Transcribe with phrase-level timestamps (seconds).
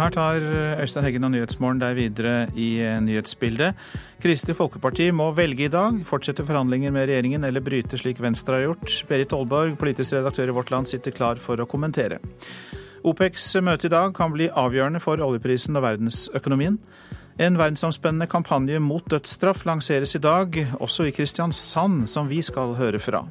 [0.00, 0.44] Her tar
[0.80, 3.76] Øystein Heggen og Nyhetsmorgen deg videre i nyhetsbildet.
[4.22, 5.98] Kristelig Folkeparti må velge i dag.
[6.08, 8.94] Fortsette forhandlinger med regjeringen eller bryte slik Venstre har gjort.
[9.10, 12.16] Berit Aalborg, politisk redaktør i Vårt Land, sitter klar for å kommentere.
[13.04, 16.80] OPECs møte i dag kan bli avgjørende for oljeprisen og verdensøkonomien.
[17.40, 23.04] En verdensomspennende kampanje mot dødsstraff lanseres i dag, også i Kristiansand, som vi skal høre
[23.04, 23.26] fra.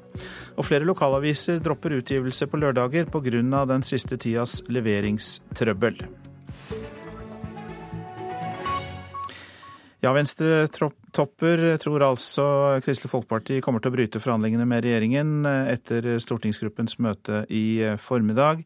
[0.54, 3.66] Og flere lokalaviser dropper utgivelse på lørdager pga.
[3.66, 6.29] den siste tidas leveringstrøbbel.
[10.00, 12.46] Ja, Venstre-topper tror altså
[12.86, 18.64] Kristelig Folkeparti kommer til å bryte forhandlingene med regjeringen etter stortingsgruppens møte i formiddag.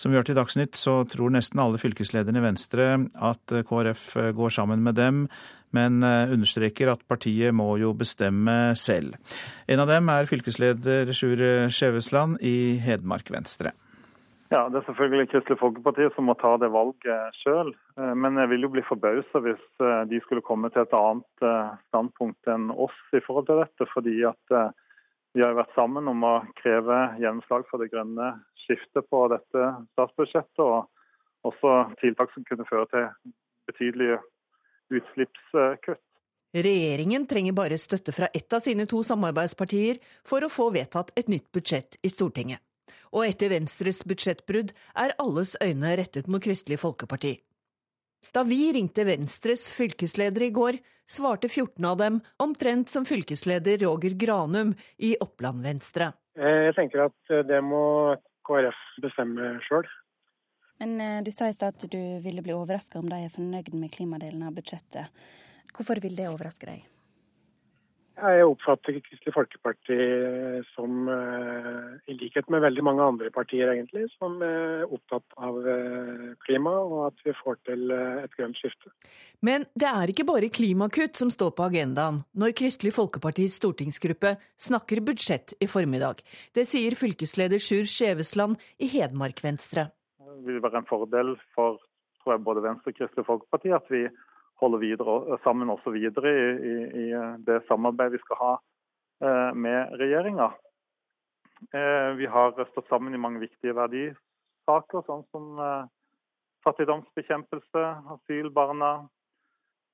[0.00, 2.86] Som vi hørte i Dagsnytt, så tror nesten alle fylkeslederne i Venstre
[3.20, 5.26] at KrF går sammen med dem,
[5.76, 9.20] men eh, understreker at partiet må jo bestemme selv.
[9.68, 13.76] En av dem er fylkesleder Sjur Skjevesland i Hedmark Venstre.
[14.52, 17.72] Ja, Det er selvfølgelig Kristelig Folkeparti som må ta det valget sjøl.
[17.96, 21.46] Eh, men jeg vil jo bli forbausa hvis eh, de skulle komme til et annet
[21.88, 23.88] standpunkt enn oss i forhold til dette.
[23.94, 24.56] fordi at
[25.32, 28.34] vi har jo vært sammen om å kreve gjennomslag for det grønne
[28.66, 33.06] skiftet på dette statsbudsjettet, og også tiltak som kunne føre til
[33.70, 34.18] betydelige
[34.92, 36.02] utslippskutt.
[36.52, 41.32] Regjeringen trenger bare støtte fra ett av sine to samarbeidspartier for å få vedtatt et
[41.32, 42.60] nytt budsjett i Stortinget.
[43.12, 47.36] Og etter Venstres budsjettbrudd er alles øyne rettet mot Kristelig Folkeparti.
[48.32, 50.78] Da vi ringte Venstres fylkesledere i går,
[51.10, 56.12] svarte 14 av dem omtrent som fylkesleder Roger Granum i Oppland Venstre.
[56.38, 57.82] Eh, jeg tenker at eh, det må
[58.46, 59.88] KrF bestemme sjøl.
[60.80, 63.74] Men eh, du sa i stad at du ville bli overraska om de er fornøyd
[63.76, 65.12] med klimadelen av budsjettet.
[65.76, 66.86] Hvorfor vil det overraske deg?
[68.12, 69.96] Jeg oppfatter Kristelig Folkeparti
[70.74, 76.34] som, eh, i likhet med veldig mange andre partier, egentlig, som er opptatt av eh,
[76.44, 78.92] klima og at vi får til eh, et grønt skifte.
[79.40, 85.00] Men det er ikke bare klimakutt som står på agendaen når Kristelig Folkepartis stortingsgruppe snakker
[85.00, 86.20] budsjett i formiddag.
[86.52, 89.88] Det sier fylkesleder Sjur Skjevesland i Hedmark Venstre.
[90.20, 91.80] Det vil være en fordel for
[92.28, 94.04] jeg, både Venstre og Kristelig Folkeparti at vi
[94.62, 96.74] holde videre, sammen også videre i, i,
[97.04, 97.06] i,
[97.46, 98.52] det samarbeidet vi skal ha
[99.24, 100.52] eh, med regjeringa.
[101.70, 105.90] Eh, vi har stått sammen i mange viktige verdisaker, sånn som eh,
[106.66, 107.84] fattigdomsbekjempelse,
[108.16, 108.92] asylbarna,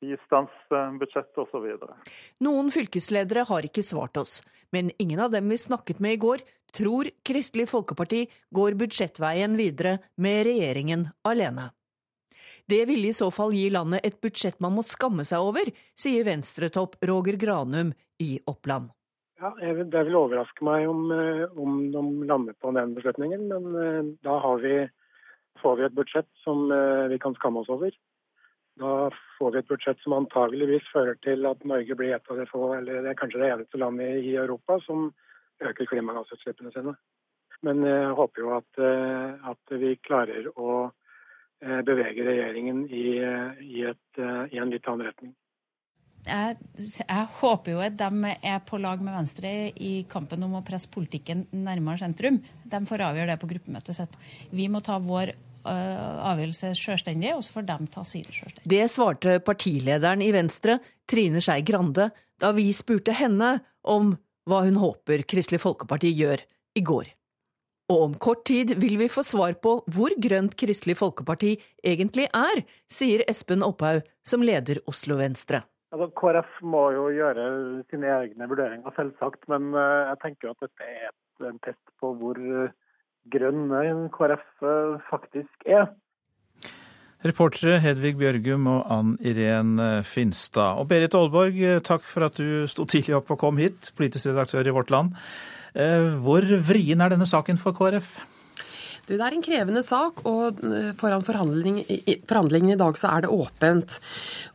[0.01, 1.67] bistandsbudsjett osv.
[2.45, 4.39] Noen fylkesledere har ikke svart oss,
[4.75, 6.45] men ingen av dem vi snakket med i går,
[6.77, 11.71] tror Kristelig Folkeparti går budsjettveien videre med regjeringen alene.
[12.69, 16.27] Det ville i så fall gi landet et budsjett man må skamme seg over, sier
[16.29, 18.91] venstretopp Roger Granum i Oppland.
[19.41, 24.41] Ja, Det vil overraske meg om, eh, om de lander på den beslutningen, men da
[24.43, 24.89] da vi,
[25.63, 27.95] får vi et budsjett som eh, vi kan skamme oss over.
[28.79, 32.47] Da får vi et budsjett som antageligvis fører til at Norge blir et av de
[32.47, 35.13] få, eller det er kanskje det eneste landet i Europa som
[35.63, 36.95] øker klimagassutslippene sine.
[37.63, 38.79] Men jeg håper jo at,
[39.51, 40.98] at vi klarer å Eh,
[41.61, 43.05] beveger regjeringen i,
[43.65, 45.35] i, et, eh, i, en litt annen retning.
[46.29, 50.65] Jeg, jeg, håper jo at de er på lag med Venstre i kampen om å
[50.67, 52.41] presse politikken nærmere sentrum.
[52.69, 54.19] De får avgjøre det på gruppemøtet sitt.
[54.53, 55.35] Vi må ta vår
[55.69, 58.71] avgjørelse selvstendig, og så får de ta sine selvstendig.
[58.73, 62.09] Det svarte partilederen i Venstre, Trine Skei Grande,
[62.41, 64.15] da vi spurte henne om
[64.49, 66.45] hva hun håper Kristelig Folkeparti gjør
[66.79, 67.11] i går.
[67.89, 72.61] Og om kort tid vil vi få svar på hvor grønt Kristelig Folkeparti egentlig er,
[72.85, 75.63] sier Espen Opphaug, som leder Oslo Venstre.
[75.89, 77.47] Altså, KrF må jo gjøre
[77.89, 79.41] sine egne vurderinger, selvsagt.
[79.49, 85.01] Men eh, jeg tenker at dette er en test på hvor grønne grønn KrF eh,
[85.09, 85.89] faktisk er.
[87.25, 90.77] Reportere Hedvig Bjørgum og Ann Irén Finstad.
[90.79, 91.57] Og Berit Aalborg,
[91.89, 95.17] takk for at du sto tidlig opp og kom hit, politisk redaktør i Vårt Land.
[95.75, 98.17] Eh, hvor vrien er denne saken for KrF?
[99.09, 101.79] Du, det er en krevende sak, og eh, foran forhandling,
[102.29, 103.95] forhandlingene i dag så er det åpent.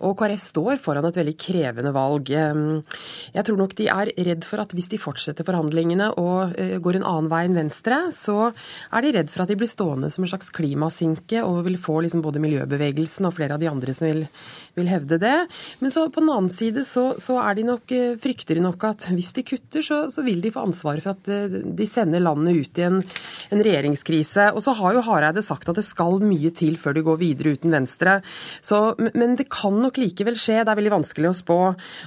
[0.05, 2.29] Og KrF står foran et veldig krevende valg.
[2.29, 7.00] Jeg tror nok de er redd for at hvis de fortsetter forhandlingene og eh, går
[7.00, 10.27] en annen vei enn Venstre, så er de redd for at de blir stående som
[10.27, 14.05] en slags klimasinke og vil få liksom både miljøbevegelsen og flere av de andre som
[14.11, 14.21] vil,
[14.77, 15.33] vil hevde det.
[15.81, 19.09] Men så på den annen side så, så de nok, eh, frykter de nok at
[19.09, 22.83] hvis de kutter, så, så vil de få ansvaret for at de sender landet ut
[22.83, 23.01] i en,
[23.50, 24.43] en regjeringskrise.
[24.44, 24.57] Venstre.
[24.57, 27.54] Og så har jo Hareide sagt at det skal mye til før de går videre
[27.56, 28.22] uten Venstre.
[28.62, 30.63] Så, men det kan nok likevel skje.
[30.63, 31.60] Det er veldig vanskelig å spå.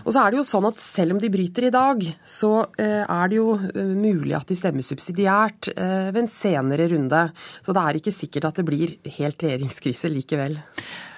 [0.05, 3.03] Og så er det jo sånn at selv om de bryter i dag, så eh,
[3.05, 7.27] er det jo eh, mulig at de stemmer subsidiært eh, ved en senere runde.
[7.63, 10.59] Så det er ikke sikkert at det blir helt regjeringskrise likevel.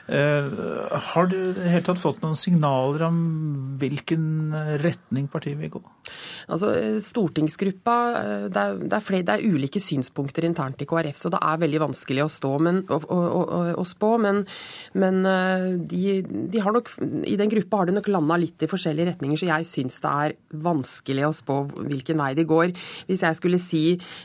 [0.08, 1.36] Har du
[1.68, 3.18] helt tatt fått noen signaler om
[3.76, 5.82] hvilken retning partiet vil gå?
[6.48, 11.18] Altså, eh, Stortingsgruppa eh, det er, er flere, det er, ulike synspunkter internt i KrF,
[11.18, 14.14] så det er veldig vanskelig å, stå, men, å, å, å, spå.
[14.22, 14.42] Men,
[14.98, 15.20] men
[15.90, 16.90] de, de, har nok,
[17.28, 20.14] i den gruppa har de nok landa litt i forskjellige retninger, så jeg syns det
[20.24, 22.74] er vanskelig å spå hvilken vei de går.
[23.08, 23.84] Hvis jeg skulle si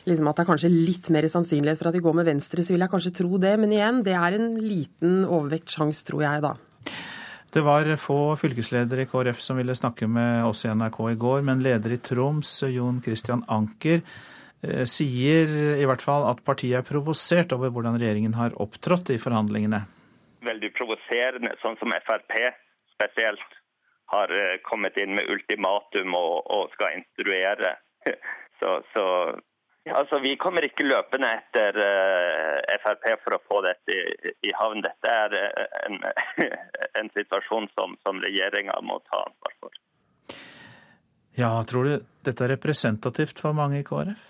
[0.10, 2.76] liksom, at det er kanskje litt mer sannsynlighet for at de går med Venstre, så
[2.76, 3.56] vil jeg kanskje tro det.
[3.62, 6.56] Men igjen, det er en liten overvekt sjanse, tror jeg da.
[7.54, 11.44] Det var få fylkesledere i KrF som ville snakke med oss i NRK i går,
[11.46, 14.02] men leder i Troms, Jon Christian Anker,
[14.66, 19.20] eh, sier i hvert fall at partiet er provosert over hvordan regjeringen har opptrådt i
[19.22, 19.84] forhandlingene.
[20.50, 22.34] Veldig provoserende, sånn som Frp
[22.96, 23.60] spesielt
[24.16, 27.78] har eh, kommet inn med ultimatum og, og skal instruere.
[28.64, 29.04] Så, så
[29.92, 34.80] Altså, Vi kommer ikke løpende etter uh, Frp for å få dette i, i havn.
[34.86, 35.98] Dette er uh, en,
[37.02, 39.80] en, situasjon som, som regjeringa må ta ansvar for.
[41.36, 44.30] Ja, Tror du dette er representativt for mange i KrF?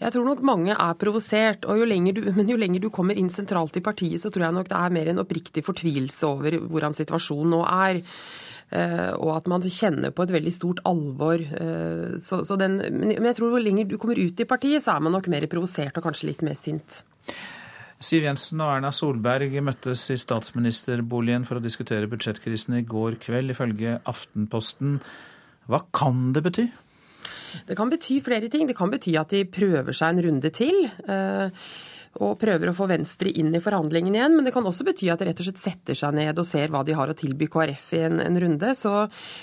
[0.00, 1.68] Jeg tror nok mange er provosert.
[1.68, 4.80] Jo men jo lenger du kommer inn sentralt i partiet, så tror jeg nok det
[4.80, 8.02] er mer en oppriktig fortvilelse over hvordan situasjonen nå er.
[8.74, 11.38] Eh, og at man kjenner på et veldig stort alvor.
[11.38, 14.96] Eh, så, så den, men jeg tror hvor lenger du kommer ut i partiet, så
[14.96, 17.02] er man nok mer provosert og kanskje litt mer sint.
[18.04, 23.54] Siv Jensen og Erna Solberg møttes i statsministerboligen for å diskutere budsjettkrisen i går kveld,
[23.54, 24.98] ifølge Aftenposten.
[25.70, 26.66] Hva kan det bety?
[27.64, 28.66] Det kan bety flere ting.
[28.68, 30.82] Det kan bety at de prøver seg en runde til.
[31.06, 31.64] Eh,
[32.22, 34.36] og prøver å få Venstre inn i forhandlingene igjen.
[34.36, 36.70] Men det kan også bety at de rett og slett setter seg ned og ser
[36.70, 38.74] hva de har å tilby KrF i en, en runde.
[38.78, 38.92] Så,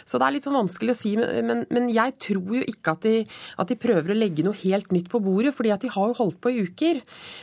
[0.06, 1.14] så, det er litt sånn vanskelig å si.
[1.20, 3.16] Men, men jeg tror jo ikke at de,
[3.60, 6.20] at de, prøver å legge noe helt nytt på bordet, fordi at de har jo
[6.22, 7.02] holdt på i uker.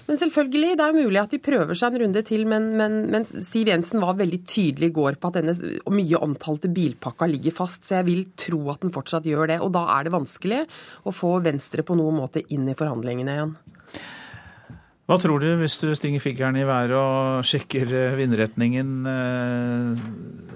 [0.08, 2.46] Men selvfølgelig, det er jo mulig at de prøver seg en runde til.
[2.48, 5.56] Men, men, men Siv Jensen var veldig tydelig i går på at denne
[5.92, 7.84] mye omtalte bilpakka ligger fast.
[7.84, 9.60] Så jeg vil tro at den fortsatt gjør det.
[9.64, 10.64] Og da er det vanskelig
[11.04, 13.58] å få Venstre på noen måte inn i forhandlingene igjen.
[15.08, 18.90] Hva tror du hvis du stinger fingeren i været og sjekker eh, vindretningen?
[19.08, 20.02] Eh,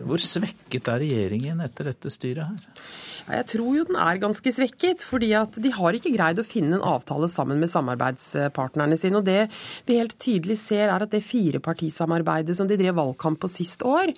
[0.04, 2.82] hvor svekket er regjeringen etter dette styret her?
[3.22, 6.78] Jeg tror jo den er ganske svekket, fordi at de har ikke greid å finne
[6.78, 9.20] en avtale sammen med samarbeidspartnerne sine.
[9.20, 9.46] Og det
[9.86, 14.10] vi helt tydelig ser, er at det firepartisamarbeidet som de drev valgkamp på sist år,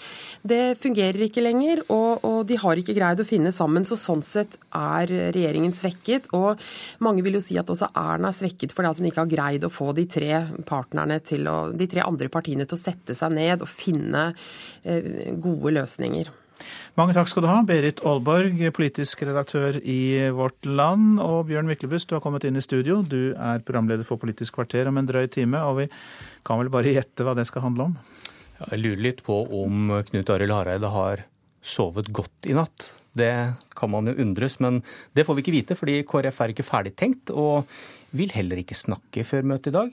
[0.42, 1.84] det fungerer ikke lenger.
[1.88, 3.84] Og, og, de har ikke greid å finne sammen.
[3.84, 6.30] Så sånn sett er regjeringen svekket.
[6.36, 6.60] Og
[7.04, 9.66] mange vil jo si at også Erna er svekket fordi at hun ikke har greid
[9.66, 13.36] å få de tre partnerne til å, de tre andre partiene til å sette seg
[13.36, 14.30] ned og finne
[14.82, 16.32] eh, gode løsninger.
[16.98, 22.06] Mange takk skal du ha, Berit Aalborg, politisk redaktør i Vårt Land, og Bjørn Myklebust,
[22.08, 23.00] du har kommet inn i studio.
[23.02, 25.88] Du er programleder for Politisk kvarter om en drøy time, og vi
[26.46, 27.96] kan vel bare gjette hva det skal handle om?
[28.60, 31.24] Jeg lurer litt på om Knut Arild Hareide har
[31.64, 32.92] sovet godt i natt.
[33.14, 33.32] Det
[33.78, 34.82] kan man jo undres, men
[35.14, 37.70] det får vi ikke vite, fordi KrF er ikke ferdigtenkt og
[38.14, 39.90] vil heller ikke snakke før møtet i dag.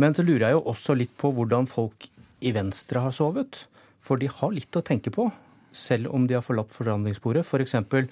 [0.00, 2.08] Men så lurer jeg jo også litt på hvordan folk
[2.42, 3.64] i Venstre har sovet.
[4.02, 5.28] For de har litt å tenke på
[5.72, 7.44] selv om de har forlatt forhandlingsbordet.
[7.46, 7.76] F.eks.
[7.90, 8.08] For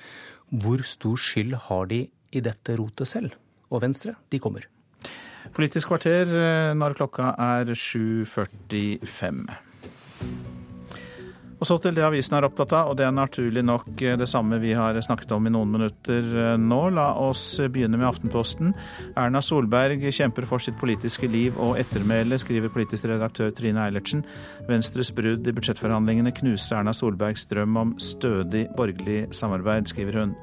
[0.62, 3.36] hvor stor skyld har de i dette rotet selv?
[3.68, 4.66] Og Venstre, de kommer.
[5.56, 9.67] Politisk kvarter eh, når klokka er 7.45.
[11.58, 14.28] Og så til det avisen er opptatt av, og det er naturlig nok eh, det
[14.30, 16.80] samme vi har snakket om i noen minutter eh, nå.
[16.94, 18.70] La oss begynne med Aftenposten.
[19.18, 24.22] Erna Solberg kjemper for sitt politiske liv og ettermæle, skriver politisk redaktør Trine Eilertsen.
[24.70, 30.36] Venstres brudd i budsjettforhandlingene knuste Erna Solbergs drøm om stødig borgerlig samarbeid, skriver hun.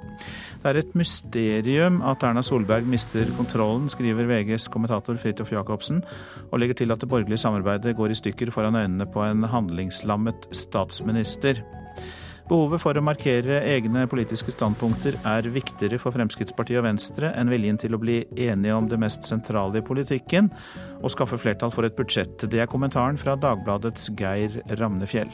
[0.66, 6.04] Det er et mysterium at Erna Solberg mister kontrollen, skriver VGs kommentator Fridtjof Jacobsen,
[6.52, 10.50] og legger til at det borgerlige samarbeidet går i stykker foran øynene på en handlingslammet
[10.52, 11.05] statsminister.
[12.46, 17.80] Behovet for å markere egne politiske standpunkter er viktigere for Fremskrittspartiet og Venstre enn viljen
[17.82, 20.52] til å bli enige om det mest sentrale i politikken
[21.00, 22.46] og skaffe flertall for et budsjett.
[22.46, 25.34] Det er kommentaren fra Dagbladets Geir Ramnefjell.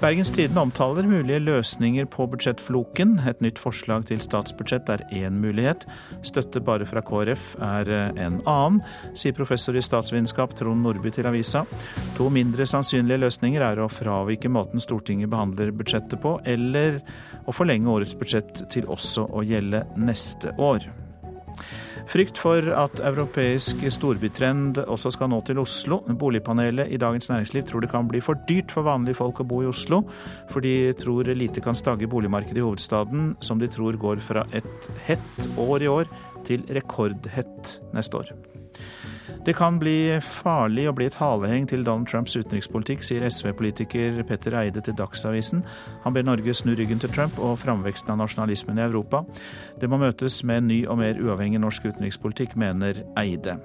[0.00, 3.18] Bergens Tidende omtaler mulige løsninger på budsjettfloken.
[3.28, 5.84] Et nytt forslag til statsbudsjett er én mulighet.
[6.24, 8.80] Støtte bare fra KrF er en annen,
[9.12, 11.66] sier professor i statsvitenskap Trond Nordby til avisa.
[12.16, 17.02] To mindre sannsynlige løsninger er å fravike måten Stortinget behandler budsjettet på, eller
[17.44, 20.88] å forlenge årets budsjett til også å gjelde neste år.
[22.10, 26.00] Frykt for at europeisk storbytrend også skal nå til Oslo.
[26.18, 29.60] Boligpanelet i Dagens Næringsliv tror det kan bli for dyrt for vanlige folk å bo
[29.62, 30.02] i Oslo,
[30.50, 34.90] for de tror lite kan stagge boligmarkedet i hovedstaden, som de tror går fra et
[35.06, 36.10] hett år i år
[36.48, 38.34] til rekordhett neste år.
[39.44, 44.58] Det kan bli farlig å bli et haleheng til Donald Trumps utenrikspolitikk, sier SV-politiker Petter
[44.60, 45.62] Eide til Dagsavisen.
[46.04, 49.24] Han ber Norge snu ryggen til Trump og framveksten av nasjonalismen i Europa.
[49.80, 53.56] Det må møtes med en ny og mer uavhengig norsk utenrikspolitikk, mener Eide.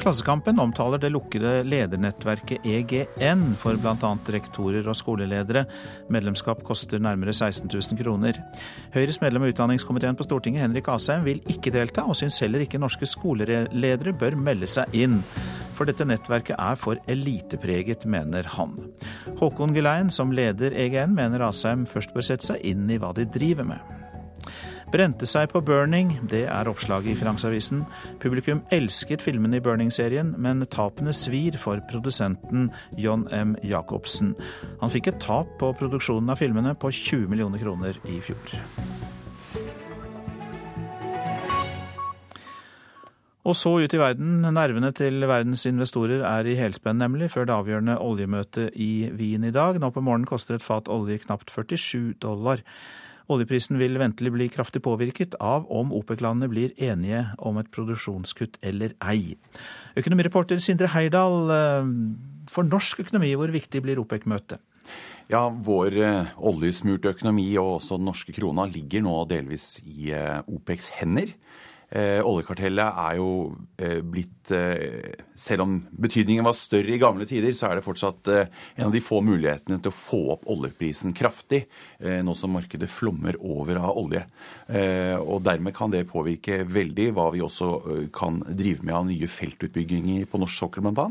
[0.00, 4.12] Klassekampen omtaler det lukkede ledernettverket EGN for bl.a.
[4.36, 5.66] rektorer og skoleledere.
[6.12, 8.40] Medlemskap koster nærmere 16 000 kroner.
[8.94, 12.80] Høyres medlem av utdanningskomiteen på Stortinget, Henrik Asheim, vil ikke delta, og syns heller ikke
[12.82, 15.20] norske skoleledere bør melde seg inn.
[15.76, 18.72] For dette nettverket er for elitepreget, mener han.
[19.40, 23.28] Håkon Gelein, som leder EGN, mener Asheim først bør sette seg inn i hva de
[23.28, 23.95] driver med.
[24.86, 27.80] Brente seg på Burning, det er oppslaget i Finansavisen.
[28.22, 33.56] Publikum elsket filmene i Burning-serien, men tapene svir for produsenten John M.
[33.66, 34.36] Jacobsen.
[34.80, 38.54] Han fikk et tap på produksjonen av filmene på 20 millioner kroner i fjor.
[43.46, 44.40] Og så ut i verden.
[44.54, 49.52] Nervene til verdens investorer er i helspenn, nemlig, før det avgjørende oljemøtet i Wien i
[49.54, 49.78] dag.
[49.82, 52.62] Nå på morgenen koster et fat olje knapt 47 dollar.
[53.32, 58.94] Oljeprisen vil ventelig bli kraftig påvirket av om OPEC-landene blir enige om et produksjonskutt eller
[59.02, 59.34] ei.
[59.98, 61.90] Økonomireporter Sindre Heirdal, eh,
[62.50, 64.62] for norsk økonomi, hvor viktig blir OPEC-møtet?
[65.26, 70.38] Ja, Vår eh, oljesmurte økonomi og også den norske krona ligger nå delvis i eh,
[70.46, 71.32] OPECs hender.
[71.86, 73.28] Eh, oljekartellet er jo
[73.78, 78.30] eh, blitt eh, Selv om betydningen var større i gamle tider, så er det fortsatt
[78.32, 81.62] eh, en av de få mulighetene til å få opp oljeprisen kraftig,
[82.00, 84.24] eh, nå som markedet flommer over av olje.
[84.66, 87.70] Eh, og dermed kan det påvirke veldig hva vi også
[88.16, 91.08] kan drive med av nye feltutbygginger på norsk sokkel bl.a.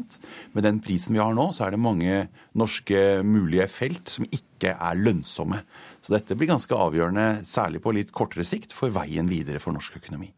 [0.57, 4.75] Med den prisen vi har nå, så er det mange norske mulige felt som ikke
[4.75, 5.63] er lønnsomme.
[6.03, 10.01] Så dette blir ganske avgjørende, særlig på litt kortere sikt, for veien videre for norsk
[10.03, 10.35] økonomi.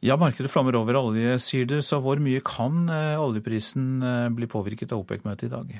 [0.00, 1.76] Ja, markedet flammer over olje, sier du.
[1.84, 5.74] Så hvor mye kan eh, oljeprisen eh, bli påvirket av OPEC-møtet i dag?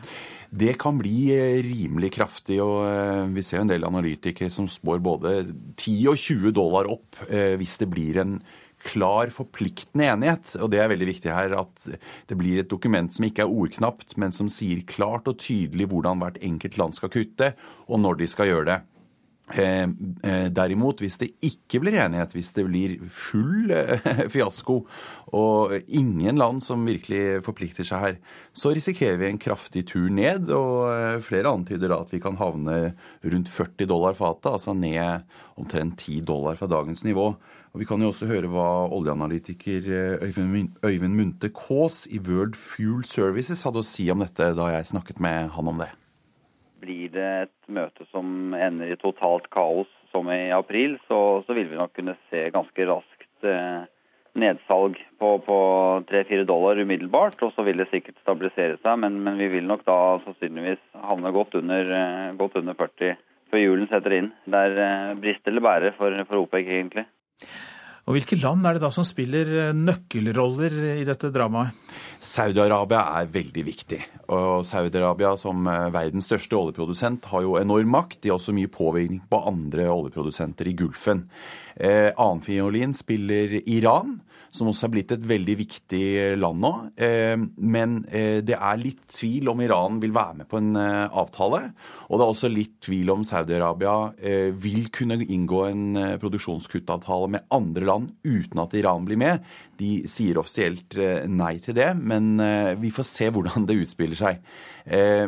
[0.52, 2.58] Det kan bli eh, rimelig kraftig.
[2.60, 2.84] og
[3.32, 7.88] Vi ser en del analytikere som spår både 10 og 20 dollar opp hvis det
[7.88, 8.36] blir en
[8.84, 10.52] klar, forpliktende enighet.
[10.60, 14.18] Og det er veldig viktig her at det blir et dokument som ikke er ordknapt,
[14.20, 17.54] men som sier klart og tydelig hvordan hvert enkelt land skal kutte,
[17.88, 18.80] og når de skal gjøre det.
[19.58, 24.76] Eh, eh, derimot, hvis det ikke blir enighet, hvis det blir full eh, fiasko,
[25.34, 28.18] og ingen land som virkelig forplikter seg her,
[28.54, 30.50] så risikerer vi en kraftig tur ned.
[30.54, 32.92] Og flere antyder da at vi kan havne
[33.22, 35.26] rundt 40 dollar fatet, altså ned
[35.60, 37.32] omtrent 10 dollar fra dagens nivå.
[37.70, 39.86] Og Vi kan jo også høre hva oljeanalytiker
[40.26, 45.22] Øyvind Munthe Kaas i World Fuel Services hadde å si om dette da jeg snakket
[45.22, 45.92] med han om det.
[46.80, 51.68] Blir det et møte som ender i totalt kaos som i april, så, så vil
[51.70, 53.82] vi nok kunne se ganske raskt eh,
[54.40, 55.30] nedsalg på,
[56.10, 57.38] 3-4 dollar umiddelbart.
[57.46, 61.34] Og så vil det sikkert stabilisere seg, men, men vi vil nok da sannsynligvis havne
[61.36, 63.18] godt under, eh, godt under 40
[63.50, 64.32] før julen setter inn.
[64.46, 67.06] Det er eh, brist eller bære for, for OPEC, egentlig.
[68.08, 71.76] Og Hvilke land er det da som spiller eh, nøkkelroller i dette dramaet?
[72.20, 74.00] Saudi-Arabia er veldig viktig.
[74.32, 78.22] Og Saudi-Arabia som eh, verdens største oljeprodusent har jo enorm makt.
[78.22, 81.26] De har også mye påvirkning på andre oljeprodusenter i Gulfen.
[81.76, 84.18] Eh, Annenfiolin spiller Iran
[84.54, 86.04] som også er blitt et veldig viktig
[86.40, 86.72] land nå.
[86.98, 91.06] Eh, men eh, det er litt tvil om Iran vil være med på en eh,
[91.06, 91.62] avtale.
[92.08, 93.94] Og det er også litt tvil om Saudi-Arabia
[94.60, 95.84] vil kunne inngå en
[96.20, 99.44] produksjonskuttavtale med andre land uten at Iran blir med.
[99.80, 100.96] De sier offisielt
[101.30, 102.40] nei til det, men
[102.80, 104.42] vi får se hvordan det utspiller seg.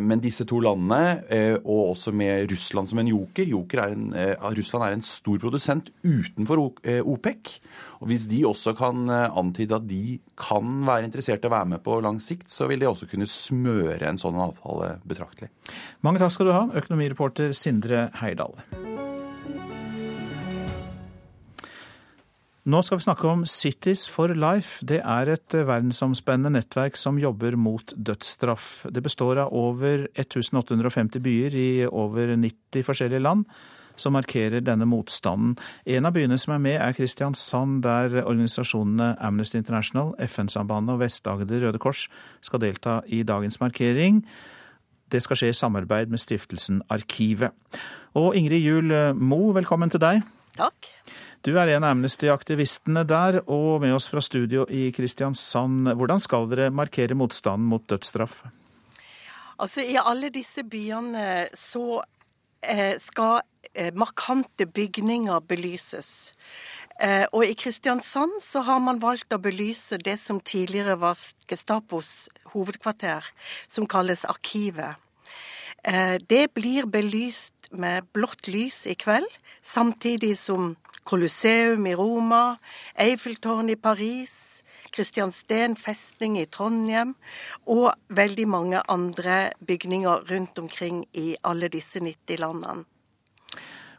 [0.02, 4.10] Men disse to landene, og også med Russland som en joker, joker er en,
[4.58, 7.56] Russland er en stor produsent utenfor OPEC.
[8.02, 11.70] Og Hvis de også kan eh, antyde at de kan være interessert i å være
[11.76, 15.52] med på lang sikt, så vil de også kunne smøre en sånn avtale betraktelig.
[16.02, 18.58] Mange takk skal du ha, økonomireporter Sindre Heidal.
[22.62, 24.82] Nå skal vi snakke om Cities for Life.
[24.86, 28.88] Det er et eh, verdensomspennende nettverk som jobber mot dødsstraff.
[28.90, 33.46] Det består av over 1850 byer i over 90 forskjellige land
[33.96, 35.56] som markerer denne motstanden.
[35.86, 41.66] En av byene som er med, er Kristiansand, der organisasjonene Amnesty International, FN-sambandet og Vest-Agder
[41.66, 42.06] Røde Kors
[42.44, 44.22] skal delta i dagens markering.
[45.12, 47.52] Det skal skje i samarbeid med stiftelsen Arkivet.
[48.16, 50.22] Og Ingrid Juel Mo, velkommen til deg.
[50.56, 50.88] Takk.
[51.42, 55.90] Du er en av Amnesty-aktivistene der, og med oss fra studio i Kristiansand.
[55.98, 58.44] Hvordan skal dere markere motstanden mot dødsstraff?
[59.58, 62.21] Altså, I alle disse byene så eh,
[62.98, 63.40] skal
[63.74, 66.32] eh, markante bygninger belyses.
[67.00, 71.18] Eh, og i Kristiansand så har man valgt å belyse det som tidligere var
[71.50, 73.24] Gestapos hovedkvarter,
[73.68, 75.00] som kalles Arkivet.
[75.84, 79.30] Eh, det blir belyst med blått lys i kveld,
[79.62, 82.58] samtidig som Colosseum i Roma,
[82.94, 84.51] Eiffeltårnet i Paris,
[84.92, 87.14] Kristiansten festning i Trondheim
[87.70, 92.84] og veldig mange andre bygninger rundt omkring i alle disse 90 landene.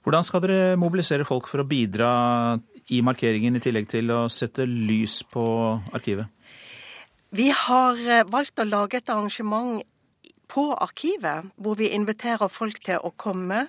[0.04, 2.12] Hvordan skal dere mobilisere folk for å bidra
[2.92, 5.46] i markeringen, i tillegg til å sette lys på
[5.96, 6.28] arkivet?
[7.34, 9.80] Vi har eh, valgt å lage et arrangement
[10.54, 13.66] på arkivet, hvor vi inviterer folk til å komme.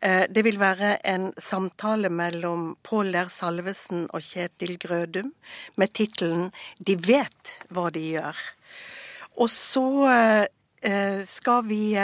[0.00, 5.32] Eh, det vil være en samtale mellom Pål Ler Salvesen og Kjetil Grødum
[5.76, 8.42] med tittelen 'De vet hva de gjør'.
[9.42, 9.88] Og så
[10.82, 11.96] eh, skal vi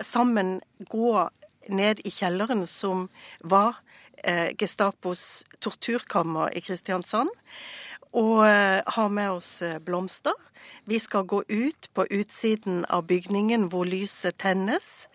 [0.00, 1.28] sammen gå
[1.68, 3.08] ned i kjelleren som
[3.40, 3.80] var
[4.24, 7.30] eh, Gestapos torturkammer i Kristiansand.
[8.16, 10.36] Og eh, har med oss eh, blomster.
[10.84, 15.08] Vi skal gå ut på utsiden av bygningen hvor lyset tennes.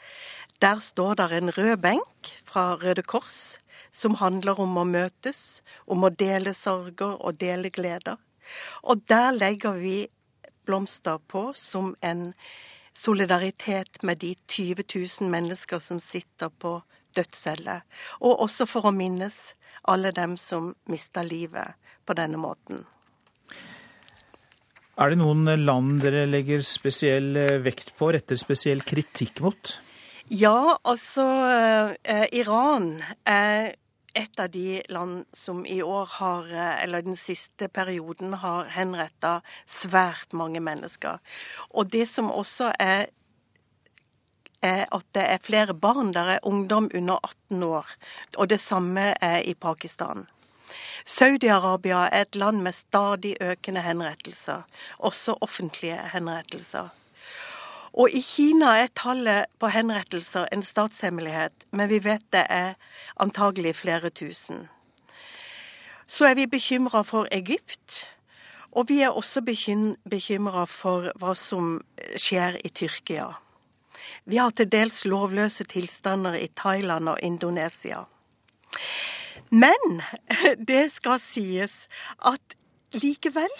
[0.61, 3.57] Der står der en rød benk fra Røde Kors
[3.93, 8.17] som handler om å møtes, om å dele sorger og dele gleder.
[8.83, 9.97] Og der legger vi
[10.65, 12.31] blomster på som en
[12.93, 16.79] solidaritet med de 20 000 mennesker som sitter på
[17.15, 17.81] dødscelle,
[18.21, 19.53] og også for å minnes
[19.83, 21.75] alle dem som mister livet
[22.05, 22.83] på denne måten.
[24.93, 29.77] Er det noen land dere legger spesiell eh, vekt på, retter spesiell kritikk mot?
[30.29, 31.25] Ja, altså
[32.03, 33.73] eh, Iran er
[34.13, 39.39] et av de land som i år har, eh, eller den siste perioden, har henretta
[39.65, 41.17] svært mange mennesker.
[41.73, 43.09] Og det som også er er
[44.63, 46.13] at det er flere barn.
[46.13, 47.87] Der er ungdom under 18 år.
[48.37, 50.27] Og det samme er i Pakistan.
[51.05, 54.61] Saudi-Arabia er et land med stadig økende henrettelser,
[54.97, 56.89] også offentlige henrettelser.
[57.93, 62.73] Og i Kina er tallet på henrettelser en statshemmelighet, men vi vet det er
[63.19, 64.67] antagelig flere tusen.
[66.07, 68.07] Så er vi bekymra for Egypt,
[68.71, 69.41] og vi er også
[70.09, 71.77] bekymra for hva som
[72.17, 73.29] skjer i Tyrkia.
[74.25, 78.05] Vi har til dels lovløse tilstander i Thailand og Indonesia.
[79.49, 80.01] Men
[80.71, 81.87] det skal sies
[82.19, 82.57] at
[82.93, 83.51] likevel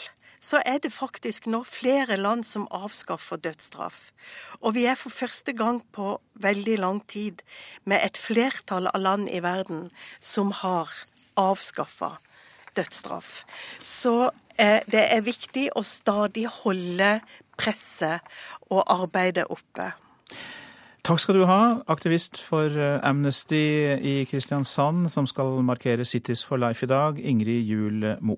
[0.44, 4.12] så er det faktisk nå flere land som avskaffer dødsstraff.
[4.60, 7.40] Og vi er for første gang på veldig lang tid
[7.88, 9.88] med et flertall av land i verden
[10.20, 10.92] som har
[11.40, 12.18] avskaffa
[12.76, 13.44] dødsstraff.
[13.80, 17.16] Så eh, det er viktig å stadig holde
[17.56, 18.20] presset
[18.68, 19.94] og arbeidet oppe.
[21.04, 23.63] Takk skal du ha, aktivist for eh, Amnesty
[24.00, 28.38] i Kristiansand, som skal markere Cities for Life i dag, Ingrid Juel Mo.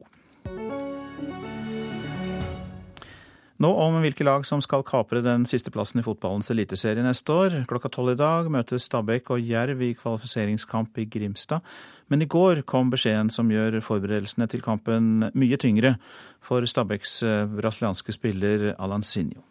[3.55, 7.53] Nå om hvilke lag som skal kapre den siste plassen i fotballens eliteserie neste år.
[7.69, 11.63] Klokka tolv i dag møtes Stabæk og Jerv i kvalifiseringskamp i Grimstad.
[12.11, 15.95] Men i går kom beskjeden som gjør forberedelsene til kampen mye tyngre
[16.43, 19.45] for Stabæks eh, brasilianske spiller Alan Sinjo.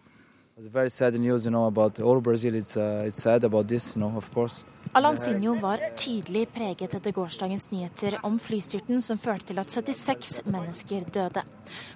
[0.56, 2.54] It's very sad news, you know, about all Brazil.
[2.54, 4.64] It's, uh, it's sad about this, you know, of course.
[4.92, 11.08] Alansinho var tydelig preget etter gårsdagens nyheter om flystyrten som førte til at 76 mennesker
[11.10, 11.42] døde.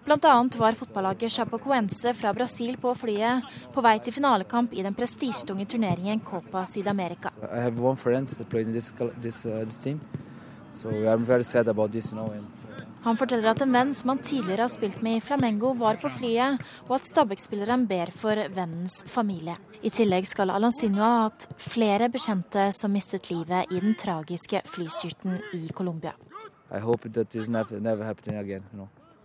[0.08, 5.66] Annet var fotballaget Chapecoense fra Brasil på flyet på vei til finalekamp i den prestisjetunge
[5.66, 7.30] turneringen Copa Syd-America.
[7.52, 8.92] I have one friend that played in this,
[9.22, 10.00] this, uh, this team,
[10.74, 10.88] so
[13.04, 16.10] Han forteller at en venn som han tidligere har spilt med i Flamengo, var på
[16.10, 19.56] flyet, og at Stabæk-spilleren ber for vennens familie.
[19.82, 25.38] I tillegg skal Alansinho ha hatt flere bekjente som mistet livet i den tragiske flystyrten
[25.54, 26.16] i Colombia.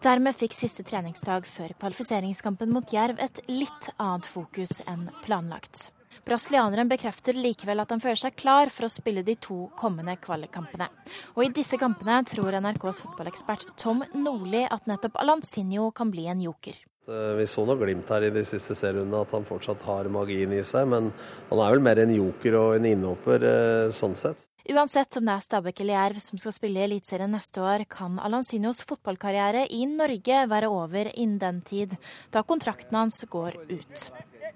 [0.03, 5.92] Dermed fikk siste treningsdag før kvalifiseringskampen mot Jerv et litt annet fokus enn planlagt.
[6.23, 10.87] Brasilianeren bekrefter likevel at han føler seg klar for å spille de to kommende kvalikkampene.
[11.35, 16.45] Og i disse kampene tror NRKs fotballekspert Tom Nordli at nettopp Alansinho kan bli en
[16.45, 16.79] joker.
[17.03, 20.55] Eh, vi så noe glimt her i de siste serierundene at han fortsatt har magien
[20.55, 21.11] i seg, men
[21.49, 24.47] han er vel mer en joker og en innhopper eh, sånn sett.
[24.71, 28.15] Uansett om det er Stabæk eller Jerv som skal spille i Eliteserien neste år, kan
[28.23, 31.97] Alansinos fotballkarriere i Norge være over innen den tid,
[32.31, 34.07] da kontrakten hans går ut.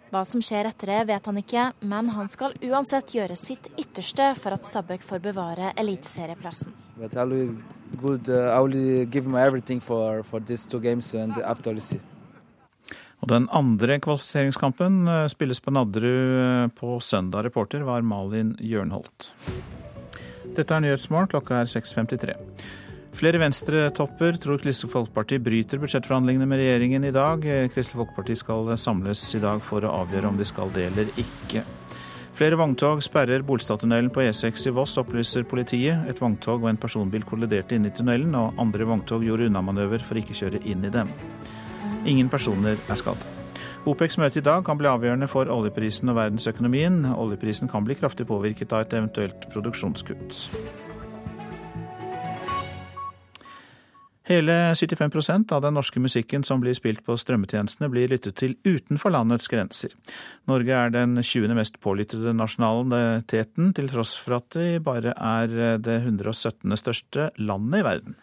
[0.07, 4.29] Hva som skjer etter det, vet han ikke, men han skal uansett gjøre sitt ytterste
[4.39, 6.75] for at Stabæk får bevare eliteserieplassen.
[6.97, 11.99] Uh, I will give my everything for for these two games and after let's see.
[13.21, 17.47] Og Den andre kvalifiseringskampen eh, spilles på Nadderud eh, på søndag.
[17.47, 19.31] Reporter var Malin Jørnholt.
[20.57, 22.35] Dette er Nyhetsmorgen, klokka er 6.53.
[23.17, 27.41] Flere venstretopper tror Kristelig Folkeparti bryter budsjettforhandlingene med regjeringen i dag.
[27.73, 31.63] Kristelig Folkeparti skal samles i dag for å avgjøre om de skal det eller ikke.
[32.37, 36.05] Flere vogntog sperrer Bolstadtunnelen på E6 i Voss, opplyser politiet.
[36.05, 40.21] Et vogntog og en personbil kolliderte inn i tunnelen, og andre vogntog gjorde unnamanøver for
[40.21, 41.09] ikke kjøre inn i dem.
[42.05, 43.25] Ingen personer er skadd.
[43.89, 47.01] OPECs møte i dag kan bli avgjørende for oljeprisen og verdensøkonomien.
[47.17, 50.43] Oljeprisen kan bli kraftig påvirket av et eventuelt produksjonskutt.
[54.27, 59.13] Hele 75% av den norske musikken som blir spilt på strømmetjenestene, blir lyttet til utenfor
[59.15, 59.93] landets grenser.
[60.51, 61.53] Norge er den 20.
[61.55, 66.75] mest pålyttede nasjonaliteten, til tross for at vi bare er det 117.
[66.75, 68.19] største landet i verden.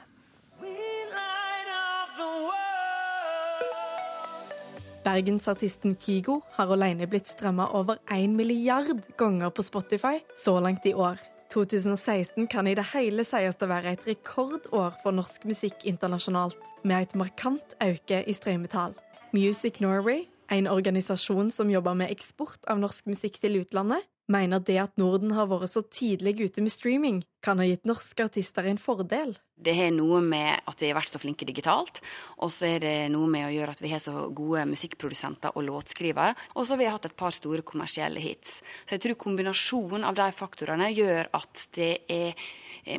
[5.04, 10.92] Bergensartisten Kygo har alene blitt strømma over én milliard ganger på Spotify så langt i
[10.92, 11.16] år.
[11.54, 17.06] 2016 kan i det hele sies å være et rekordår for norsk musikk internasjonalt, med
[17.06, 18.96] et markant øke i strømmetall.
[19.36, 24.76] Music Norway, en organisasjon som jobber med eksport av norsk musikk til utlandet, mener det
[24.80, 28.80] at Norden har vært så tidlig ute med streaming, kan ha gitt norske artister en
[28.80, 29.34] fordel.
[29.54, 32.00] Det har noe med at vi har vært så flinke digitalt,
[32.40, 35.66] og så er det noe med å gjøre at vi har så gode musikkprodusenter og
[35.68, 38.60] låtskrivere, og så har vi hatt et par store kommersielle hits.
[38.84, 42.34] Så jeg tror kombinasjonen av de faktorene gjør at det er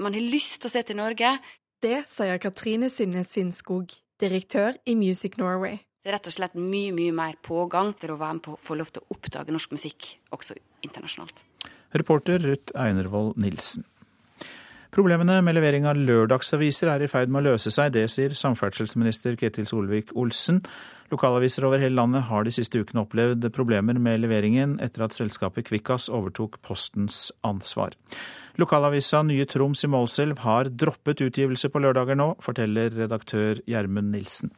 [0.01, 1.35] man har lyst til å se til Norge.
[1.83, 5.85] Det sier Katrine Synnes Finnskog, direktør i Music Norway.
[6.06, 8.60] Det er rett og slett mye mye mer pågang til å være med på å
[8.62, 10.54] få lov til å oppdage norsk musikk også
[10.86, 11.39] internasjonalt.
[11.98, 13.88] Reporter Ruth Einervold Nilsen.
[14.94, 17.96] Problemene med levering av lørdagsaviser er i ferd med å løse seg.
[17.96, 20.60] Det sier samferdselsminister Ketil Solvik-Olsen.
[21.10, 25.65] Lokalaviser over hele landet har de siste ukene opplevd problemer med leveringen etter at selskapet
[25.72, 27.98] Kvikkas overtok Postens ansvar.
[28.62, 34.54] Lokalavisa Nye Troms i Målselv har droppet utgivelse på lørdager nå, forteller redaktør Gjermund Nilsen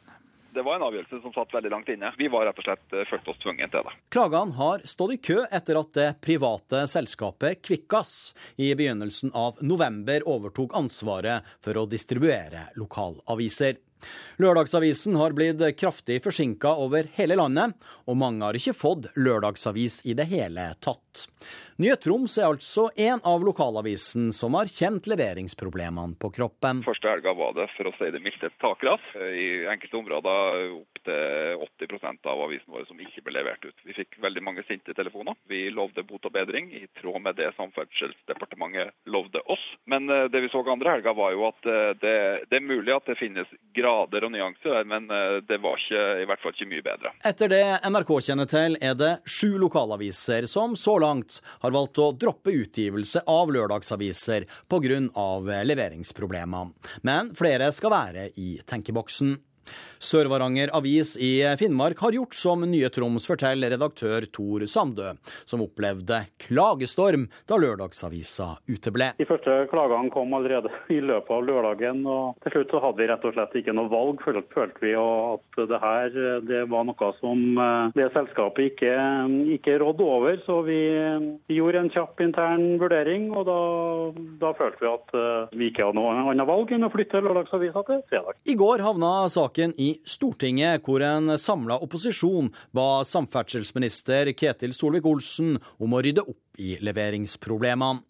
[0.58, 2.10] det var en avgjørelse som satt veldig langt inne.
[2.18, 3.96] Vi var rett og slett eh, følte oss tvunget til det.
[4.14, 8.14] Klagene har stått i kø etter at det private selskapet Kvikkas
[8.58, 13.78] i begynnelsen av november overtok ansvaret for å distribuere lokalaviser.
[14.42, 17.74] Lørdagsavisen har blitt kraftig forsinka over hele landet,
[18.06, 21.28] og mange har ikke fått lørdagsavis i det hele tatt.
[21.78, 26.82] Nye Troms er altså en av lokalavisen som har kjent leveringsproblemene på kroppen.
[26.86, 29.04] Første helga var det for å si det mildt et takras.
[29.18, 33.86] I enkelte områder opptil 80% av avisen vår som ikke ble levert ut.
[33.86, 35.38] Vi fikk veldig mange sinte telefoner.
[35.50, 39.64] Vi lovde bot og bedring i tråd med det Samferdselsdepartementet lovde oss.
[39.86, 42.16] Men eh, det vi så andre helga var jo at eh, det,
[42.50, 43.54] det, er mulig at det finnes
[43.88, 47.14] grader og nyanser der, men eh, det var ikke, i hvert fall ikke mye bedre.
[47.28, 52.12] Etter det NRK kjenner til, er det sju lokalaviser som så langt har valgt å
[52.20, 55.00] droppe utgivelse av lørdagsaviser pga.
[55.68, 56.72] leveringsproblemer.
[57.08, 59.36] Men flere skal være i tenkeboksen.
[60.00, 65.14] Sør-Varanger Avis i Finnmark har gjort som Nye Troms, forteller redaktør Tor Sandø,
[65.46, 69.12] som opplevde klagestorm da lørdagsavisa uteble.
[69.18, 73.10] De første klagene kom allerede i løpet av lørdagen, og til slutt så hadde vi
[73.12, 74.22] rett og slett ikke noe valg.
[74.28, 78.94] Følte vi at det her det var noe som eh, det selskapet ikke,
[79.58, 80.40] ikke rådde over.
[80.46, 80.80] Så vi
[81.54, 83.60] gjorde en kjapp intern vurdering, og da,
[84.42, 87.84] da følte vi at eh, vi ikke hadde noe annet valg enn å flytte lørdagsavisa
[87.88, 88.40] til fredag.
[88.48, 95.96] I går havna saken i Stortinget, hvor en samla opposisjon ba samferdselsminister Ketil Solvik-Olsen om
[95.98, 98.04] å rydde opp i leveringsproblemene.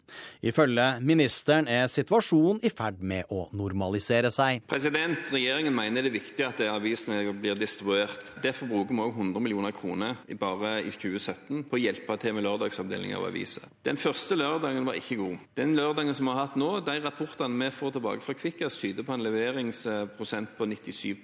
[0.48, 4.62] Ifølge ministeren er situasjonen i ferd med å normalisere seg.
[4.70, 8.32] President, Regjeringen mener det er viktig at avisene blir distribuert.
[8.42, 12.46] Derfor bruker vi også 100 millioner kroner bare i 2017 på å hjelpe til med
[12.46, 13.68] lørdagsavdeling av aviser.
[13.84, 15.36] Den første lørdagen var ikke god.
[15.58, 19.04] Den lørdagen som vi har hatt nå, de rapportene vi får tilbake fra Kvikkas, tyder
[19.04, 21.18] på en leveringsprosent på 97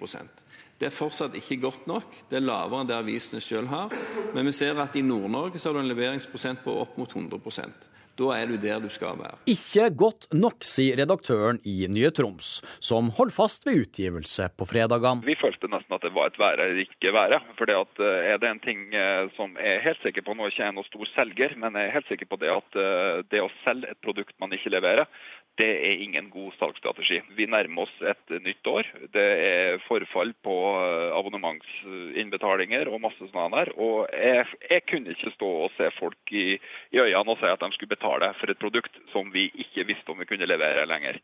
[0.81, 2.21] det er fortsatt ikke godt nok.
[2.31, 3.95] Det er lavere enn det avisene selv har.
[4.35, 8.31] Men vi ser at i Nord-Norge har du en leveringsprosent på opp mot 100% da
[8.37, 9.39] er du der du skal være.
[9.51, 15.25] Ikke godt nok, sier redaktøren i Nye Troms, som holder fast ved utgivelse på fredagene.
[15.27, 17.41] Vi følte nesten at det var et være eller ikke være.
[17.59, 20.53] For eh, er det en ting eh, som jeg er helt sikker på, nå er
[20.53, 23.43] jeg ikke noen stor selger, men jeg er helt sikker på det at eh, det
[23.43, 25.11] å selge et produkt man ikke leverer,
[25.55, 27.21] Det er ingen god salgsstrategi.
[27.39, 28.89] Vi nærmer oss et nytt år.
[29.15, 33.71] Det er forfall på eh, abonnementsinnbetalinger og masse sånn der.
[33.79, 37.63] Og jeg, jeg, kunne ikke stå og se folk i, i øynene og si at
[37.63, 41.23] de skulle betale for et produkt som vi ikke visste om vi kunne levere lenger.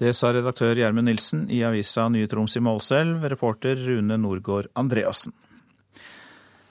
[0.00, 5.36] Det sa redaktør Gjermund Nilsen i avisa Nye Troms i Målselv, reporter Rune Norgård Andreassen.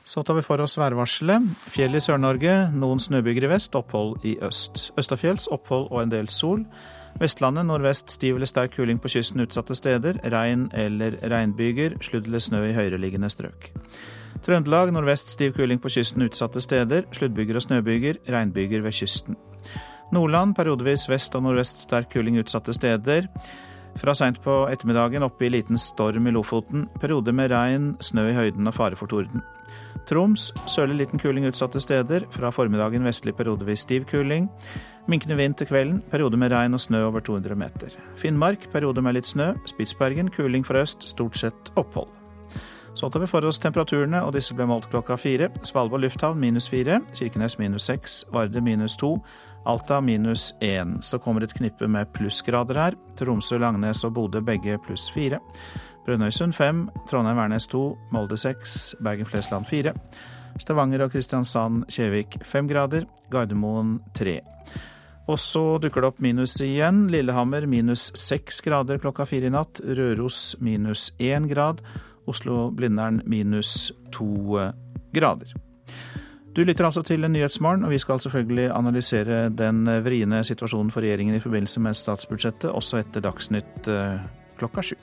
[0.03, 1.45] Så tar vi for oss værvarselet.
[1.71, 4.89] Fjell i Sør-Norge, noen snøbyger i vest, opphold i øst.
[4.99, 6.65] Østafjells opphold og en del sol.
[7.21, 10.19] Vestlandet nordvest stiv eller sterk kuling på kysten utsatte steder.
[10.33, 13.71] Regn eller regnbyger, sludd eller snø i høyereliggende strøk.
[14.43, 17.07] Trøndelag nordvest stiv kuling på kysten utsatte steder.
[17.15, 19.39] Sluddbyger og snøbyger, regnbyger ved kysten.
[20.11, 23.29] Nordland periodevis vest og nordvest sterk kuling utsatte steder.
[23.95, 26.87] Fra seint på ettermiddagen oppe i liten storm i Lofoten.
[27.01, 29.43] Perioder med regn, snø i høyden og fare for torden.
[30.09, 32.25] Troms sørlig liten kuling utsatte steder.
[32.33, 34.49] Fra formiddagen vestlig periodevis stiv kuling.
[35.07, 36.01] Minkende vind til kvelden.
[36.11, 37.95] Periode med regn og snø over 200 meter.
[38.19, 39.53] Finnmark periode med litt snø.
[39.69, 41.07] Spitsbergen kuling fra øst.
[41.07, 42.11] Stort sett opphold.
[42.95, 45.49] Så tar vi for oss temperaturene, og disse ble målt klokka fire.
[45.65, 46.99] Svalbard lufthavn minus fire.
[47.15, 48.25] Kirkenes minus seks.
[48.33, 49.15] Varde minus to.
[49.65, 50.99] Alta minus 1.
[51.01, 52.97] Så kommer et knippe med plussgrader her.
[53.19, 55.39] Tromsø, Langnes og Bodø begge pluss 4.
[56.03, 59.93] Brønnøysund 5, Trondheim-Værnes 2, Molde 6, Bergen-Flesland 4.
[60.59, 64.41] Stavanger og Kristiansand-Kjevik 5 grader, Gardermoen 3.
[65.31, 67.05] Og så dukker det opp minus igjen.
[67.11, 69.79] Lillehammer minus 6 grader klokka 4 i natt.
[69.79, 71.79] Røros minus 1 grad.
[72.27, 74.71] Oslo-Blindern minus 2
[75.15, 75.55] grader.
[76.53, 81.35] Du lytter altså til Nyhetsmorgen, og vi skal selvfølgelig analysere den vriene situasjonen for regjeringen
[81.35, 84.19] i forbindelse med statsbudsjettet, også etter Dagsnytt eh,
[84.59, 84.99] klokka sju.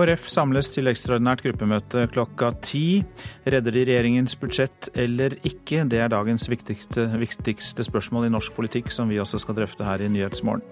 [0.00, 3.02] KrF samles til ekstraordinært gruppemøte klokka ti.
[3.44, 5.82] Redder de regjeringens budsjett eller ikke?
[5.92, 10.00] Det er dagens viktigste, viktigste, spørsmål i norsk politikk, som vi også skal drøfte her
[10.00, 10.64] i Nyhetsmorgen.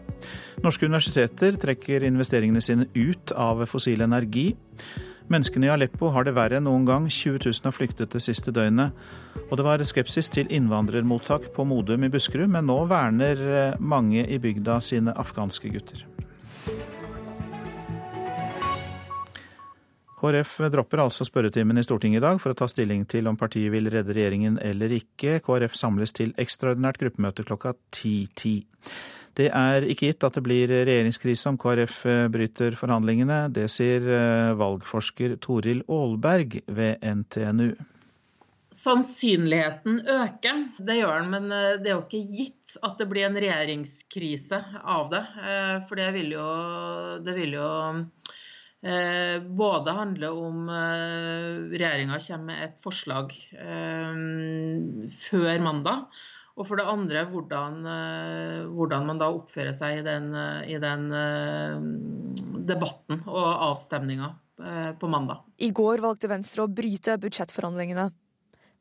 [0.64, 4.54] Norske universiteter trekker investeringene sine ut av fossil energi.
[5.28, 7.10] Menneskene i Aleppo har det verre enn noen gang.
[7.12, 8.96] 20 000 har flyktet det siste døgnet.
[9.50, 14.40] Og det var skepsis til innvandrermottak på Modum i Buskerud, men nå verner mange i
[14.40, 16.08] bygda sine afghanske gutter.
[20.18, 23.70] KrF dropper altså spørretimen i Stortinget i dag for å ta stilling til om partiet
[23.70, 25.38] vil redde regjeringen eller ikke.
[25.46, 28.64] KrF samles til ekstraordinært gruppemøte klokka 10.10.
[29.38, 32.00] Det er ikke gitt at det blir regjeringskrise om KrF
[32.34, 33.44] bryter forhandlingene.
[33.54, 34.08] Det sier
[34.58, 37.70] valgforsker Toril Aalberg ved NTNU.
[38.74, 41.46] Sannsynligheten øker, det gjør den, men
[41.78, 45.22] det er jo ikke gitt at det blir en regjeringskrise av det.
[45.86, 46.48] For det vil jo,
[47.24, 48.37] det vil jo Eh,
[48.78, 54.20] både handler om eh, regjeringa kommer med et forslag eh,
[55.26, 56.04] før mandag.
[56.58, 57.84] Og for det andre hvordan,
[58.74, 60.32] hvordan man da oppfører seg i den,
[60.66, 61.04] i den
[62.66, 64.32] debatten og avstemninga
[64.98, 65.44] på mandag.
[65.62, 68.08] I går valgte Venstre å bryte budsjettforhandlingene.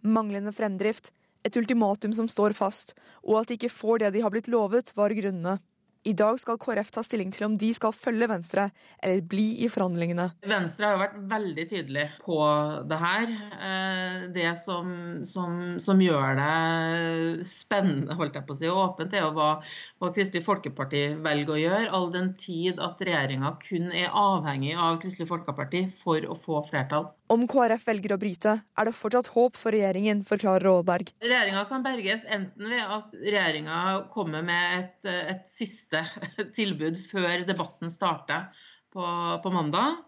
[0.10, 1.12] Manglende fremdrift,
[1.46, 4.90] et ultimatum som står fast, og at de ikke får det de har blitt lovet,
[4.98, 5.60] var grunnene.
[6.08, 8.70] I dag skal KrF ta stilling til om de skal følge Venstre
[9.04, 10.30] eller bli i forhandlingene.
[10.48, 12.38] Venstre har jo vært veldig tydelig på
[12.88, 13.34] det her.
[13.68, 14.94] Eh, det som,
[15.28, 19.50] som, som gjør det spennende holdt jeg på å si, og åpent, er jo hva,
[20.00, 25.02] hva Kristelig Folkeparti velger å gjøre, all den tid at regjeringa kun er avhengig av
[25.04, 27.12] Kristelig Folkeparti for å få flertall.
[27.28, 31.10] Om KrF velger å bryte, er det fortsatt håp for regjeringen, forklarer Aalberg.
[31.24, 33.80] Regjeringa kan berges enten ved at regjeringa
[34.14, 36.06] kommer med et, et siste
[36.58, 38.48] tilbud før debatten starter
[38.96, 39.04] på,
[39.44, 40.00] på mandag.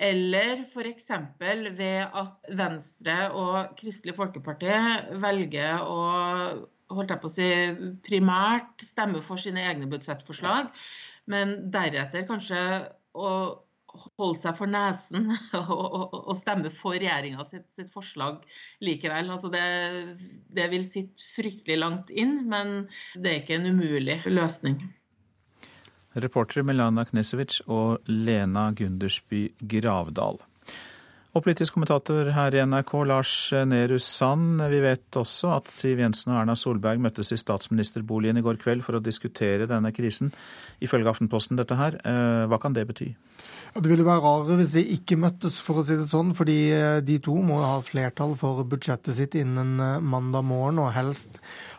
[0.00, 1.10] Eller f.eks.
[1.38, 4.74] ved at Venstre og Kristelig Folkeparti
[5.22, 5.98] velger å
[6.90, 7.48] holdt jeg på å si,
[8.02, 10.70] primært stemme for sine egne budsjettforslag,
[11.30, 12.62] men deretter kanskje
[13.14, 13.30] å
[13.90, 18.42] holde seg for nesen og, stemme for regjeringa sitt, sitt, forslag
[18.84, 19.32] likevel.
[19.32, 19.64] Altså det,
[20.52, 24.80] det, vil sitte fryktelig langt inn, men det er ikke en umulig løsning.
[26.20, 30.40] Reportere Melana Knesevic og Lena Gundersby Gravdal.
[31.30, 33.32] Og politisk kommentator her i NRK, Lars
[33.70, 34.58] Nehru Sand.
[34.72, 38.82] Vi vet også at Siv Jensen og Erna Solberg møttes i statsministerboligen i går kveld
[38.82, 40.32] for å diskutere denne krisen.
[40.82, 42.00] Ifølge Aftenposten dette her.
[42.02, 43.12] Eh, hva kan det bety?
[43.70, 46.34] Det ville være rarere hvis de ikke møttes, for å si det sånn.
[46.34, 50.90] Fordi eh, de to må ha flertall for budsjettet sitt innen eh, mandag morgen, og
[50.96, 51.38] helst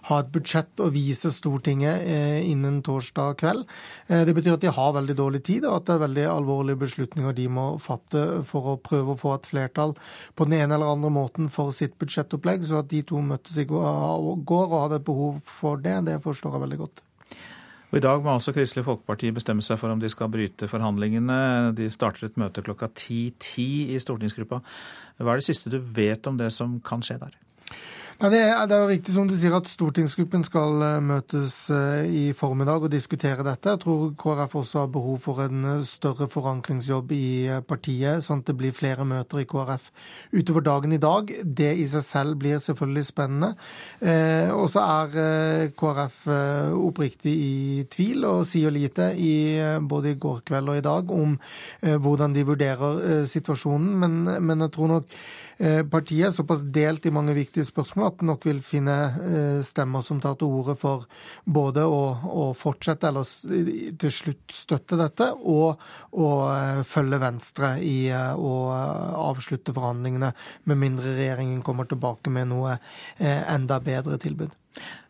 [0.10, 2.08] ha et budsjett å vise Stortinget
[2.48, 3.68] innen torsdag kveld.
[4.08, 7.36] Det betyr at de har veldig dårlig tid, og at det er veldig alvorlige beslutninger
[7.38, 9.94] de må fatte for å prøve å få et flertall
[10.34, 12.66] på den ene eller andre måten for sitt budsjettopplegg.
[12.66, 16.58] Så at de to møttes i går og hadde et behov for det, det forstår
[16.58, 17.06] jeg veldig godt.
[17.92, 21.76] Og I dag må altså Kristelig Folkeparti bestemme seg for om de skal bryte forhandlingene.
[21.76, 24.62] De starter et møte klokka 10.10 i stortingsgruppa.
[25.20, 27.36] Hva er det siste du vet om det som kan skje der?
[28.22, 31.56] Ja, det, er, det, er, jo riktig som du sier at stortingsgruppen skal uh, møtes
[31.74, 33.72] uh, i formiddag og diskutere dette.
[33.74, 37.32] Jeg tror KrF også har behov for en uh, større forankringsjobb i
[37.66, 39.90] partiet, sånn at det blir flere møter i KrF
[40.38, 41.34] utover dagen i dag.
[41.42, 43.56] Det i seg selv blir selvfølgelig spennende.
[44.54, 46.22] og så er KrF
[46.78, 49.34] oppriktig i tvil og sier lite i,
[49.82, 51.38] både i går kveld og i dag om
[51.82, 55.18] hvordan de vurderer situasjonen, men, men jeg tror nok
[55.91, 60.21] partiet er såpass delt i mange viktige spørsmål at nok vil finne eh, stemmer som
[60.21, 61.06] tar til orde for
[61.45, 63.28] både å, å, fortsette eller
[64.02, 65.82] til slutt støtte dette, og
[66.17, 68.56] å eh, følge Venstre i eh, å
[69.30, 70.34] avslutte forhandlingene,
[70.65, 72.78] med mindre regjeringen kommer tilbake med noe
[73.19, 74.54] enda bedre tilbud.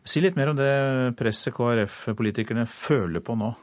[0.04, 0.72] Si litt mer om det
[1.20, 3.54] presset KrF-politikerne føler på nå.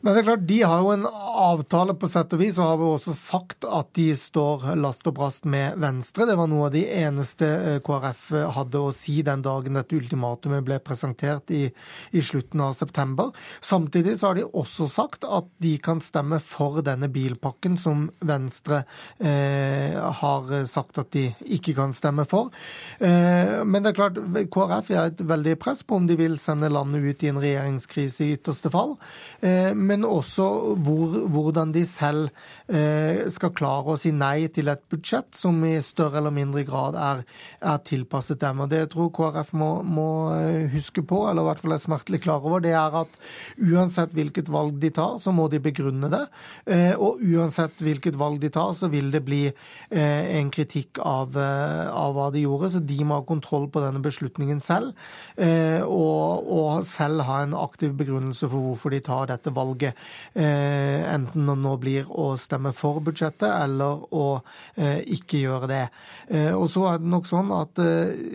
[0.00, 2.84] Men det er klart, De har jo en avtale på sett og vis, og har
[2.84, 6.26] jo også sagt at de står last og brast med Venstre.
[6.28, 8.26] Det var noe av de eneste eh, KrF
[8.56, 11.66] hadde å si den dagen dette ultimatumet ble presentert i,
[12.12, 13.30] i slutten av september.
[13.60, 18.82] Samtidig så har de også sagt at de kan stemme for denne bilpakken som Venstre
[19.18, 22.50] eh, har sagt at de ikke kan stemme for.
[22.98, 24.20] Eh, men det er klart,
[24.52, 28.26] KrF har et veldig press på om de vil sende landet ut i en regjeringskrise
[28.26, 28.96] i ytterste fall.
[29.44, 30.46] Eh, men også
[30.84, 32.28] hvor, hvordan de selv
[32.68, 36.98] eh, skal klare å si nei til et budsjett som i større eller mindre grad
[37.00, 37.22] er,
[37.64, 38.62] er tilpasset dem.
[38.64, 41.82] Og Det jeg tror KrF må, må, eh, huske på, eller i hvert fall er
[41.82, 43.18] smertelig klar over, det er at
[43.56, 46.22] uansett hvilket valg de tar, så må de begrunne det.
[46.66, 49.42] Eh, og uansett hvilket valg de tar, så vil det bli
[49.90, 52.70] en kritikk av, av, hva de gjorde.
[52.74, 54.92] Så de må ha kontroll på denne beslutningen selv,
[55.36, 59.94] og, og selv ha en aktiv begrunnelse for hvorfor de tar dette valget valget.
[60.34, 64.40] Eh, enten det nå blir å stemme for budsjettet eller å
[64.76, 65.86] eh, ikke gjøre det.
[66.28, 67.80] Eh, og så er det nok sånn at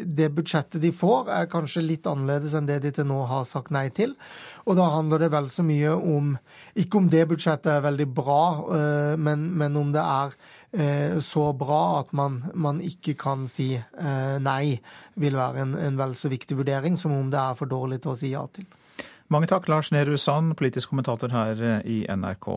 [0.06, 3.72] det budsjettet de får, er kanskje litt annerledes enn det de til nå har sagt
[3.72, 4.16] nei til.
[4.66, 6.38] Og da handler det vel så mye om
[6.76, 12.12] Ikke om det budsjettet er veldig bra, men, men om det er så bra at
[12.12, 13.70] man, man ikke kan si
[14.44, 14.82] nei,
[15.16, 18.12] vil være en, en vel så viktig vurdering som om det er for dårlig til
[18.12, 18.68] å si ja til.
[19.34, 22.52] Mange takk, Lars Nehru Sand, politisk kommentator her eh, i NRK.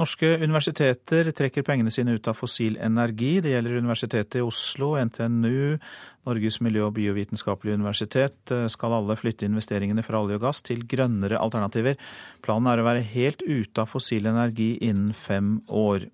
[0.00, 3.34] Norske universiteter trekker pengene sine ut av fossil energi.
[3.44, 5.76] Det gjelder Universitetet i Oslo, NTNU,
[6.24, 8.40] Norges miljø- og biovitenskapelige universitet.
[8.48, 12.00] Eh, skal alle flytte investeringene fra olje og gass til grønnere alternativer.
[12.40, 16.08] Planen er å være helt ute av fossil energi innen fem år.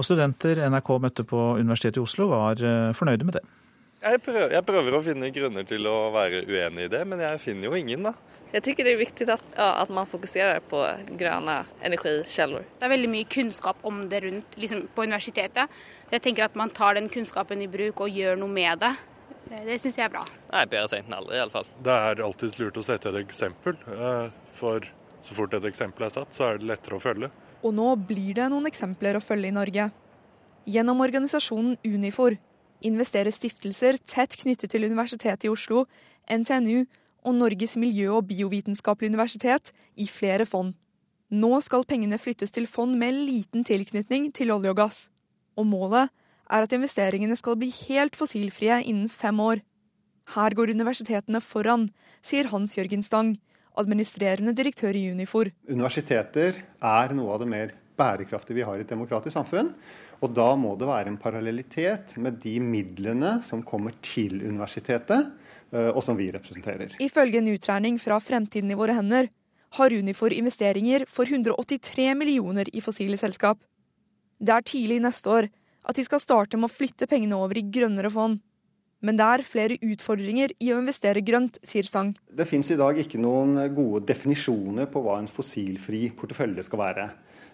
[0.00, 3.50] Og studenter NRK møtte på Universitetet i Oslo, var eh, fornøyde med det.
[4.02, 7.38] Jeg prøver, jeg prøver, å finne grunner til å være uenig i det, men jeg
[7.44, 8.16] finner jo ingen, da.
[8.52, 10.80] Jeg syns det er viktig at, ja, at, man fokuserer på
[11.16, 11.54] grønne
[11.86, 12.66] energikilder.
[12.80, 15.78] Det er veldig mye kunnskap om det rundt liksom, på universitetet.
[16.10, 18.92] Jeg tenker at man tar den kunnskapen i bruk og gjør noe med det.
[19.52, 20.26] Det syns jeg er bra.
[20.50, 21.70] Nei, Bedre seint enn aldri, iallfall.
[21.86, 23.78] Det er alltid lurt å sette et eksempel.
[23.86, 24.84] Eh, for
[25.22, 27.30] så fort et eksempel er satt, så er det lettere å følge.
[27.62, 29.88] Og nå blir det noen eksempler å følge i Norge.
[30.68, 32.36] Gjennom organisasjonen Unifor
[32.86, 35.86] investerer stiftelser tett knyttet til Universitetet i Oslo,
[36.30, 36.84] NTNU
[37.22, 40.74] og Norges miljø- og biovitenskapelige universitet i flere fond.
[41.32, 45.06] Nå skal pengene flyttes til fond med liten tilknytning til olje og gass.
[45.56, 46.10] Og målet
[46.52, 49.62] er at investeringene skal bli helt fossilfrie innen fem år.
[50.34, 51.88] Her går universitetene foran,
[52.22, 53.36] sier Hans Jørgen Stang,
[53.78, 55.48] administrerende direktør i Unifor.
[55.68, 59.72] Universiteter er noe av det mer bærekraftige vi har i et demokratisk samfunn.
[60.22, 65.32] Og da må det være en parallellitet med de midlene som kommer til universitetet,
[65.74, 66.94] eh, og som vi representerer.
[67.02, 69.28] Ifølge en utregning fra Fremtiden i våre hender
[69.78, 73.58] har Unifor investeringer for 183 millioner i fossile selskap.
[74.38, 75.50] Det er tidlig neste år
[75.88, 78.38] at de skal starte med å flytte pengene over i grønnere fond.
[79.02, 82.12] Men det er flere utfordringer i å investere grønt, sier Stang.
[82.30, 87.08] Det fins i dag ikke noen gode definisjoner på hva en fossilfri portefølje skal være.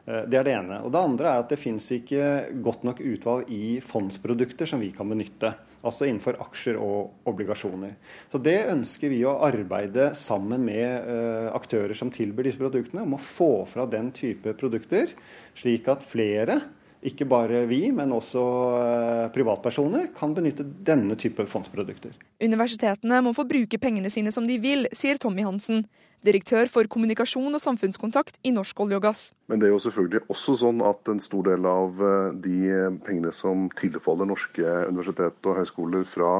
[0.08, 0.80] Eh, det er det ene.
[0.84, 2.28] Og det andre er at det finnes ikke
[2.64, 5.52] godt nok utvalg i fondsprodukter som vi kan benytte.
[5.78, 7.92] Altså innenfor aksjer og obligasjoner.
[8.32, 13.14] Så det ønsker vi å arbeide sammen med uh, aktører som tilbyr disse produktene, om
[13.14, 15.12] å få fra den type produkter,
[15.60, 16.58] slik at flere
[17.06, 18.40] ikke bare vi, men også
[18.74, 22.16] eh, privatpersoner kan benytte denne type fondsprodukter.
[22.42, 25.84] Universitetene må få bruke pengene sine som de vil, sier Tommy Hansen,
[26.26, 29.22] direktør for kommunikasjon og samfunnskontakt i Norsk olje og gass.
[29.50, 32.58] Men det er jo selvfølgelig også sånn at en stor del av eh, de
[33.06, 36.32] pengene som tilfaller norske universitet og høyskoler fra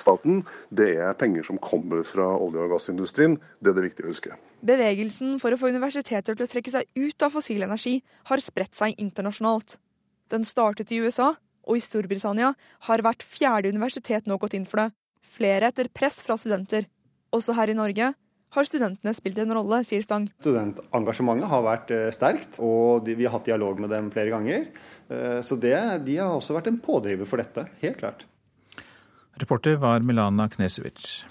[0.00, 3.38] staten, det er penger som kommer fra olje- og gassindustrien.
[3.60, 4.38] Det er det viktig å huske.
[4.62, 7.96] Bevegelsen for å få universiteter til å trekke seg ut av fossil energi
[8.30, 9.78] har spredt seg internasjonalt.
[10.32, 12.54] Den startet i USA, og i Storbritannia
[12.88, 14.92] har hvert fjerde universitet nå gått inn for det.
[15.22, 16.88] Flere etter press fra studenter.
[17.32, 18.12] Også her i Norge
[18.52, 20.28] har studentene spilt en rolle, sier Stang.
[20.42, 24.66] Studentengasjementet har vært eh, sterkt, og vi har hatt dialog med dem flere ganger.
[25.08, 25.76] Eh, så det,
[26.06, 28.26] de har også vært en pådriver for dette, helt klart.
[29.40, 31.22] Reporter var Milana Knesevic.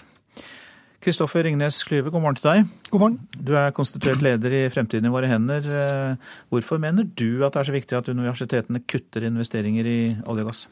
[1.02, 2.66] Kristoffer Ringnes Klyve, god morgen til deg.
[2.92, 3.16] God morgen.
[3.34, 5.66] Du er konstituert leder i Fremtiden i våre hender.
[5.66, 9.98] Eh, hvorfor mener du at det er så viktig at universitetene kutter investeringer i
[10.30, 10.66] olje og gass?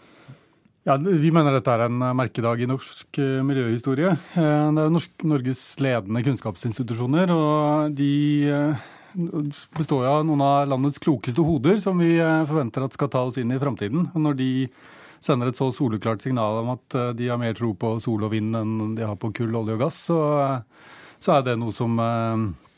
[0.88, 4.14] Ja, Vi mener dette er en merkedag i norsk eh, miljøhistorie.
[4.16, 7.34] Eh, det er norsk, Norges ledende kunnskapsinstitusjoner.
[7.34, 8.72] og de
[9.76, 13.52] består av noen av landets klokeste hoder, som vi forventer at skal ta oss inn
[13.52, 14.08] i framtiden.
[14.14, 14.50] Når de
[15.24, 18.32] sender et så soleklart signal om at eh, de har mer tro på sol og
[18.34, 21.74] vind enn de har på kull, olje og gass, så, eh, så er det noe
[21.76, 22.69] som, eh,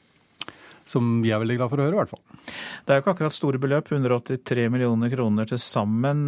[0.88, 2.22] som vi er veldig glad for å høre, i hvert fall.
[2.82, 6.26] Det er jo ikke akkurat store beløp, 183 millioner kroner til sammen.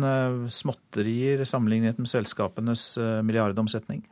[0.52, 2.92] Småtterier sammenlignet med selskapenes
[3.26, 4.04] milliardomsetning?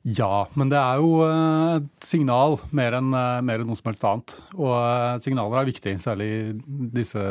[0.00, 4.36] Ja, men det er jo et signal mer enn, mer enn noe som helst annet.
[4.56, 7.24] Og signaler er viktig, særlig i disse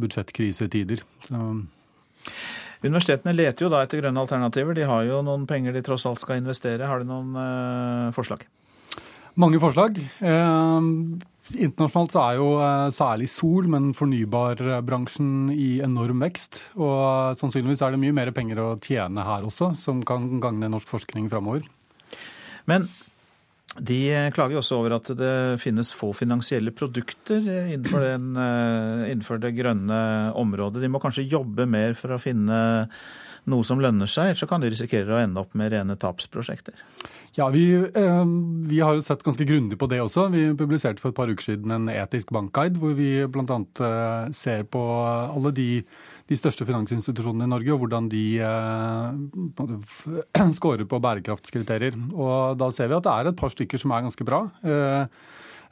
[0.00, 1.04] budsjettkrisetider.
[1.28, 1.46] Så
[2.82, 4.74] Universitetene leter jo da etter grønne alternativer.
[4.74, 6.88] De har jo noen penger de tross alt skal investere.
[6.90, 8.42] Har du noen uh, forslag?
[9.38, 9.96] Mange forslag.
[10.20, 10.88] Eh,
[11.50, 16.60] internasjonalt så er jo eh, særlig sol, men fornybarbransjen i enorm vekst.
[16.78, 20.90] Og sannsynligvis er det mye mer penger å tjene her også, som kan gagne norsk
[20.92, 21.66] forskning framover.
[22.70, 22.86] Men
[23.80, 23.98] de
[24.36, 30.32] klager også over at det finnes få finansielle produkter innenfor, den, eh, innenfor, det grønne
[30.36, 30.82] området.
[30.82, 32.58] De må kanskje jobbe mer for å finne
[33.50, 36.76] noe som lønner seg, ellers så kan de risikere å ende opp med rene tapsprosjekter.
[37.34, 38.24] Ja, vi, eh,
[38.68, 40.28] vi, har jo sett ganske grundig på det også.
[40.30, 43.58] Vi publiserte for et par uker siden en etisk bankguide hvor vi bl.a.
[43.88, 45.70] Eh, ser på alle de
[46.30, 51.96] de største finansinstitusjonene i Norge, og hvordan de eh, scorer på bærekraftskriterier.
[52.14, 54.40] Og Da ser vi at det er et par stykker som er ganske bra.
[54.62, 55.02] Eh,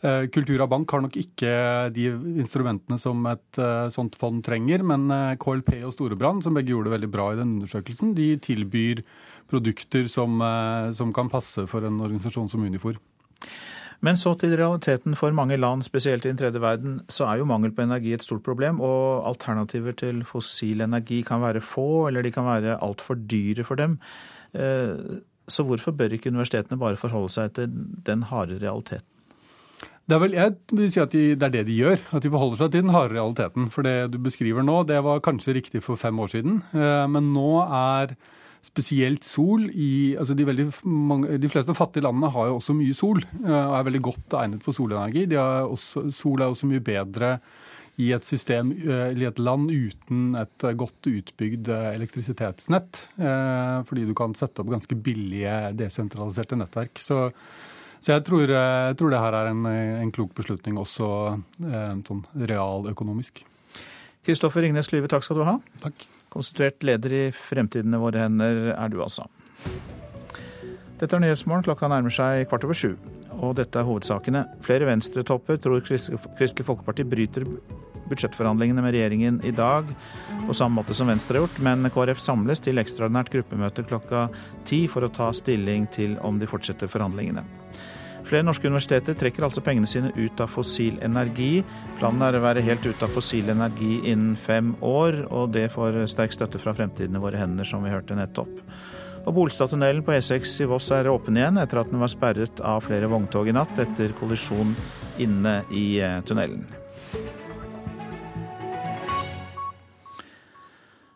[0.01, 1.53] eh Kultura Bank har nok ikke
[1.92, 2.07] de
[2.40, 6.94] instrumentene som et uh, sånt fond trenger, men KLP og Storebrand, som begge gjorde det
[6.94, 9.03] veldig bra i den undersøkelsen, de tilbyr
[9.51, 10.40] produkter som,
[10.96, 12.96] som kan passe for en organisasjon som Unifor.
[14.01, 15.16] Men så til realiteten.
[15.18, 18.24] For mange land, spesielt i den tredje verden, så er jo mangel på energi et
[18.24, 18.80] stort problem.
[18.80, 23.80] Og alternativer til fossil energi kan være få, eller de kan være altfor dyre for
[23.80, 23.98] dem.
[24.55, 25.20] Eh,
[25.51, 27.72] så hvorfor bør ikke universitetene bare forholde seg til
[28.07, 29.07] den harde realiteten?
[30.11, 32.30] Det er vel, jeg vil si at de, det er det de gjør, at de
[32.32, 33.68] forholder seg til den harde realiteten.
[33.70, 36.62] For det du beskriver nå, det var kanskje riktig for fem år siden.
[36.74, 38.16] Eh, men nå er
[38.64, 40.44] spesielt sol i altså de,
[40.84, 44.36] mange, de, fleste fattige landene har jo også mye sol eh, og er veldig godt
[44.42, 45.26] egnet for solenergi.
[45.36, 47.38] Også, sol er også mye bedre
[48.00, 53.02] i et system, eh, i et land uten et godt utbygd eh, elektrisitetsnett.
[53.88, 57.00] Fordi du kan sette opp ganske billige, desentraliserte nettverk.
[57.00, 57.26] Så,
[57.98, 59.66] så jeg, tror, jeg, tror, det her er en,
[60.04, 61.11] en klok beslutning også
[62.06, 63.44] sånn realøkonomisk.
[64.26, 65.61] Kristoffer Ringnes Klyve, takk skal du ha.
[65.80, 66.11] Takk.
[66.31, 69.26] Konstituert leder i Fremtiden i våre hender er du altså.
[71.01, 71.64] Dette er Nyhetsmorgen.
[71.66, 72.95] Klokka nærmer seg kvart over sju.
[73.41, 74.45] Og dette er hovedsakene.
[74.64, 77.47] Flere venstretopper tror Kristelig Folkeparti bryter
[78.11, 79.87] budsjettforhandlingene med regjeringen i dag,
[80.47, 84.26] på samme måte som Venstre har gjort, men KrF samles til ekstraordinært gruppemøte klokka
[84.68, 87.45] ti for å ta stilling til om de fortsetter forhandlingene.
[88.31, 91.64] Flere norske universiteter trekker altså pengene sine ut av fossil energi.
[91.99, 96.05] Planen er å være helt ute av fossil energi innen fem år, og det får
[96.12, 98.53] sterk støtte fra Fremtiden i våre hender, som vi hørte nettopp.
[99.26, 102.87] Og Bolstadtunnelen på E6 i Voss er åpen igjen etter at den var sperret av
[102.87, 104.76] flere vogntog i natt etter kollisjon
[105.20, 106.62] inne i eh, tunnelen.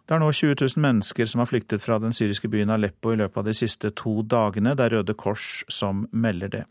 [0.04, 3.16] Det er nå 20 000 mennesker som har flyktet fra den syriske byen Aleppo i
[3.16, 4.74] løpet av de siste to dagene.
[4.76, 6.64] Det er Røde Kors som melder det.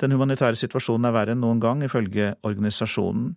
[0.00, 3.34] Den humanitære situasjonen er verre enn noen gang, ifølge organisasjonen.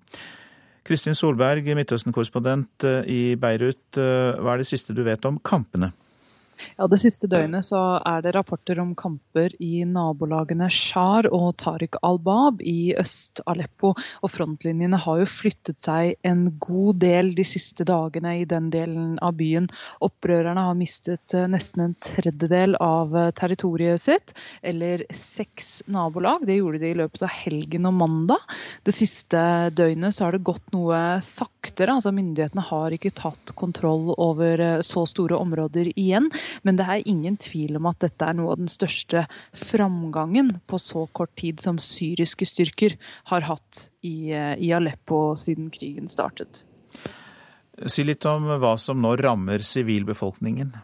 [0.88, 3.84] Kristin Solberg, Midtøsten-korrespondent eh, i Beirut.
[4.00, 5.92] Eh, hva er det siste du vet om kampene?
[6.78, 11.98] Ja, Det siste døgnet så er det rapporter om kamper i nabolagene Shar og Tariq
[12.06, 13.94] al-Bab i Øst-Aleppo.
[13.94, 19.18] Og Frontlinjene har jo flyttet seg en god del de siste dagene i den delen
[19.22, 19.70] av byen.
[20.06, 26.48] Opprørerne har mistet eh, nesten en tredjedel av eh, territoriet sitt, eller seks nabolag.
[26.48, 28.58] Det gjorde de i løpet av helgen og mandag.
[28.88, 29.44] Det siste
[29.76, 31.96] døgnet så har det gått noe saktere.
[31.98, 36.32] altså Myndighetene har ikke tatt kontroll over eh, så store områder igjen.
[36.64, 39.26] Men det er ingen tvil om at dette er noe av den største
[39.58, 42.98] framgangen på så kort tid som syriske styrker
[43.32, 46.66] har hatt i, eh, i Aleppo siden krigen startet.
[47.90, 50.76] Si litt om hva som nå rammer sivilbefolkningen.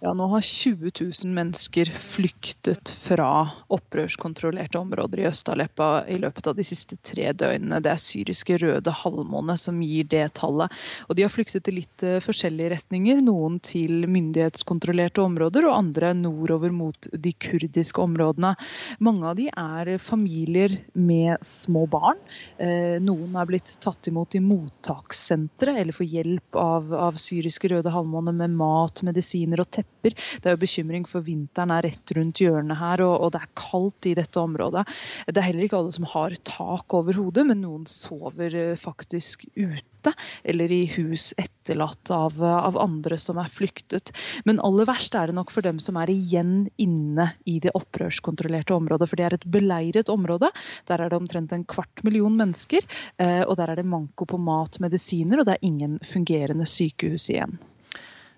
[0.00, 6.54] Ja, nå har 20 000 mennesker flyktet fra opprørskontrollerte områder i Øst-Aleppa i løpet av
[6.54, 7.80] de siste tre døgnene.
[7.82, 10.70] Det er syriske Røde Halvmåne som gir det tallet.
[11.08, 13.24] Og de har flyktet i litt eh, forskjellige retninger.
[13.26, 18.54] Noen til myndighetskontrollerte områder, og andre nordover mot de kurdiske områdene.
[19.02, 22.22] Mange av de er familier med små barn.
[22.62, 27.98] Eh, noen er blitt tatt imot i mottakssentre eller får hjelp av, av syriske Røde
[27.98, 30.40] Halvmåne med mat, medisiner og tepper tepper.
[30.42, 33.54] Det er jo bekymring for vinteren er rett rundt hjørnet her, og, og, det er
[33.58, 34.86] kaldt i dette området.
[35.26, 39.46] Det er heller ikke alle som har tak over hodet, men noen sover eh, faktisk
[39.56, 40.12] ute
[40.44, 44.12] eller i hus etterlatt av, av, andre som er flyktet.
[44.46, 48.76] Men aller verst er det nok for dem som er igjen inne i det opprørskontrollerte
[48.76, 49.08] området.
[49.10, 50.52] For det er et beleiret område.
[50.88, 52.86] Der er det omtrent en kvart million mennesker.
[53.18, 57.28] Eh, og der er det manko på mat, medisiner, og det er ingen fungerende sykehus
[57.34, 57.58] igjen.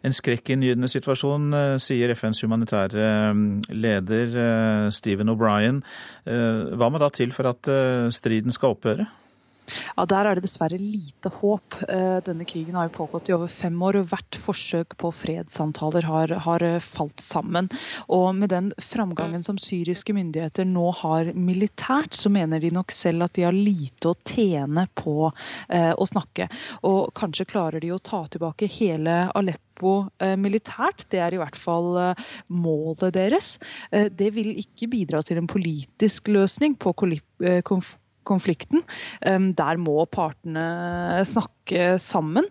[0.00, 5.82] En skrekkinngytende situasjon, eh, sier FNs humanitære mm, leder eh, Stephen O'Brien.
[6.24, 7.68] Eh, hva må da til for at
[8.14, 9.08] striden skal opphøre?
[9.96, 11.76] Ja, Der er det dessverre lite håp.
[12.26, 16.34] Denne krigen har jo pågått i over fem år, og hvert forsøk på fredssamtaler har,
[16.46, 17.70] har, falt sammen.
[18.08, 23.26] Og Med den framgangen som syriske myndigheter nå har militært, så mener de nok selv
[23.26, 25.30] at de har lite å tjene på
[25.68, 26.48] eh, å snakke.
[26.88, 31.06] Og kanskje klarer de å ta tilbake hele Aleppo Eh, militært.
[31.10, 33.54] Det er i hvert fall eh, målet deres.
[33.90, 36.92] Eh, det vil ikke bidra til en politisk løsning på
[38.28, 38.84] konflikten.
[39.20, 42.46] Der må partene snakke sammen.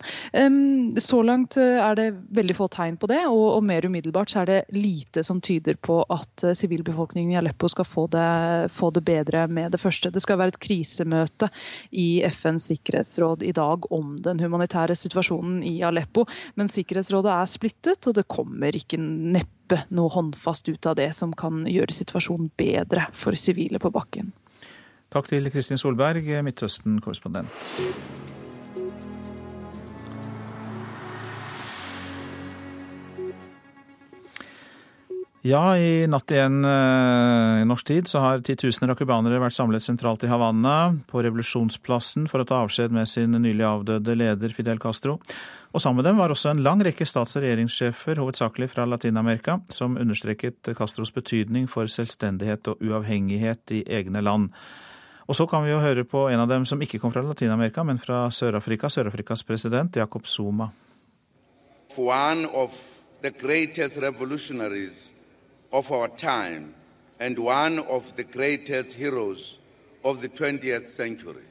[0.99, 4.49] Så langt eh, er det veldig få tegn på det, og mer umiddelbart så er
[4.49, 9.03] det lite som tyder på at eh, sivilbefolkningen i Aleppo skal få det, få det
[9.07, 10.11] bedre med det første.
[10.13, 11.49] Det skal være et krisemøte
[11.91, 16.25] i FNs sikkerhetsråd i dag om den humanitære situasjonen i Aleppo,
[16.59, 21.33] men Sikkerhetsrådet er splittet, og det kommer ikke neppe noe håndfast ut av det som
[21.37, 24.31] kan gjøre situasjonen bedre for sivile på bakken.
[25.09, 27.71] Takk til Kristin Solberg, Midtøsten-korrespondent.
[35.39, 39.85] Ja, i natt igjen eh, i norsk tid så har titusener av cubanere vært samlet
[39.85, 44.81] sentralt i Havanna, på revolusjonsplassen, for å ta avskjed med sin nylig avdøde leder Fidel
[44.83, 45.15] Castro.
[45.71, 49.61] Og sammen med dem var også en lang rekke stats- og regjeringssjefer, hovedsakelig fra Latin-Amerika,
[49.71, 54.51] som understreket Castros betydning for selvstendighet og uavhengighet i egne land.
[55.29, 57.83] Og så kan vi jo høre på en av dem som ikke kom fra Latin-Amerika,
[57.85, 60.71] men fra Sør-Afrika, Sør-Afrikas president Jacob Zuma.
[61.97, 62.73] One of
[63.21, 65.13] the greatest revolutionaries
[65.71, 66.73] of our time
[67.19, 69.59] and one of the greatest heroes
[70.03, 71.45] of the 20th century.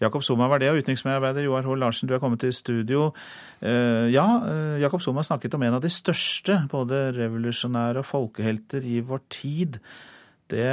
[0.00, 3.10] Jakob Zuma var det, og utenriksmedarbeider Joar Hoel Larsen, du er kommet til studio.
[3.60, 8.80] Eh, ja, eh, Jakob Zuma snakket om en av de største, både revolusjonære og folkehelter
[8.80, 9.76] i vår tid.
[10.50, 10.70] Det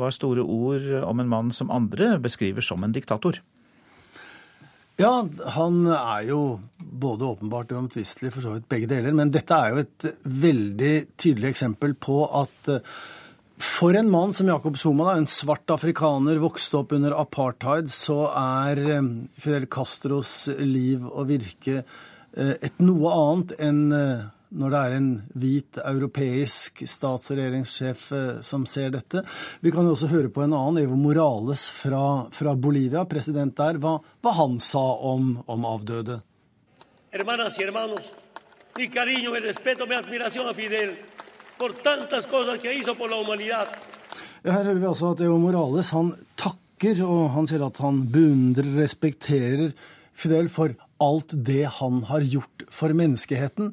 [0.00, 3.40] var store ord om en mann som andre beskriver som en diktator.
[5.00, 5.24] Ja,
[5.56, 6.40] han er jo
[6.78, 9.14] både åpenbart og omtvistelig for så vidt begge deler.
[9.16, 12.94] Men dette er jo et veldig tydelig eksempel på at eh,
[13.64, 18.82] for en mann som Jacob Zuma, en svart afrikaner, vokste opp under apartheid, så er
[18.84, 19.10] eh,
[19.42, 23.82] Fidel Castros liv og virke eh, et noe annet enn
[24.54, 29.24] når det er en hvit europeisk stats- og regjeringssjef eh, som ser dette.
[29.60, 33.80] Vi kan jo også høre på en annen, Evo Morales fra, fra Bolivia, president der,
[33.82, 36.20] hva, hva han sa om, om avdøde.
[37.14, 38.12] Hermanas y hermanos,
[38.78, 40.96] mi cariño, mi respeto, mi admiración a Fidel
[41.58, 43.68] por tantas cosas que hizo por la humanidad.
[44.44, 48.02] Ja, her hører vi altså at Evo Morales han takker, og han sier at han
[48.12, 49.70] beundrer, respekterer
[50.14, 50.74] Fidel for
[51.04, 53.70] alt det han har gjort for menneskeheten.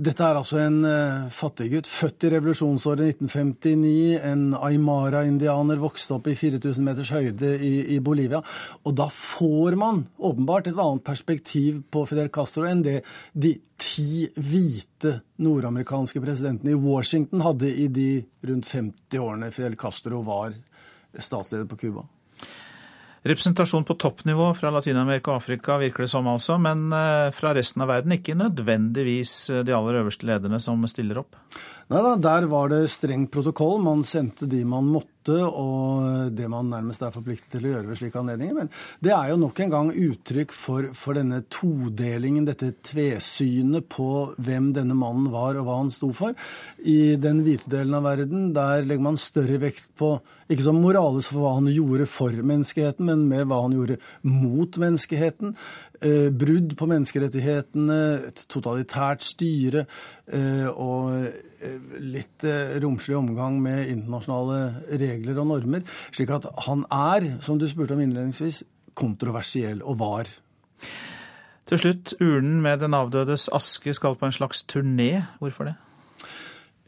[0.00, 4.20] Dette er altså en uh, fattiggutt født i revolusjonsåret 1959.
[4.30, 8.40] En aymara-indianer vokste opp i 4000 meters høyde i, i, Bolivia.
[8.88, 13.00] Og da får man åpenbart et annet perspektiv på Fidel Castro enn det
[13.32, 18.08] de ti hvite nordamerikanske presidentene i Washington hadde i de
[18.48, 20.56] rundt 50 årene Fidel Castro var
[21.16, 22.06] statsleder på Cuba.
[23.22, 27.84] Representasjon på toppnivå fra Latin-Amerika og Afrika virker det som altså, men eh, fra resten
[27.84, 31.36] av verden ikke nødvendigvis eh, de aller øverste lederne som stiller opp?
[31.92, 33.82] Nei da, der var det streng protokoll.
[33.84, 35.08] Man sendte de man måtte,
[35.46, 38.56] og det man nærmest er forpliktet til å gjøre ved slike anledninger.
[38.56, 38.72] Men
[39.04, 44.10] det er jo nok en gang uttrykk for, for denne todelingen, dette tvesynet på
[44.40, 46.36] hvem denne mannen var og hva han sto for.
[46.82, 50.16] I den hvite delen av verden, der legger man større vekt på
[50.50, 54.80] ikke som moralisk for hva han gjorde for menneskeheten, men mer hva han gjorde mot
[54.82, 55.54] menneskeheten.
[56.00, 58.00] Eh, brudd på menneskerettighetene,
[58.30, 59.84] et totalitært styre
[60.32, 61.28] eh, og
[62.00, 62.44] litt
[62.82, 65.84] romslig omgang med internasjonale regler og normer.
[66.14, 68.62] Slik at han er, som du spurte om innledningsvis,
[68.98, 70.30] kontroversiell, og var.
[71.70, 75.12] Til slutt, urnen med den avdødes aske skal på en slags turné.
[75.38, 75.76] Hvorfor det?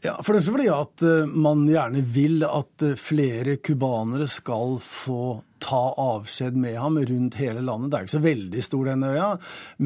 [0.03, 5.81] Ja, For det første fordi at man gjerne vil at flere cubanere skal få ta
[5.97, 7.91] avskjed med ham rundt hele landet.
[7.91, 9.29] Det er ikke så veldig stor, denne øya,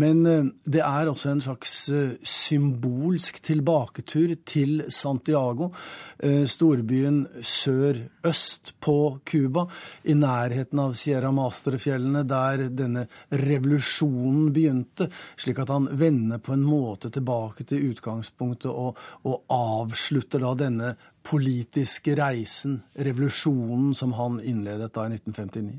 [0.02, 5.70] men eh, det er også en slags eh, symbolsk tilbaketur til Santiago,
[6.18, 8.98] eh, storbyen sør-øst på
[9.28, 9.68] Cuba,
[10.10, 16.66] i nærheten av Sierra Mastre-fjellene, der denne revolusjonen begynte, slik at han vender på en
[16.66, 18.98] måte tilbake til utgangspunktet og,
[19.30, 20.96] og avslutter da denne
[21.28, 25.78] politiske reisen, revolusjonen, som han innledet da i 1959.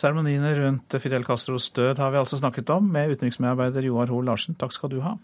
[0.00, 4.56] Seremoniene rundt Fidel Castros død har vi altså snakket om med utenriksmedarbeider Joar Hoel Larsen.
[4.60, 5.16] Takk skal du ha.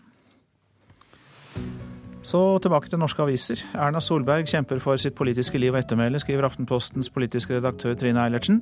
[2.27, 3.61] Så tilbake til norske aviser.
[3.79, 8.59] Erna Solberg kjemper for sitt politiske liv og ettermæle, skriver Aftenpostens politiske redaktør Trine Eilertsen.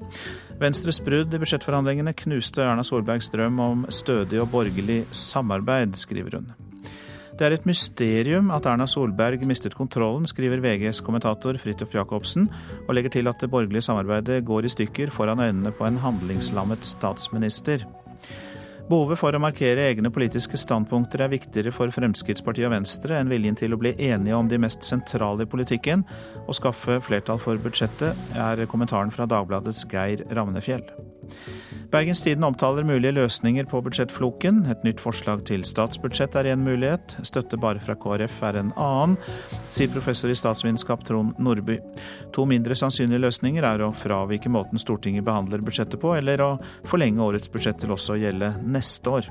[0.60, 6.52] Venstres brudd i budsjettforhandlingene knuste Erna Solbergs drøm om stødig og borgerlig samarbeid, skriver hun.
[7.34, 12.46] Det er et mysterium at Erna Solberg mistet kontrollen, skriver VGs kommentator Fridtjof Jacobsen,
[12.86, 16.86] og legger til at det borgerlige samarbeidet går i stykker foran øynene på en handlingslammet
[16.86, 17.82] statsminister.
[18.84, 23.56] Behovet for å markere egne politiske standpunkter er viktigere for Fremskrittspartiet og Venstre enn viljen
[23.58, 26.04] til å bli enige om de mest sentrale i politikken
[26.44, 30.84] og skaffe flertall for budsjettet, er kommentaren fra Dagbladets Geir Ravnefjell.
[31.92, 34.64] Bergens Tiden omtaler mulige løsninger på budsjettfloken.
[34.72, 39.18] Et nytt forslag til statsbudsjett er én mulighet, støtte bare fra KrF er en annen,
[39.74, 41.78] sier professor i statsvitenskap Trond Nordby.
[42.34, 46.50] To mindre sannsynlige løsninger er å fravike måten Stortinget behandler budsjettet på, eller å
[46.90, 49.30] forlenge årets budsjett til også å gjelde neste år.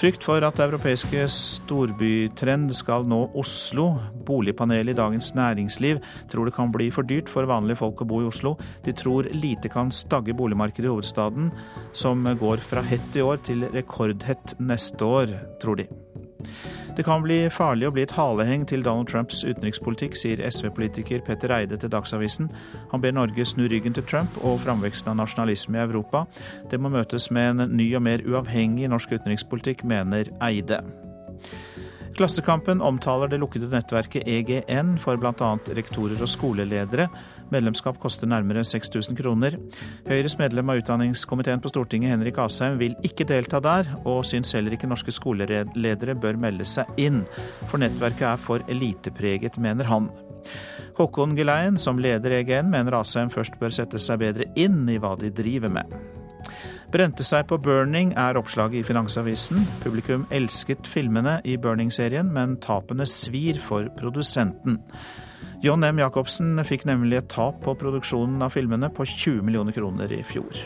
[0.00, 3.90] Frykt for at europeiske storbytrend skal nå Oslo.
[4.24, 6.00] Boligpanelet i Dagens Næringsliv
[6.32, 8.54] tror det kan bli for dyrt for vanlige folk å bo i Oslo.
[8.80, 11.52] De tror lite kan stagge boligmarkedet i hovedstaden,
[11.92, 15.90] som går fra hett i år til rekordhett neste år, tror de.
[16.96, 21.52] Det kan bli farlig å bli et haleheng til Donald Trumps utenrikspolitikk, sier SV-politiker Petter
[21.54, 22.50] Eide til Dagsavisen.
[22.92, 26.26] Han ber Norge snu ryggen til Trump og framveksten av nasjonalisme i Europa.
[26.70, 30.82] Det må møtes med en ny og mer uavhengig norsk utenrikspolitikk, mener Eide.
[32.18, 35.52] Klassekampen omtaler det lukkede nettverket EGN for bl.a.
[35.76, 37.06] rektorer og skoleledere.
[37.50, 39.56] Medlemskap koster nærmere 6000 kroner.
[40.08, 44.76] Høyres medlem av utdanningskomiteen på Stortinget, Henrik Asheim, vil ikke delta der, og syns heller
[44.76, 47.24] ikke norske skoleledere bør melde seg inn.
[47.66, 50.10] For nettverket er for elitepreget, mener han.
[50.98, 55.16] Håkon Gelein, som leder EGN, mener Asheim først bør sette seg bedre inn i hva
[55.18, 55.94] de driver med.
[56.90, 59.62] Brente seg på burning er oppslaget i Finansavisen.
[59.84, 64.80] Publikum elsket filmene i burning-serien, men tapene svir for produsenten.
[65.60, 65.98] John M.
[66.00, 70.56] Jacobsen fikk nemlig et tap på produksjonen av filmene på 20 millioner kroner i fjor.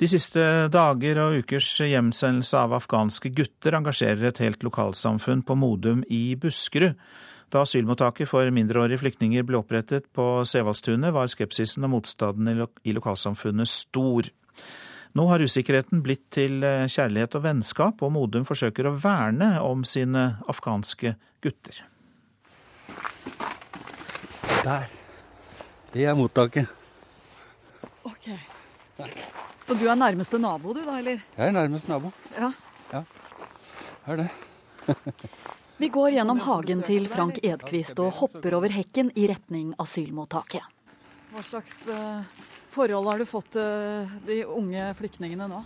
[0.00, 0.40] De siste
[0.72, 6.96] dager og ukers hjemsendelse av afghanske gutter engasjerer et helt lokalsamfunn på Modum i Buskerud.
[7.52, 13.68] Da asylmottaket for mindreårige flyktninger ble opprettet på Sevaldstunet, var skepsisen og motstanden i lokalsamfunnet
[13.68, 14.32] stor.
[15.12, 19.84] Nå har usikkerheten blitt til eh, kjærlighet og vennskap, og Modum forsøker å verne om
[19.84, 21.82] sine afghanske gutter.
[24.62, 24.88] Der.
[25.92, 26.70] Det er mottaket.
[28.08, 28.30] Ok.
[29.66, 31.20] Så du er nærmeste nabo, du da, eller?
[31.36, 32.12] Jeg er nærmest nabo.
[32.38, 32.52] Ja.
[32.92, 33.04] Ja,
[34.06, 34.28] er det.
[35.82, 40.64] Vi går gjennom hagen til Frank Edquist og hopper over hekken i retning asylmottaket.
[41.32, 42.22] Hva slags uh,
[42.72, 45.62] forhold har du fått til de unge flyktningene nå?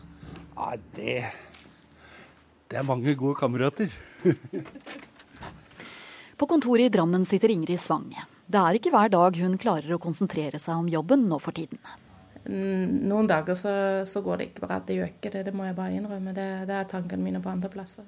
[0.56, 1.32] Ja, det
[2.66, 3.92] Det er mange gode kamerater.
[6.36, 8.10] På kontoret i Drammen sitter Ingrid Svang.
[8.46, 11.78] Det er ikke hver dag hun klarer å konsentrere seg om jobben nå for tiden.
[12.46, 13.72] Noen dager så,
[14.06, 14.78] så går det ikke bra.
[14.84, 16.34] Det gjør ikke det, det må jeg bare innrømme.
[16.36, 18.06] Det, det er tankene mine på andre plasser.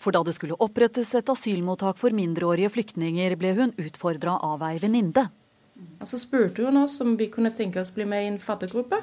[0.00, 4.78] For da det skulle opprettes et asylmottak for mindreårige flyktninger, ble hun utfordra av ei
[4.82, 5.28] venninne.
[5.74, 8.42] Og så spurte hun oss om vi kunne tenke oss å bli med i en
[8.42, 9.00] faddergruppe.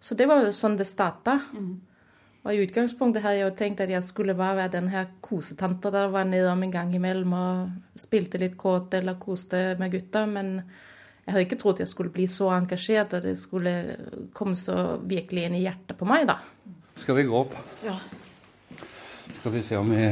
[0.00, 1.38] Så det var jo sånn det starta.
[2.40, 5.90] Og i utgangspunktet hadde jeg jo tenkt at jeg skulle bare være den her kosetanta
[5.92, 10.24] der var nedom en gang imellom og spilte litt kåt eller koste med gutta.
[10.26, 10.54] Men
[11.26, 13.74] jeg hadde ikke trodd jeg skulle bli så engasjert, og det skulle
[14.32, 16.40] komme så virkelig inn i hjertet på meg, da.
[16.96, 17.52] Skal vi gå opp?
[17.84, 17.98] Ja.
[19.36, 20.08] Skal vi se om vi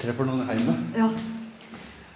[0.00, 0.80] treffer noen hjemme?
[0.96, 1.12] Ja.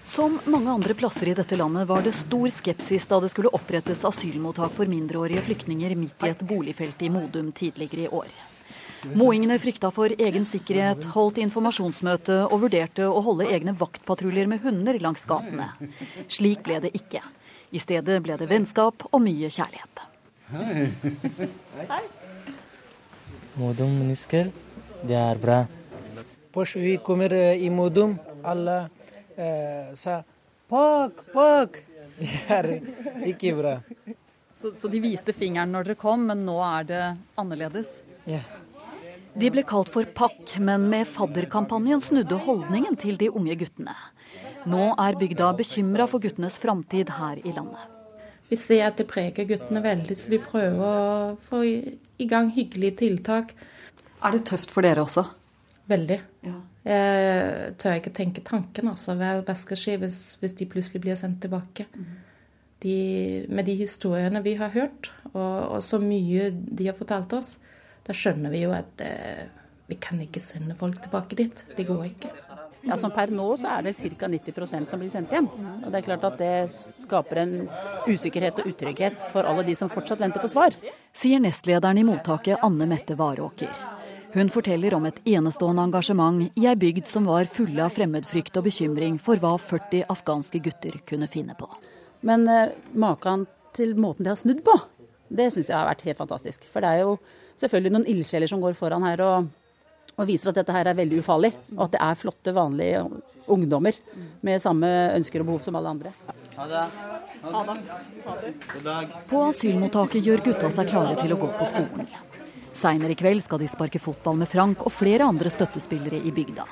[0.09, 4.07] Som mange andre plasser i dette landet var det stor skepsis da det skulle opprettes
[4.09, 8.31] asylmottak for mindreårige flyktninger midt i et boligfelt i Modum tidligere i år.
[9.21, 14.97] Moingene frykta for egen sikkerhet, holdt informasjonsmøte og vurderte å holde egne vaktpatruljer med hunder
[15.05, 15.69] langs gatene.
[16.25, 17.21] Slik ble det ikke.
[17.69, 20.07] I stedet ble det vennskap og mye kjærlighet.
[20.57, 22.05] Hei.
[23.61, 24.55] Modum mennesker,
[25.05, 25.67] det er bra.
[26.57, 28.98] Vi kommer i Modum, alle eh,
[29.99, 30.21] sa
[30.69, 31.83] pak, pak.
[32.19, 32.71] Det er
[33.31, 33.77] ikke bra.
[34.59, 37.03] Så, så de viste fingeren når dere kom, men nå er det
[37.39, 38.01] annerledes?
[38.27, 38.41] Ja.
[39.39, 43.95] De ble kalt for pakk, men med fadderkampanjen snudde holdningen til de unge guttene.
[44.67, 47.85] Nå er bygda bekymra for guttenes framtid her i landet.
[48.49, 52.99] Vi ser at det preger guttene veldig, så vi prøver å få i gang hyggelige
[53.05, 53.53] tiltak.
[54.25, 55.29] Er det tøft for dere også?
[55.89, 56.19] Veldig.
[56.49, 56.57] Ja.
[56.89, 59.13] Jeg tør ikke tenke tanken, altså.
[59.19, 61.85] Hva, hva skal skje hvis, hvis, de plutselig blir sendt tilbake?
[62.81, 62.97] De,
[63.51, 67.57] med de historiene vi har hørt, og, og, så mye de har fortalt oss,
[68.07, 69.49] da skjønner vi jo at eh,
[69.91, 71.65] vi kan ikke sende folk tilbake dit.
[71.77, 72.33] Det går ikke.
[72.87, 74.31] Ja, som Per nå så er det ca.
[74.31, 75.51] 90% som blir sendt hjem.
[75.83, 77.55] Og Det er klart at det skaper en
[78.07, 80.77] usikkerhet og utrygghet for alle de som fortsatt venter på svar.
[81.13, 83.98] Sier nestlederen i mottaket Anne Mette Varåker.
[84.33, 88.67] Hun forteller om et enestående engasjement i ei bygd som var fulle av fremmedfrykt og
[88.67, 91.69] bekymring for hva 40 afghanske gutter kunne finne på.
[92.29, 94.75] Men eh, maken til måten de har snudd på,
[95.33, 96.69] det syns jeg har vært helt fantastisk.
[96.73, 97.17] For det er jo
[97.61, 99.49] selvfølgelig noen ildsjeler som går foran her og,
[100.19, 101.55] og viser at dette her er veldig ufarlig.
[101.79, 103.03] Og at det er flotte, vanlige
[103.49, 103.97] ungdommer
[104.45, 106.13] med samme ønsker og behov som alle andre.
[106.59, 106.87] Ha det.
[107.49, 107.67] Ha
[108.45, 108.97] det.
[109.31, 112.09] På asylmottaket gjør gutta seg klare til å gå på skolen.
[112.79, 116.67] Seinere i kveld skal de sparke fotball med Frank og flere andre støttespillere i bygda.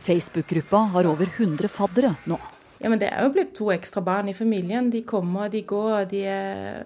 [0.00, 2.38] Facebook-gruppa har over 100 faddere nå.
[2.80, 4.90] Ja, men Det er jo blitt to ekstra barn i familien.
[4.90, 6.84] De kommer, de går, de er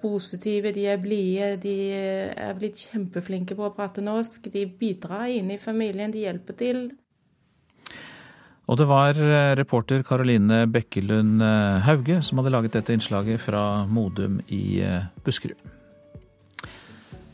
[0.00, 1.56] positive, de er blide.
[1.60, 4.48] De er blitt kjempeflinke på å prate norsk.
[4.54, 6.82] De bidrar inn i familien, de hjelper til.
[8.66, 9.14] Og det var
[9.58, 11.42] reporter Karoline Bekkelund
[11.84, 14.80] Hauge som hadde laget dette innslaget fra Modum i
[15.22, 15.75] Buskerud.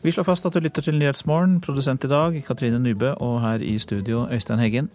[0.03, 1.61] Vi slår fast at du lytter til Nyhetsmorgen.
[1.62, 4.88] Produsent i dag Katrine Nybø, og her i studio Øystein Heggen.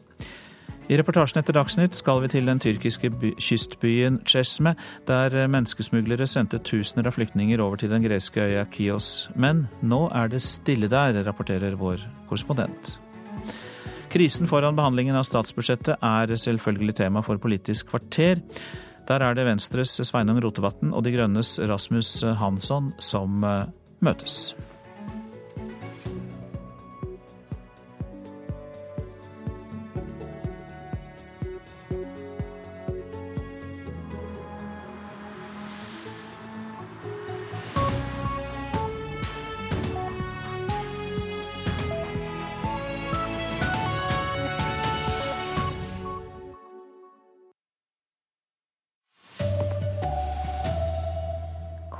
[0.92, 4.76] I reportasjen etter Dagsnytt skal vi til den tyrkiske by, kystbyen Chesme,
[5.08, 9.30] der menneskesmuglere sendte tusener av flyktninger over til den greske øya Kios.
[9.36, 12.98] Men nå er det stille der, rapporterer vår korrespondent.
[14.12, 18.44] Krisen foran behandlingen av statsbudsjettet er selvfølgelig tema for Politisk kvarter.
[19.08, 23.40] Der er det Venstres Sveinung Rotevatn og De Grønnes Rasmus Hansson som
[24.04, 24.56] møtes.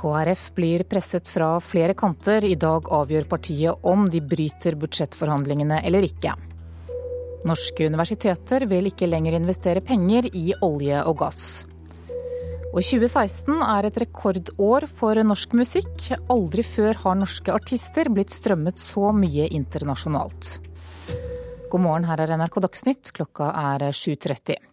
[0.08, 2.44] KrF blir presset fra flere kanter.
[2.44, 6.32] I dag avgjør partiet om de bryter budsjettforhandlingene eller ikke.
[7.48, 11.42] Norske universiteter vil ikke lenger investere penger i olje og gass.
[12.68, 16.08] Og 2016 er et rekordår for norsk musikk.
[16.32, 20.56] Aldri før har norske artister blitt strømmet så mye internasjonalt.
[21.68, 23.12] God morgen, her er NRK Dagsnytt.
[23.16, 24.67] Klokka er 7.30.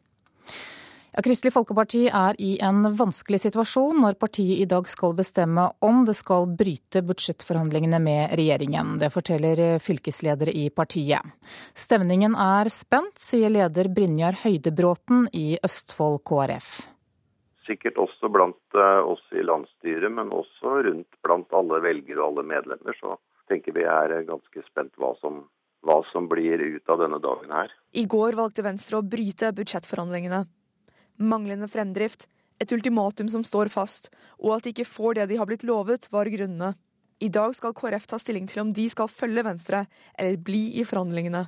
[1.16, 6.01] Ja, Kristelig Folkeparti er i en vanskelig situasjon når partiet i dag skal bestemme om
[6.03, 8.97] det skal bryte budsjettforhandlingene med regjeringen.
[8.99, 11.24] Det forteller fylkesledere i partiet.
[11.72, 16.74] Stemningen er spent, sier leder Brynjar Høydebråten i Østfold KrF.
[17.63, 22.45] Sikkert også blant eh, oss i landsstyret, men også rundt blant alle velgere og alle
[22.51, 22.99] medlemmer.
[22.99, 23.16] Så
[23.47, 25.45] tenker vi er ganske spent hva som,
[25.88, 27.72] hva som blir ut av denne dagen her.
[27.95, 30.43] I går valgte Venstre å bryte budsjettforhandlingene.
[31.18, 32.28] Manglende fremdrift,
[32.59, 34.09] et ultimatum som står fast,
[34.39, 36.74] og at de ikke får det de har blitt lovet, var grunnene.
[37.24, 39.86] I dag skal KrF ta stilling til om de skal følge Venstre
[40.20, 41.45] eller bli i forhandlingene.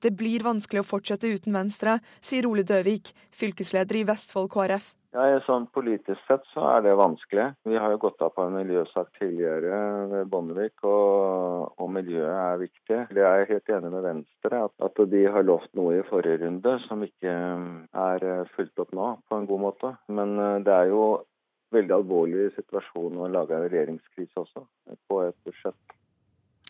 [0.00, 4.94] Det blir vanskelig å fortsette uten Venstre, sier Ole Døvik, fylkesleder i Vestfold KrF.
[5.10, 7.48] Ja, sånn Politisk sett så er det vanskelig.
[7.66, 9.80] Vi har jo gått av på en miljøsak tidligere
[10.12, 13.00] ved Bondevik, og, og, miljøet er viktig.
[13.18, 16.76] Jeg er helt enig med Venstre at, at de har lovt noe i forrige runde
[16.86, 17.34] som ikke
[18.06, 19.92] er fulgt opp nå på en god måte.
[20.14, 21.02] Men det er jo
[21.74, 24.62] veldig alvorlig situasjon å lage en regjeringskrise også,
[25.10, 25.99] på et budsjett.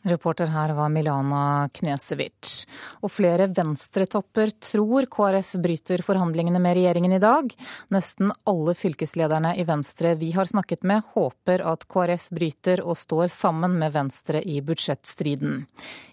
[0.03, 2.65] Reporter her var Milana Knesevic.
[3.05, 7.51] Og flere venstretopper tror KrF bryter forhandlingene med regjeringen i dag.
[7.93, 13.29] Nesten alle fylkeslederne i Venstre vi har snakket med, håper at KrF bryter og står
[13.35, 15.67] sammen med Venstre i budsjettstriden.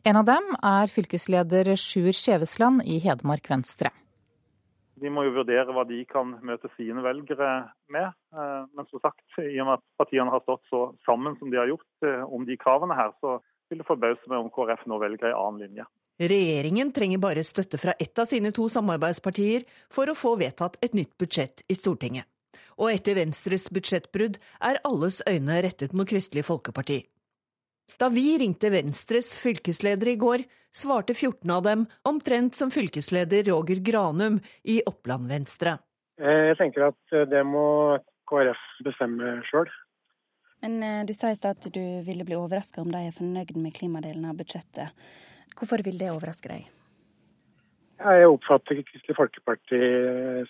[0.04, 3.94] En av dem er fylkesleder Sjur Skjevesland i Hedmark Venstre.
[4.98, 8.16] De må jo vurdere hva de kan møte sine velgere med.
[8.34, 11.60] Eh, men som sagt, i og med at partiene har stått så sammen som de
[11.62, 13.38] har gjort eh, om de kravene her, så
[13.70, 15.88] vil det forbause meg om KrF nå velger en annen linje.
[16.18, 20.98] Regjeringen trenger bare støtte fra ett av sine to samarbeidspartier for å få vedtatt et
[20.98, 22.26] nytt budsjett i Stortinget.
[22.78, 27.04] Og etter Venstres budsjettbrudd er alles øyne rettet mot Kristelig Folkeparti.
[27.98, 30.44] Da vi ringte Venstres fylkesledere i går,
[30.74, 35.78] svarte 14 av dem omtrent som fylkesleder Roger Granum i Oppland Venstre.
[36.22, 37.98] Eh, jeg tenker at det må
[38.30, 39.70] KrF bestemme sjøl.
[40.64, 43.56] Men eh, du sa i stad at du ville bli overraska om de er fornøyd
[43.62, 45.06] med klimadelen av budsjettet.
[45.58, 46.66] Hvorfor vil det overraske deg?
[47.98, 49.78] Jeg oppfatter Kristelig Folkeparti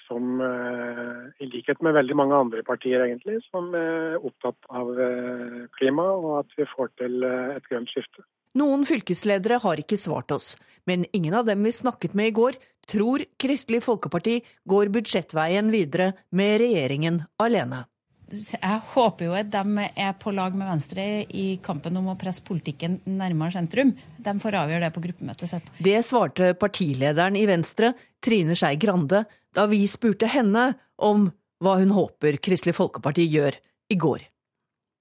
[0.03, 5.61] som, eh, i likhet med veldig mange andre partier, egentlig, som er opptatt av eh,
[5.79, 8.25] klima og at vi får til et grønt skifte.
[8.57, 10.55] Noen fylkesledere har ikke svart oss,
[10.87, 16.13] men ingen av dem vi snakket med i går, tror Kristelig Folkeparti går budsjettveien videre
[16.31, 17.85] med regjeringen alene
[18.27, 22.43] jeg håper jo at de er på lag med Venstre i kampen om å presse
[22.43, 23.93] politikken nærmere sentrum.
[24.19, 25.71] De får avgjøre det på gruppemøtet sitt.
[25.79, 29.23] Det svarte partilederen i Venstre, Trine Skei Grande,
[29.55, 31.29] da vi spurte henne om
[31.63, 33.55] hva hun håper Kristelig Folkeparti gjør
[33.93, 34.27] i går.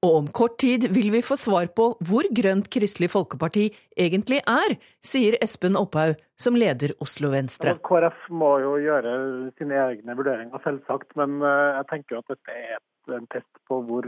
[0.07, 3.67] Og om kort tid vil vi få svar på hvor grønt Kristelig Folkeparti
[3.99, 7.75] egentlig er, sier Espen Opphaug, som leder Oslo Venstre.
[7.83, 9.15] KrF må jo gjøre
[9.59, 12.85] sine egne vurderinger, selvsagt, men eh, jeg tenker at dette er et
[13.15, 14.07] en test på hvor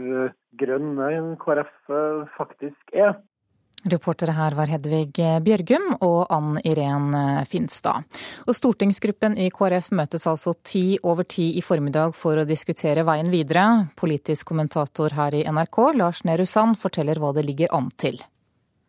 [0.59, 0.93] grønn
[1.41, 3.17] KrF eh, faktisk er.
[3.89, 7.13] Reportere her var Hedvig Bjørgum og Ann Irén
[7.47, 8.03] Finstad.
[8.43, 13.31] Og Stortingsgruppen i KrF møtes altså ti over ti i formiddag for å diskutere veien
[13.31, 13.87] videre.
[13.95, 18.19] Politisk kommentator her i NRK, Lars Nehru Sand, forteller hva det ligger an til.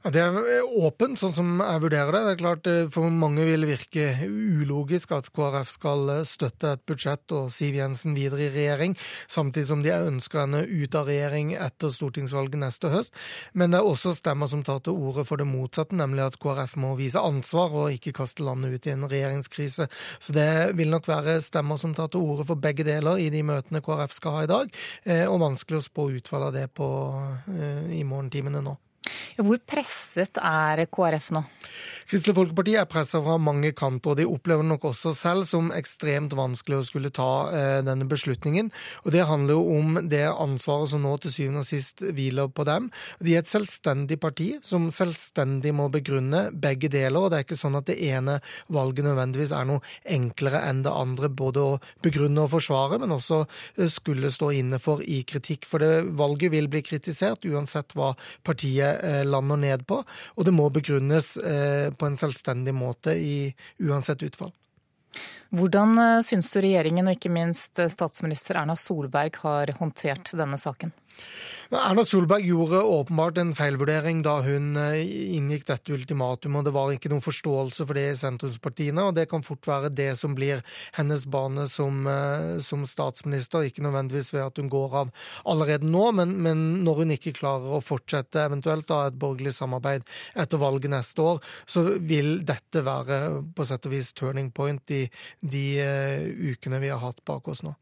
[0.00, 2.20] Det er åpent, sånn som jeg vurderer det.
[2.24, 6.82] Det er klart eh, For mange vil virke ulogisk at KrF skal eh, støtte et
[6.88, 8.96] budsjett og Siv Jensen videre i regjering,
[9.28, 13.12] samtidig som de ønsker henne ut av regjering etter stortingsvalget neste høst.
[13.52, 16.80] Men det er også stemmer som tar til orde for det motsatte, nemlig at KrF
[16.80, 19.92] må vise ansvar og ikke kaste landet ut i en regjeringskrise.
[20.16, 23.44] Så det vil nok være stemmer som tar til orde for begge deler i de
[23.44, 26.88] møtene KrF skal ha i dag, eh, og vanskelig å spå utfallet av det på,
[27.92, 28.80] i morgentimene nå.
[29.40, 31.44] Hvor presset er KrF nå?
[32.10, 36.32] Kristelig Folkeparti er pressa fra mange kanter, og de opplever nok også selv som ekstremt
[36.34, 38.72] vanskelig å skulle ta eh, denne beslutningen.
[39.04, 42.66] Og Det handler jo om det ansvaret som nå til syvende og sist hviler på
[42.66, 42.88] dem.
[43.22, 47.20] De er et selvstendig parti som selvstendig må begrunne begge deler.
[47.20, 50.90] og Det er ikke sånn at det ene valget nødvendigvis er noe enklere enn det
[50.90, 55.70] andre, både å begrunne og forsvare, men også eh, skulle stå inne for i kritikk.
[55.70, 60.58] For det valget vil bli kritisert uansett hva partiet eh, lander ned på, og det
[60.58, 63.52] må begrunnes eh, på en selvstendig måte i
[63.84, 64.52] uansett utfall.
[65.50, 70.94] Hvordan eh, syns du regjeringen og ikke minst statsminister Erna Solberg har håndtert denne saken?
[71.70, 75.04] Erna Solberg gjorde åpenbart en feilvurdering da hun eh,
[75.36, 76.64] inngikk dette ultimatumet.
[76.66, 80.08] Det var ikke noen forståelse for det i sentrumspartiene, og det kan fort være det
[80.18, 80.64] som blir
[80.96, 83.68] hennes bane som, eh, som statsminister.
[83.68, 85.12] Ikke nødvendigvis ved at hun går av
[85.46, 90.02] allerede nå, men, men, når hun ikke klarer å fortsette eventuelt da et borgerlig samarbeid
[90.34, 91.38] etter valget neste år,
[91.70, 93.20] så vil dette være
[93.54, 95.04] på sett og vis turning point i
[95.40, 97.74] de uh, ukene vi har hatt bak oss nå.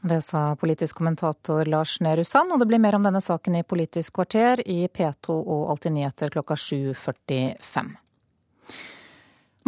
[0.00, 3.66] Det sa politisk kommentator Lars Nehru Sand, og det blir mer om denne saken i
[3.68, 7.90] Politisk kvarter i P2 og Alltid nyheter klokka 7.45.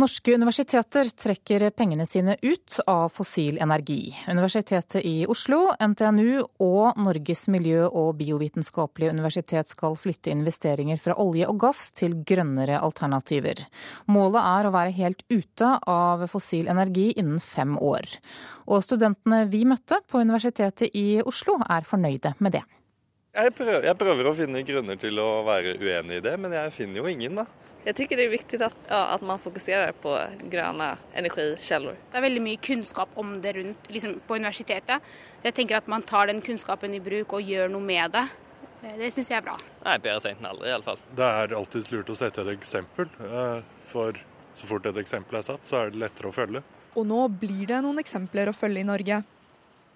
[0.03, 4.11] Norske universiteter trekker pengene sine ut av fossil energi.
[4.27, 11.47] Universitetet i Oslo, NTNU og Norges miljø- og biovitenskapelige universitet skal flytte investeringer fra olje
[11.47, 13.63] og gass til grønnere alternativer.
[14.11, 18.11] Målet er å være helt ute av fossil energi innen fem år.
[18.67, 22.67] Og studentene vi møtte på Universitetet i Oslo er fornøyde med det.
[23.39, 26.75] Jeg prøver, jeg prøver å finne grunner til å være uenig i det, men jeg
[26.75, 27.47] finner jo ingen, da.
[27.83, 30.13] Jeg syns det er viktig at, ja, at, man fokuserer på
[30.53, 31.97] grønne energikilder.
[32.13, 35.03] Det er veldig mye kunnskap om det rundt liksom, på universitetet.
[35.43, 38.23] Jeg tenker at man tar den kunnskapen i bruk og gjør noe med det.
[38.83, 39.57] Det syns jeg er bra.
[39.83, 41.03] Nei, Bedre seint enn aldri, iallfall.
[41.19, 43.11] Det er alltid lurt å sette et eksempel.
[43.27, 43.61] Eh,
[43.91, 44.19] for
[44.59, 46.63] så fort et eksempel er satt, så er det lettere å følge.
[46.99, 49.23] Og nå blir det noen eksempler å følge i Norge.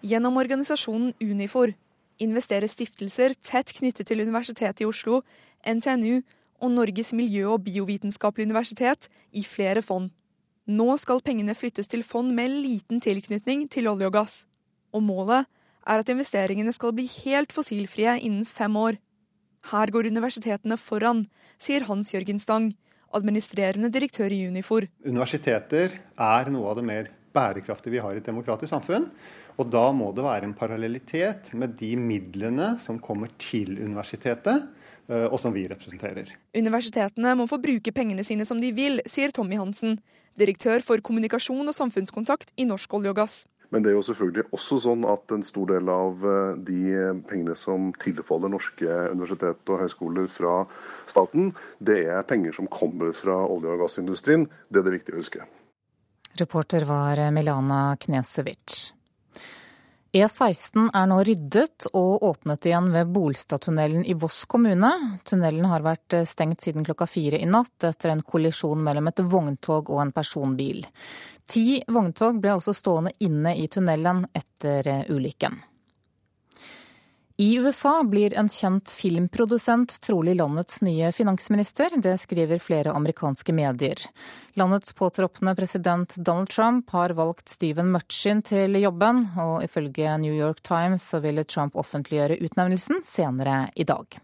[0.07, 1.75] Gjennom organisasjonen Unifor
[2.23, 5.21] investerer stiftelser tett knyttet til Universitetet i Oslo,
[5.67, 6.23] NTNU
[6.61, 10.11] og Norges miljø- og biovitenskapelige universitet i flere fond.
[10.67, 14.47] Nå skal pengene flyttes til fond med liten tilknytning til olje og gass.
[14.93, 15.47] Og målet
[15.87, 18.99] er at investeringene skal bli helt fossilfrie innen fem år.
[19.71, 21.25] Her går universitetene foran,
[21.59, 22.73] sier Hans Jørgen Stang,
[23.15, 24.87] administrerende direktør i Unifor.
[25.07, 29.11] Universiteter er noe av det mer bærekraftige vi har i et demokratisk samfunn.
[29.57, 34.67] Og da må det være en parallellitet med de midlene som kommer til universitetet,
[35.07, 36.33] og som vi representerer.
[36.57, 40.01] Universitetene må få bruke pengene sine som de vil, sier Tommy Hansen,
[40.39, 43.37] direktør for kommunikasjon og samfunnskontakt i Norsk olje og gass.
[43.71, 46.83] Men det er jo selvfølgelig også sånn at en stor del av eh, de
[47.27, 50.61] pengene som tilfaller norske universitet og høyskoler fra
[51.11, 51.51] staten,
[51.83, 54.47] det er penger som kommer fra olje- og gassindustrien.
[54.71, 55.47] Det er det viktig å huske.
[56.37, 58.96] Reporter var Milana Knesevic.
[60.17, 64.91] E16 er nå ryddet og åpnet igjen ved Bolstadtunnelen i Voss kommune.
[65.29, 69.91] Tunnelen har vært stengt siden klokka fire i natt etter en kollisjon mellom et vogntog
[69.93, 70.87] og en personbil.
[71.53, 75.61] Ti vogntog ble også stående inne i tunnelen etter ulykken.
[77.39, 81.93] I USA blir en kjent filmprodusent trolig landets nye finansminister.
[81.97, 84.01] Det skriver flere amerikanske medier.
[84.55, 90.63] Landets påtroppende president Donald Trump har valgt Steven Murchin til jobben, og ifølge New York
[90.65, 94.17] Times så ville Trump offentliggjøre utnevnelsen senere i dag.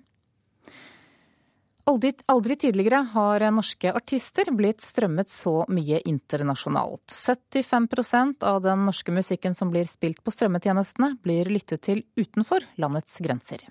[1.83, 7.11] Aldri, aldri, tidligere har norske artister blitt strømmet så mye internasjonalt.
[7.11, 13.19] 75% av den norske musikken som blir spilt på strømmetjenestene, blir lyttet til utenfor landets
[13.19, 13.67] grenser.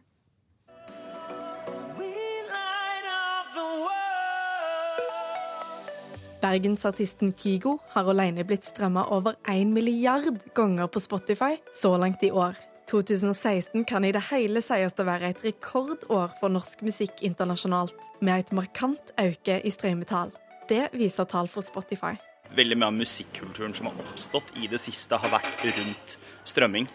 [6.41, 12.33] Bergensartisten Kygo har alene blitt strømma over én milliard ganger på Spotify så langt i
[12.33, 12.59] år.
[12.91, 18.43] 2016 kan i det hele sies å være et rekordår for norsk musikk internasjonalt, med
[18.43, 20.33] et markant øke i strømmetall.
[20.67, 22.17] Det viser tall for Spotify.
[22.51, 26.89] Veldig mye av musikkulturen som har oppstått i det siste, har vært rundt strømming.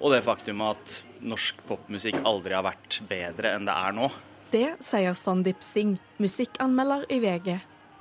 [0.00, 4.10] Og det faktum at norsk popmusikk aldri har vært bedre enn det er nå.
[4.50, 7.54] Det sier Sandeep Singh, musikkanmelder i VG.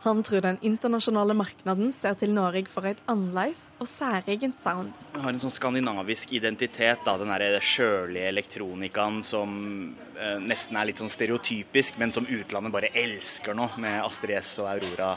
[0.06, 4.92] Han tror den internasjonale marknaden ser til Norge for et annerledes og særegent sound.
[5.16, 9.56] Vi har en sånn skandinavisk identitet, da, den der kjølige elektronikaen som
[10.14, 14.60] eh, nesten er litt sånn stereotypisk, men som utlandet bare elsker nå, med Astrid S
[14.62, 15.16] og Aurora.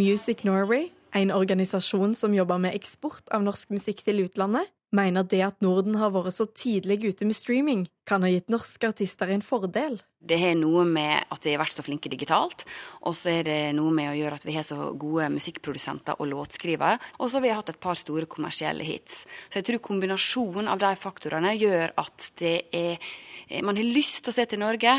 [0.00, 5.40] Music Norway, en organisasjon som jobber med eksport av norsk musikk til utlandet, mener det
[5.44, 9.44] at Norden har vært så tidlig ute med streaming, kan ha gitt norske artister en
[9.44, 9.98] fordel.
[10.20, 12.64] Det har noe med at vi har vært så flinke digitalt,
[13.02, 16.30] og så er det noe med å gjøre at vi har så gode musikkprodusenter og
[16.30, 19.24] låtskrivere, og så har vi hatt et par store kommersielle hits.
[19.48, 23.12] Så jeg tror kombinasjonen av de faktorene gjør at det er
[23.60, 24.94] man har lyst til å se til Norge.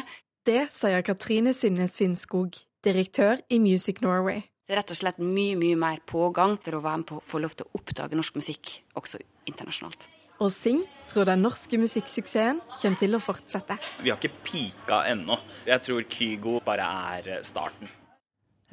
[0.46, 4.44] Det sier Katrine Synnes Finnskog, direktør i Music Norway.
[4.64, 7.24] Det er rett og slett mye mye mer pågang til å være med på å
[7.28, 10.08] få lov til å oppdage norsk musikk også internasjonalt.
[10.40, 10.80] Og Sing
[11.12, 13.76] tror den norske musikksuksessen kommer til å fortsette.
[14.00, 15.36] Vi har ikke pika ennå.
[15.68, 16.88] Jeg tror Kygo bare
[17.18, 17.92] er starten.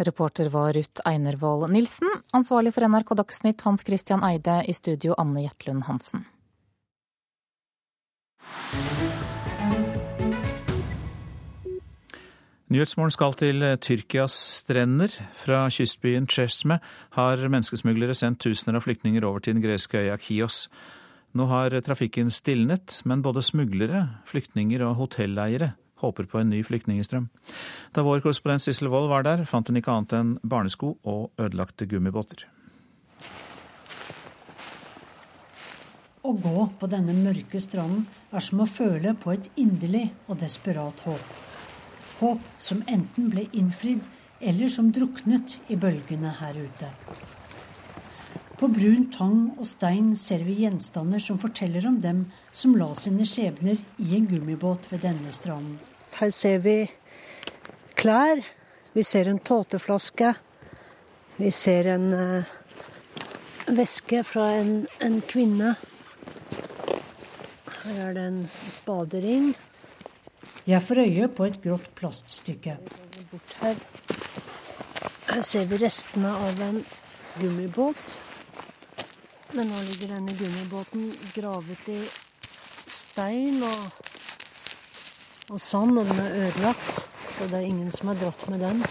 [0.01, 2.09] Reporter var Ruth Einervoll Nilsen.
[2.33, 4.63] Ansvarlig for NRK Dagsnytt Hans Christian Eide.
[4.71, 6.25] I studio Anne Jetlund Hansen.
[12.71, 15.11] Nyhetsmorgen skal til Tyrkias strender.
[15.35, 16.77] Fra kystbyen Chesme
[17.17, 20.69] har menneskesmuglere sendt tusener av flyktninger over til den greske øya Kios.
[21.35, 27.27] Nå har trafikken stilnet, men både smuglere, flyktninger og hotelleiere håper på en ny flyktningstrøm.
[27.91, 31.91] Da vår korrespondent Sissel Wold var der, fant hun ikke annet enn barnesko og ødelagte
[31.91, 32.47] gummibåter.
[36.23, 41.09] Å gå på denne mørke stranden er som å føle på et inderlig og desperat
[41.11, 41.50] håp.
[42.21, 44.05] Håp som enten ble innfridd
[44.41, 46.89] eller som druknet i bølgene her ute.
[48.61, 53.25] På brun tang og stein ser vi gjenstander som forteller om dem som la sine
[53.25, 55.79] skjebner i en gummibåt ved denne stranden.
[56.19, 56.77] Her ser vi
[57.97, 58.43] klær.
[58.93, 60.35] Vi ser en tåteflaske.
[61.41, 62.45] Vi ser en uh,
[63.73, 65.75] væske fra en, en, kvinne.
[67.81, 68.41] Her er det en
[68.85, 69.55] badering.
[70.69, 72.77] Jeg får øye på et grått plaststykke.
[73.61, 73.77] Her.
[75.31, 76.83] her ser vi restene av en
[77.41, 78.15] gummibåt.
[79.55, 81.99] Men nå ligger denne gummibåten gravet i
[82.91, 84.05] stein og,
[85.51, 87.03] og sand, og den er ødelagt.
[87.35, 88.85] Så det er ingen som har dratt med den.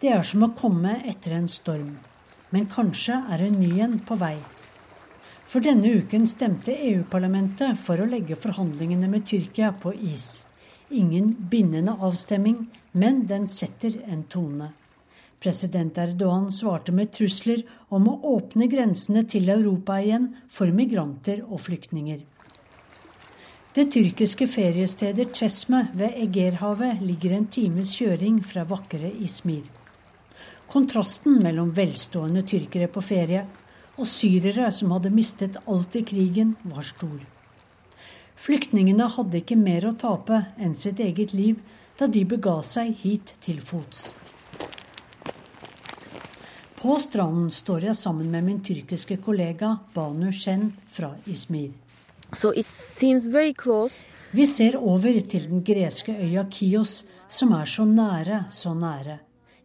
[0.00, 1.92] Det er som å komme etter en storm.
[2.52, 4.36] Men kanskje er en ny en på vei.
[5.52, 10.46] For denne uken stemte EU-parlamentet for å legge forhandlingene med Tyrkia på is.
[10.88, 14.70] Ingen bindende avstemming, men den setter en tone.
[15.44, 21.60] President Erdogan svarte med trusler om å åpne grensene til Europa igjen for migranter og
[21.66, 22.22] flyktninger.
[23.76, 29.68] Det tyrkiske feriestedet Chesme ved Egerhavet ligger en times kjøring fra vakre Ismir.
[30.72, 33.44] Kontrasten mellom velstående tyrkere på ferie
[33.98, 37.20] og syrere som hadde mistet alt i krigen, var stor.
[38.42, 41.60] Flyktningene hadde ikke mer å tape enn sitt eget liv
[42.00, 44.14] da de bega seg hit til fots.
[46.82, 51.70] På stranden står jeg sammen med min tyrkiske kollega Banu Shen fra Izmir.
[52.34, 52.50] So
[54.32, 59.18] Vi ser over til den greske øya Kios, som er så nære, så nære.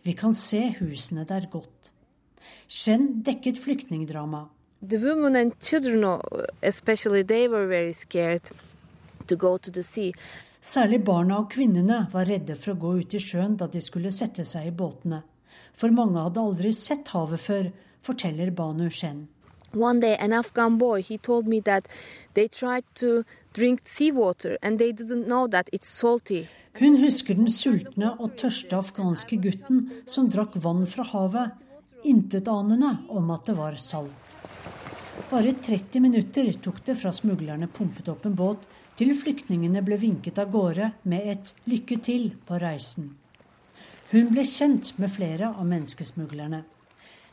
[0.03, 1.96] Vi kan se husene der godt.
[2.67, 4.49] Shen dekket flyktningdrama.
[4.81, 6.03] The women and children,
[6.61, 8.51] especially, they were very scared
[9.27, 10.13] to go to the sea.
[10.61, 14.11] Særlig barna og kvinnene var redde for å gå ut i sjøen da de skulle
[14.11, 15.23] sette seg i båtene
[15.77, 17.71] for mange hadde aldri sett havet før,
[18.05, 19.27] forteller Banu Shen.
[19.73, 21.87] One day, an Afghan boy he told me that
[22.33, 26.47] they tried to drink seawater and they didn't know that it's salty.
[26.79, 31.53] Hun husker den sultne og tørste afghanske gutten som drakk vann fra havet,
[32.03, 34.37] intetanende om at det var salt.
[35.29, 38.67] Bare 30 minutter tok det fra smuglerne pumpet opp en båt,
[38.97, 43.15] til flyktningene ble vinket av gårde med et 'lykke til' på reisen.
[44.11, 46.63] Hun ble kjent med flere av menneskesmuglerne.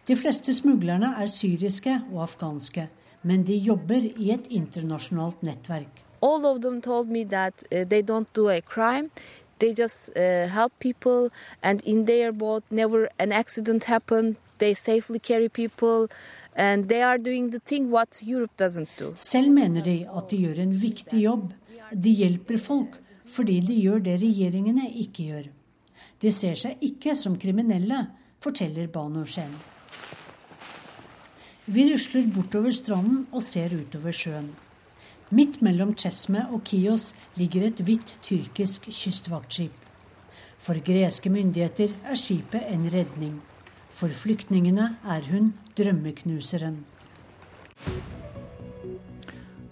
[0.06, 2.88] De fleste smuglerne er syriske og afghanske,
[3.22, 6.02] men de jobber i et internasjonalt nettverk.
[6.20, 9.10] All of them told me that uh, they don't do a crime.
[9.58, 11.30] They just uh, help people,
[11.62, 13.08] and in their boat, never.
[14.58, 16.08] People.
[19.14, 21.52] Selv mener de at de gjør en viktig jobb.
[21.92, 23.00] De hjelper folk
[23.34, 25.46] fordi de gjør det regjeringene ikke gjør.
[26.22, 28.06] De ser seg ikke som kriminelle,
[28.44, 28.88] forteller
[29.26, 29.54] Shen.
[31.66, 34.50] Vi rusler bortover stranden og ser utover sjøen.
[35.30, 39.72] Midt mellom Chesme og Kios ligger et hvitt tyrkisk kystvaktskip.
[40.58, 43.40] For greske myndigheter er skipet en redning.
[43.94, 46.80] For flyktningene er hun drømmeknuseren.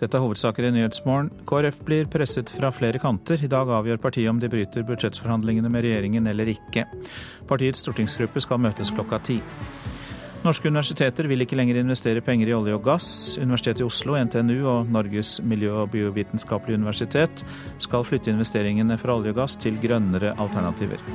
[0.02, 1.28] Dette er hovedsaker i Nyhetsmorgen.
[1.46, 3.38] KrF blir presset fra flere kanter.
[3.42, 6.88] I dag avgjør partiet om de bryter budsjettforhandlingene med regjeringen eller ikke.
[7.50, 9.38] Partiets stortingsgruppe skal møtes klokka ti.
[10.42, 13.12] Norske universiteter vil ikke lenger investere penger i olje og gass.
[13.38, 17.44] Universitetet i Oslo, NTNU og Norges miljø- og biovitenskapelige universitet
[17.78, 21.06] skal flytte investeringene fra olje og gass til grønnere alternativer.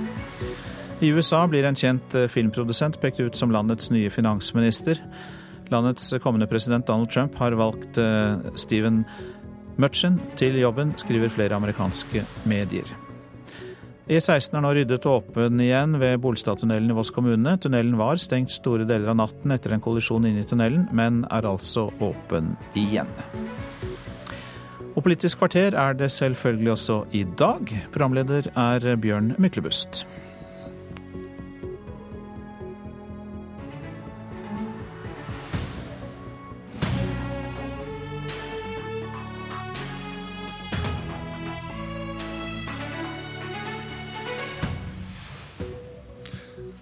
[1.02, 4.98] I USA blir en kjent filmprodusent pekt ut som landets nye finansminister.
[5.70, 9.04] Landets kommende president Donald Trump har valgt Stephen Steven
[9.78, 12.90] Mutchen til jobben, skriver flere amerikanske medier.
[14.08, 17.58] E16 er nå ryddet og åpen igjen ved Bolstadtunnelen i Voss kommune.
[17.62, 21.46] Tunnelen var stengt store deler av natten etter en kollisjon inn i tunnelen, men er
[21.46, 23.12] altså åpen igjen.
[24.96, 27.76] Og Politisk kvarter er det selvfølgelig også i dag.
[27.94, 30.08] Programleder er Bjørn Myklebust.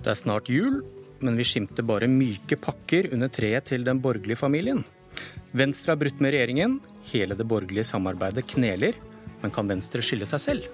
[0.06, 0.84] Det er snart jul,
[1.26, 4.84] men vi skimter bare myke pakker under treet til den borgerlige familien.
[5.58, 6.76] Venstre har brutt med regjeringen.
[7.10, 8.94] Hele det borgerlige samarbeidet kneler.
[9.42, 10.68] Men kan Venstre skylde seg selv?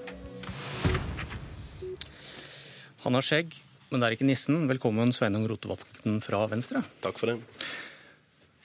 [3.06, 3.56] Han har skjegg,
[3.88, 4.66] men det er ikke nissen.
[4.68, 6.84] Velkommen, Sveinung Rotevatn fra Venstre.
[7.00, 7.38] Takk for det.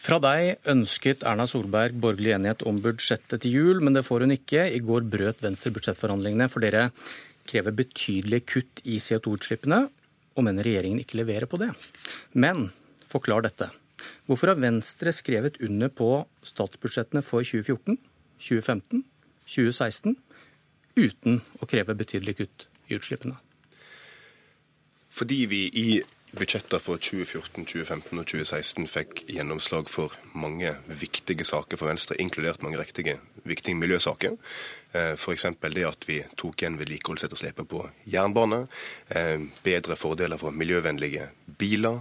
[0.03, 4.35] Fra deg ønsket Erna Solberg borgerlig enighet om budsjettet til jul, men det får hun
[4.35, 4.66] ikke.
[4.66, 6.89] I går brøt Venstre budsjettforhandlingene, for dere
[7.47, 9.85] krever betydelige kutt i CO2-utslippene
[10.37, 11.73] og mener regjeringen ikke leverer på det.
[12.37, 12.69] Men
[13.09, 13.71] forklar dette.
[14.29, 16.11] Hvorfor har Venstre skrevet under på
[16.45, 17.97] statsbudsjettene for 2014,
[18.43, 19.05] 2015,
[19.49, 20.17] 2016
[20.97, 23.39] uten å kreve betydelig kutt i utslippene?
[25.17, 25.89] Fordi vi i
[26.37, 32.65] budsjettene for 2014, 2015 og 2016 fikk gjennomslag for mange viktige saker for Venstre, inkludert
[32.67, 33.17] mange riktige,
[33.48, 34.36] viktige miljøsaker.
[34.97, 35.47] Eh, F.eks.
[35.60, 38.66] det at vi tok igjen vedlikeholdsetterslepet på jernbane,
[39.09, 41.28] eh, bedre fordeler for miljøvennlige
[41.59, 42.01] biler,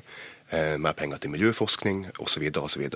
[0.52, 2.50] eh, mer penger til miljøforskning osv.
[2.62, 2.90] osv.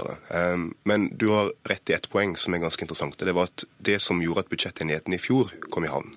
[0.85, 3.17] Men du har rett i ett poeng som er ganske interessant.
[3.17, 6.15] Det var at det som gjorde at budsjettenigheten i fjor kom i havn,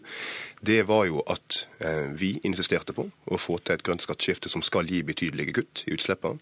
[0.63, 1.67] det var jo at
[2.15, 5.97] vi insisterte på å få til et grønt skatteskifte som skal gi betydelige kutt i
[5.97, 6.39] utslippene.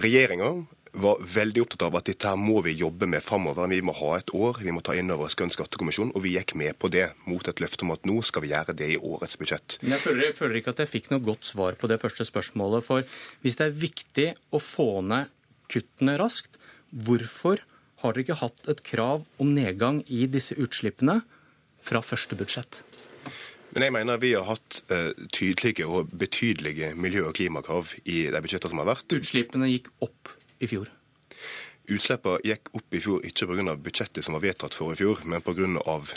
[0.00, 0.64] Regjeringa
[0.94, 3.66] var veldig opptatt av at dette her må vi jobbe med framover.
[3.70, 6.12] Vi må ha et år, vi må ta inn over oss Grønn skattekommisjon.
[6.14, 8.76] Og vi gikk med på det, mot et løfte om at nå skal vi gjøre
[8.78, 9.78] det i årets budsjett.
[9.82, 12.26] Men jeg føler, jeg føler ikke at jeg fikk noe godt svar på det første
[12.28, 12.86] spørsmålet.
[12.86, 13.06] For
[13.42, 15.32] hvis det er viktig å få ned
[15.72, 16.60] kuttene raskt,
[16.94, 17.64] hvorfor
[18.04, 21.22] har dere ikke hatt et krav om nedgang i disse utslippene
[21.84, 22.82] fra første budsjett?
[23.74, 28.42] Men jeg mener vi har hatt uh, tydelige og betydelige miljø- og klimakrav i de
[28.44, 29.16] budsjettene som har vært.
[29.18, 30.30] Utslippene gikk opp
[30.64, 30.92] i fjor?
[31.84, 33.74] Utslippene gikk opp i fjor ikke pga.
[33.76, 35.66] budsjettet som var vedtatt for i fjor, men pga.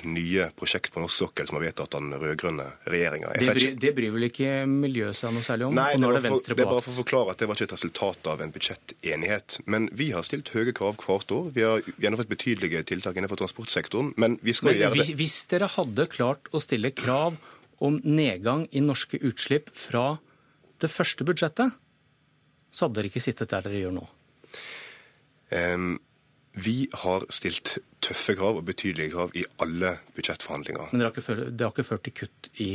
[0.08, 3.34] nye prosjekt på norsk sokkel som var vedtatt av den rød-grønne regjeringa.
[3.36, 5.76] Det, bry, det bryr vel ikke miljøet seg noe særlig om?
[5.76, 7.76] Nei, det, det, for, det, er bare for å forklare at det var ikke et
[7.76, 9.60] resultat av en budsjettenighet.
[9.68, 11.52] Men vi har stilt høye krav hvert år.
[11.58, 14.16] Vi har gjennomført betydelige tiltak innenfor transportsektoren.
[14.16, 15.20] Men vi skal men, gjøre det.
[15.20, 17.36] Hvis dere hadde klart å stille krav
[17.84, 20.14] om nedgang i norske utslipp fra
[20.80, 21.76] det første budsjettet,
[22.72, 24.14] så hadde dere ikke sittet der dere gjør nå.
[26.58, 30.90] Vi har stilt tøffe krav og betydelige krav i alle budsjettforhandlinger.
[30.92, 32.70] Men det har ikke ført, det har ikke ført til kutt i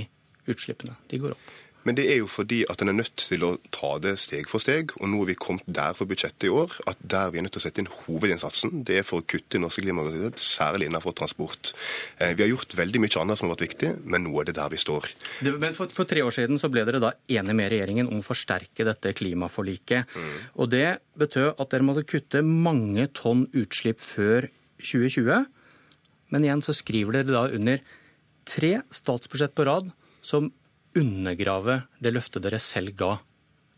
[0.53, 0.95] utslippene?
[1.11, 1.51] De går opp?
[1.87, 4.63] Men det er jo fordi at en er nødt til å ta det steg for
[4.63, 4.95] steg.
[5.01, 7.57] Og nå har vi kommet der for budsjettet i år at der vi er nødt
[7.57, 11.17] til å sette inn hovedinnsatsen, det er for å kutte i norske klimagassutslipp, særlig innenfor
[11.19, 11.73] transport.
[12.19, 14.57] Eh, vi har gjort veldig mye annet som har vært viktig, men nå er det
[14.59, 15.11] der vi står.
[15.43, 18.23] Det, men for, for, tre år siden så ble dere da enige med regjeringen om
[18.23, 20.15] å forsterke dette klimaforliket.
[20.15, 20.37] Mm.
[20.63, 20.87] Og det
[21.19, 24.49] betød at dere måtte kutte mange tonn utslipp før
[24.83, 25.47] 2020.
[26.33, 27.83] Men igjen så skriver dere da under
[28.49, 29.91] tre statsbudsjett på rad
[30.25, 30.51] som
[30.99, 33.17] undergrave det løftet dere selv ga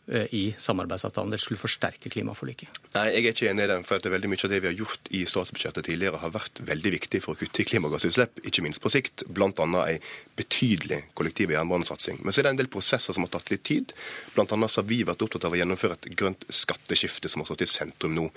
[0.06, 1.32] i samarbeidsavtalen.
[1.32, 2.68] Det skulle forsterke klimaforliket.
[2.94, 3.84] Nei, jeg er ikke enig i den.
[3.88, 6.92] for at Veldig mye av det vi har gjort i statsbudsjettet tidligere, har vært veldig
[6.92, 9.24] viktig for å kutte i klimagassutslipp, ikke minst på sikt.
[9.26, 9.48] Bl.a.
[9.48, 10.04] en
[10.36, 12.20] betydelig kollektiv- jernbanesatsing.
[12.22, 13.96] Men så er det en del prosesser som har tatt litt tid.
[14.36, 17.70] Annet har vi vært opptatt av å gjennomføre et grønt skatteskifte som har stått i
[17.70, 18.28] sentrum nå.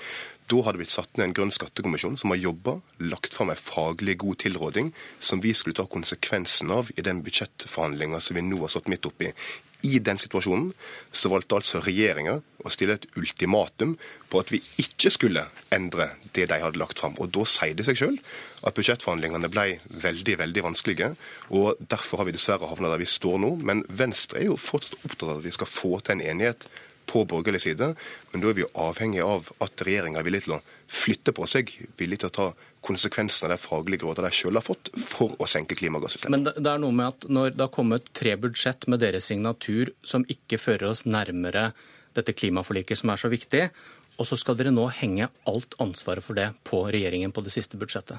[0.48, 3.60] Da har det blitt satt ned en grønn skattekommisjon som har jobba, lagt fram en
[3.60, 8.61] faglig god tilråding som vi skulle ta konsekvensen av i den budsjettforhandlinga som vi nå
[8.64, 9.34] har stått midt oppi.
[9.86, 10.72] I den situasjonen
[11.14, 13.94] så valgte altså regjeringa å stille et ultimatum
[14.32, 15.44] på at vi ikke skulle
[15.74, 17.16] endre det de hadde lagt fram.
[17.22, 18.18] Og da sier det seg sjøl
[18.66, 19.68] at budsjettforhandlingene ble
[20.02, 21.14] veldig veldig vanskelige.
[21.54, 23.54] Og derfor har vi dessverre havna der vi står nå.
[23.62, 26.70] Men Venstre er jo fortsatt opptatt av at vi skal få til en enighet
[27.08, 27.94] på borgerlig side,
[28.32, 31.48] men da er vi jo avhengig av at regjeringa er villig til å flytte på
[31.48, 32.48] seg, villig til å ta
[32.88, 36.39] konsekvensen av de faglige rådene de selv har fått for å senke klimagassutslippene.
[36.39, 39.91] Men det er noe med at når det har kommet tre budsjett med deres signatur
[40.07, 41.72] som ikke fører oss nærmere
[42.18, 43.68] dette klimaforliket som er så viktig,
[44.18, 47.77] og så skal dere nå henge alt ansvaret for det på regjeringen på det siste
[47.77, 48.18] budsjettet.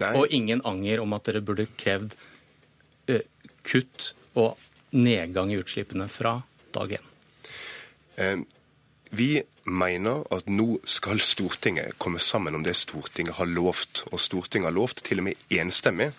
[0.00, 0.14] Nei.
[0.18, 2.16] Og ingen anger om at dere burde krevd
[3.10, 3.20] uh,
[3.66, 4.58] kutt og
[4.94, 6.38] nedgang i utslippene fra
[6.74, 7.10] dag én.
[8.16, 8.40] Eh,
[9.16, 14.04] vi mener at nå skal Stortinget komme sammen om det Stortinget har lovt.
[14.12, 16.12] Og Stortinget har lovt, til og med enstemmig,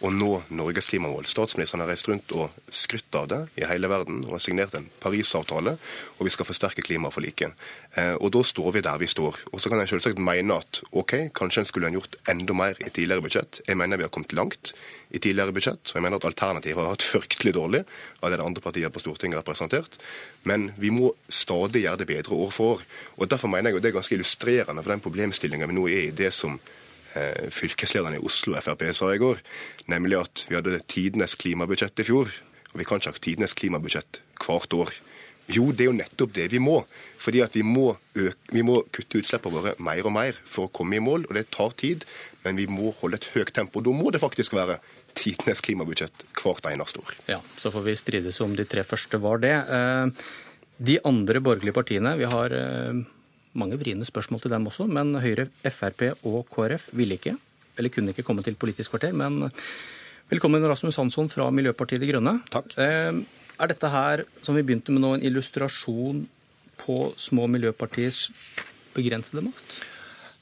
[0.00, 1.28] å nå Norges klimamål.
[1.28, 4.88] Statsministeren har reist rundt og skrytt av det i hele verden og har signert en
[5.02, 5.76] Parisavtale,
[6.16, 7.66] og vi skal forsterke klimaforliket.
[8.00, 9.42] Eh, og da står vi der vi står.
[9.52, 12.80] Og så kan jeg selvsagt mene at OK, kanskje en skulle ha gjort enda mer
[12.80, 13.60] i tidligere budsjett.
[13.68, 14.72] Jeg mener vi har kommet langt
[15.10, 17.84] i tidligere budsjett, og jeg mener at alternativet har vært fryktelig dårlig
[18.22, 20.00] av det de andre partiene på Stortinget har representert.
[20.48, 22.84] Men vi må stadig gjøre det bedre år for år.
[23.16, 26.08] Og Derfor mener jeg at det er ganske illustrerende for den problemstillinga vi nå er
[26.08, 26.58] i det som
[27.50, 29.40] fylkeslederen i Oslo Frp sa i går,
[29.90, 32.30] nemlig at vi hadde tidenes klimabudsjett i fjor.
[32.70, 34.92] Og vi kan ikke ha tidenes klimabudsjett hvert år.
[35.50, 36.76] Jo, det er jo nettopp det vi må.
[37.20, 40.72] Fordi at vi må, øke, vi må kutte utslippene våre mer og mer for å
[40.74, 41.26] komme i mål.
[41.28, 42.06] Og det tar tid,
[42.44, 43.82] men vi må holde et høyt tempo.
[43.82, 44.78] Da må det faktisk være
[45.18, 47.16] tidenes klimabudsjett hvert eneste år.
[47.32, 49.56] Ja, Så får vi strides om de tre første var det.
[49.66, 50.28] Eh,
[50.78, 53.02] de andre borgerlige partiene, vi har eh,
[53.58, 57.36] mange vriene spørsmål til dem også, men Høyre, Frp og KrF ville ikke,
[57.78, 59.12] eller kunne ikke komme til Politisk kvarter.
[59.16, 59.50] Men
[60.30, 62.38] velkommen Rasmus Hansson fra Miljøpartiet De Grønne.
[62.50, 62.76] Takk.
[62.78, 63.20] Eh,
[63.60, 66.22] Er dette her, som vi begynte med nå, en illustrasjon
[66.80, 68.30] på små miljøpartiers
[68.94, 69.74] begrensede makt?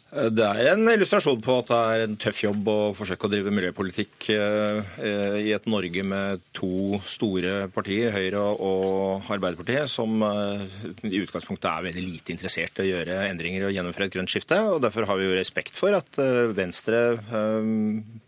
[0.08, 3.50] Det er en illustrasjon på at det er en tøff jobb å forsøke å drive
[3.52, 4.94] miljøpolitikk eh,
[5.42, 10.64] i et Norge med to store partier, Høyre og Arbeiderpartiet, som eh,
[11.10, 14.62] i utgangspunktet er veldig lite interessert i å gjøre endringer og gjennomføre et grønt skifte.
[14.70, 17.02] og Derfor har vi jo respekt for at eh, Venstre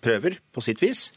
[0.05, 1.09] prøver på sitt vis.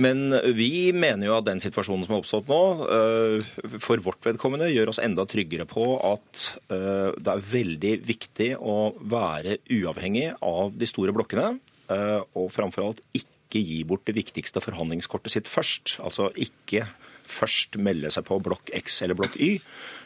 [0.00, 2.60] Men vi mener jo at den situasjonen som har oppstått nå,
[2.96, 3.50] eh,
[3.82, 8.94] for vårt vedkommende gjør oss enda tryggere på at eh, det er veldig viktig å
[8.96, 11.58] være uavhengig av de store blokkene,
[11.92, 15.98] eh, og framfor alt ikke gi bort det viktigste forhandlingskortet sitt først.
[16.00, 16.86] Altså ikke
[17.32, 19.56] først melde seg på blokk X eller blokk Y,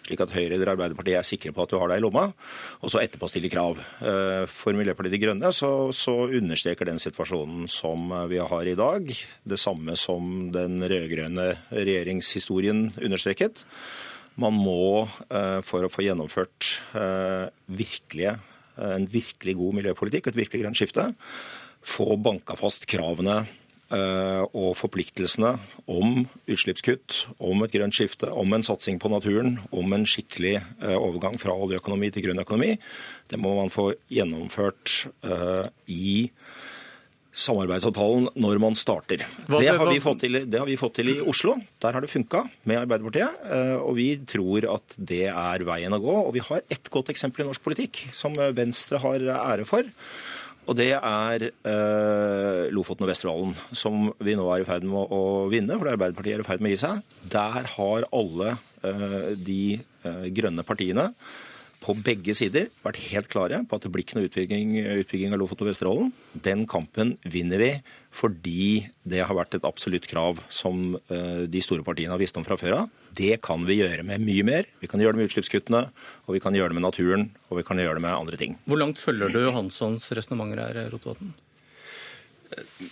[0.06, 2.28] slik at Høyre eller Arbeiderpartiet er sikre på at du har deg i lomma,
[2.80, 3.80] og så etterpå stille krav.
[4.00, 9.12] Eh, for Miljøpartiet De Grønne så, så understreker den situasjonen som vi har i dag,
[9.44, 13.64] det samme som den rød-grønne regjeringshistorien understreket.
[14.36, 18.36] Man må, eh, for å få gjennomført eh, virkelige,
[18.76, 21.06] en virkelig god miljøpolitikk et virkelig grønt skifte,
[21.86, 23.46] få banka fast kravene
[23.86, 25.52] og forpliktelsene
[25.86, 30.96] om utslippskutt, om et grønt skifte, om en satsing på naturen, om en skikkelig eh,
[30.96, 32.74] overgang fra oljeøkonomi til grønn økonomi,
[33.30, 36.30] det må man få gjennomført eh, i
[37.36, 39.20] samarbeidsavtalen når man starter.
[39.20, 41.52] Det har, til, det har, vi fått til, i Oslo.
[41.84, 43.42] Der har det funka med Arbeiderpartiet.
[43.84, 46.14] Og vi tror at det er veien å gå.
[46.22, 49.84] Og vi har ett godt eksempel i norsk politikk som Venstre har ære for.
[50.66, 55.20] Og det er eh, Lofoten og Vesterålen, som vi nå er i ferd med å,
[55.52, 57.18] vinne, for Arbeiderpartiet er i ferd med å gi seg.
[57.36, 61.12] Der har alle eh, de eh, grønne partiene
[61.82, 65.40] på begge sider vært helt klare på at det blir ikke noe utbygging, utbygging av
[65.40, 66.10] Lofoten og Vesterålen.
[66.32, 67.70] Den kampen vinner vi
[68.16, 72.46] fordi det har vært et absolutt krav som uh, de store partiene har visst om
[72.46, 72.92] fra før av.
[73.16, 74.70] Det kan vi gjøre med mye mer.
[74.80, 75.82] Vi kan gjøre det med utslippskuttene,
[76.24, 78.56] og vi kan gjøre det med naturen, og vi kan gjøre det med andre ting.
[78.64, 81.34] Hvor langt følger du Johanssons resonnementer her, Rotevatn?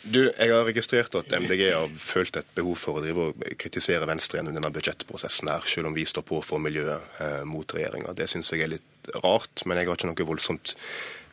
[0.03, 4.09] Du, Jeg har registrert at MDG har følt et behov for å drive og kritisere
[4.09, 8.17] Venstre gjennom denne budsjettprosessen, her, selv om vi står på for miljøet eh, mot regjeringa.
[8.17, 10.75] Det syns jeg er litt rart, men jeg har ikke noe voldsomt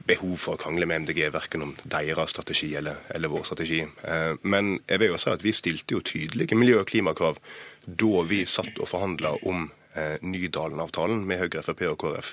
[0.07, 3.81] behov for å krangle med MDG, verken om deres strategi eller, eller vår strategi.
[3.83, 7.41] Eh, men jeg vil jo si at vi stilte jo tydelige miljø- og klimakrav
[7.85, 9.69] da vi satt og forhandla om
[10.23, 12.31] Nydalen-avtalen med Høyre, Frp og KrF.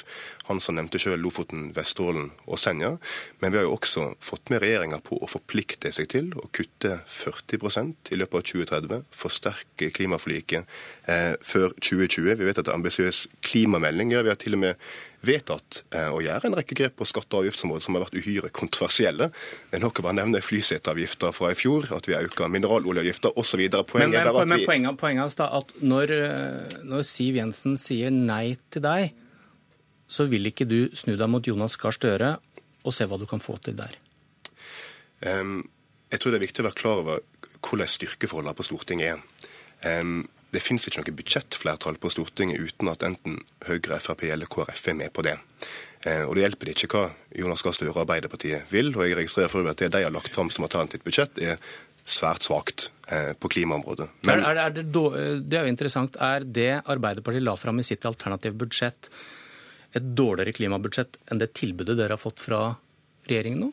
[0.48, 2.94] Han som nevnte selv Lofoten, Vesterålen og Senja.
[3.40, 7.00] Men vi har jo også fått med regjeringa på å forplikte seg til å kutte
[7.04, 10.78] 40% i løpet av 2030, forsterke klimaforliket
[11.10, 12.38] eh, før 2020.
[12.38, 14.14] Vi vet at det er ambisiøs klimamelding.
[14.14, 14.88] Ja, vi har til og med
[15.26, 18.50] vedtatt eh, å gjøre en rekke grep på skatte- og avgiftsområdet som har vært uhyre
[18.54, 19.30] kontroversielle.
[19.70, 23.34] Det er nok å bare nevne flyseteavgifter fra i fjor, at vi har økt mineraloljeavgifter
[23.38, 23.64] osv.
[23.90, 28.56] Poenget men, men, men, poenget, poenget er at når, eh, når Siv Jensen sier nei
[28.70, 29.16] til deg,
[30.08, 32.36] så vil ikke du snu deg mot Jonas Gahr Støre
[32.86, 33.98] og se hva du kan få til der?
[35.20, 35.66] Um,
[36.12, 37.24] jeg tror det er viktig å være klar over
[37.58, 40.00] hvordan styrkeforholdene på Stortinget er.
[40.00, 40.22] Um,
[40.54, 44.96] det finnes ikke noe budsjettflertall på Stortinget uten at enten Høyre, Frp eller KrF er
[44.96, 45.36] med på det.
[46.06, 47.04] Uh, og Det hjelper ikke hva
[47.36, 48.94] Jonas Gahr Støre og Arbeiderpartiet vil.
[48.96, 51.58] og Jeg registrerer for øvrig at det de har lagt fram som alternativt budsjett, er
[52.08, 54.08] svært svakt uh, på klimaområdet.
[54.24, 56.16] Men, er, er det, det, er jo interessant.
[56.16, 59.10] Er det Arbeiderpartiet la fram i sitt alternative budsjett,
[59.96, 62.62] et dårligere klimabudsjett enn det tilbudet dere har fått fra
[63.28, 63.70] regjeringen nå?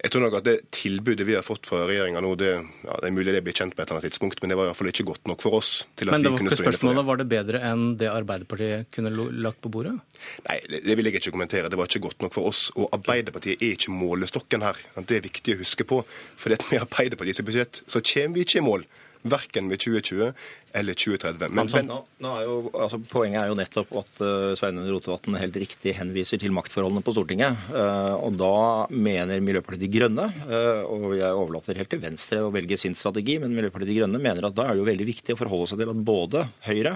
[0.00, 3.10] Jeg tror nok at Det tilbudet vi har fått fra regjeringa nå, det, ja, det,
[3.10, 4.78] er mulig det blir kjent på et eller annet tidspunkt, men det var i hvert
[4.78, 5.72] fall ikke godt nok for oss.
[5.98, 9.60] til at men det var ikke spørsmålet, Var det bedre enn det Arbeiderpartiet kunne lagt
[9.60, 9.98] på bordet?
[10.46, 11.68] Nei, det, det vil jeg ikke kommentere.
[11.72, 12.62] Det var ikke godt nok for oss.
[12.80, 14.80] Og Arbeiderpartiet er ikke målestokken her.
[14.96, 16.00] Det er viktig å huske på.
[16.40, 18.88] For med Arbeiderpartiets budsjett så kommer vi ikke i mål
[19.22, 20.32] verken ved 2020
[20.80, 21.50] eller 2030.
[21.50, 25.38] Men, altså, nå, nå er jo, altså, poenget er jo nettopp at uh, Sveinung Rotevatn
[25.40, 27.52] helt riktig henviser til maktforholdene på Stortinget.
[27.72, 28.52] Uh, og da
[28.94, 33.34] mener Miljøpartiet De Grønne, uh, og jeg overlater helt til Venstre å velge sin strategi,
[33.42, 35.78] men Miljøpartiet De Grønne mener at da er det jo veldig viktig å forholde seg
[35.82, 36.38] til at både
[36.68, 36.94] Høyre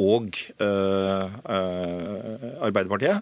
[0.00, 0.32] og
[2.64, 3.18] Arbeiderpartiet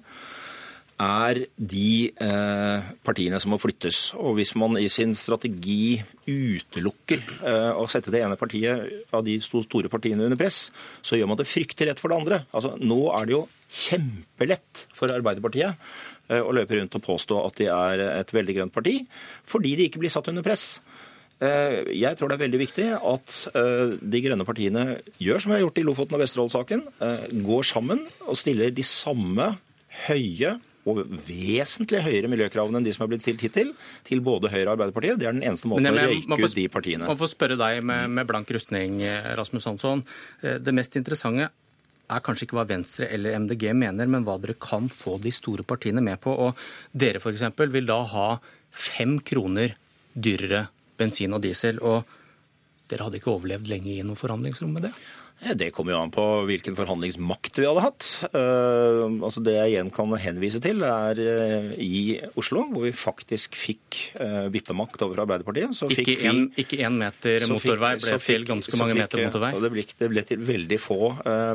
[0.98, 4.12] er de eh, partiene som må flyttes.
[4.18, 9.38] Og hvis man i sin strategi utelukker eh, å sette det ene partiet av de
[9.42, 10.68] store partiene under press,
[11.02, 12.42] så gjør man det fryktelig lett for det andre.
[12.50, 15.74] Altså, nå er det jo kjempelett for Arbeiderpartiet
[16.28, 19.00] eh, å løpe rundt og påstå at de er et veldig grønt parti,
[19.48, 20.76] fordi de ikke blir satt under press.
[21.38, 24.86] Eh, jeg tror det er veldig viktig at eh, de grønne partiene
[25.22, 28.82] gjør som vi har gjort i Lofoten og Vesterålen-saken, eh, går sammen og stiller de
[28.86, 29.52] samme
[30.08, 30.56] høye
[30.88, 33.72] og vesentlig høyere miljøkravene enn de som er blitt stilt hittil,
[34.06, 35.20] til både Høyre og Arbeiderpartiet.
[35.20, 37.08] Det er den eneste måten å røyke ut de partiene.
[37.08, 39.00] Man får spørre deg med, med blank rustning,
[39.38, 40.04] Rasmus Hansson.
[40.40, 41.50] Det mest interessante
[42.08, 45.64] er kanskje ikke hva Venstre eller MDG mener, men hva dere kan få de store
[45.68, 46.32] partiene med på.
[46.32, 46.56] Og
[46.96, 47.44] dere f.eks.
[47.68, 48.28] vil da ha
[48.72, 49.76] fem kroner
[50.14, 50.66] dyrere
[50.98, 51.82] bensin og diesel.
[51.84, 52.16] og
[52.88, 54.92] dere hadde ikke overlevd lenge i noe forhandlingsrom med det?
[55.38, 58.06] Det kommer jo an på hvilken forhandlingsmakt vi hadde hatt.
[58.32, 63.54] Uh, altså Det jeg igjen kan henvise til, er uh, i Oslo, hvor vi faktisk
[63.58, 65.76] fikk uh, vippemakt over Arbeiderpartiet.
[65.78, 69.24] Så ikke, fikk en, vi, ikke en meter motorvei ble til ganske mange fikk, meter
[69.28, 69.52] motorvei?
[69.62, 70.98] Det ble, det ble, til veldig få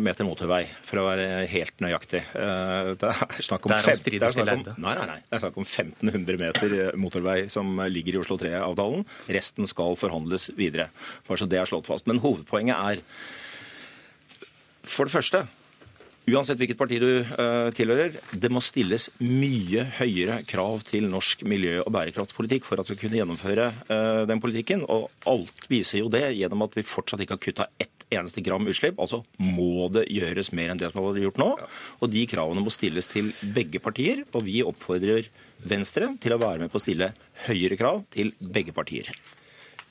[0.03, 2.23] meter motorvei, for å være helt nøyaktig.
[2.31, 5.59] det er snakk om, fem, det er snakk om, nei, nei, nei, det er snakk
[5.59, 9.03] om 1500 meter motorvei som ligger i Oslo 3-avtalen.
[9.35, 10.87] Resten skal forhandles videre.
[11.27, 12.07] Bare så det er slått fast.
[12.09, 13.03] Men hovedpoenget er
[14.83, 15.43] for det første,
[16.31, 21.81] uansett hvilket parti du uh, tilhører, det må stilles mye høyere krav til norsk miljø-
[21.83, 24.85] og bærekraftspolitikk for at vi kunne gjennomføre uh, den politikken.
[24.87, 28.67] Og alt viser jo det gjennom at vi fortsatt ikke har kutta ett eneste gram
[28.69, 28.99] utslipp.
[29.01, 31.51] Altså må det gjøres mer enn det som har vært gjort nå.
[31.99, 34.23] Og de kravene må stilles til begge partier.
[34.31, 35.31] Og vi oppfordrer
[35.63, 37.13] Venstre til å være med på å stille
[37.47, 39.11] høyere krav til begge partier.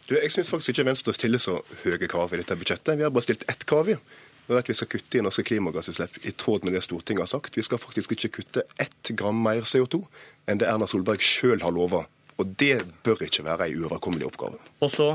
[0.08, 2.96] Du, jeg syns faktisk ikke Venstre stiller så høye krav i dette budsjettet.
[2.98, 3.92] Vi har bare stilt ett krav.
[4.46, 7.30] Det er at Vi skal kutte i norske klimagassutslipp i tråd med det Stortinget har
[7.30, 7.56] sagt.
[7.56, 10.02] Vi skal faktisk ikke kutte ett gram mer CO2
[10.50, 12.04] enn det Erna Solberg sjøl har lova.
[12.40, 14.58] Og det bør ikke være ei uoverkommelig oppgave.
[14.82, 15.12] Og så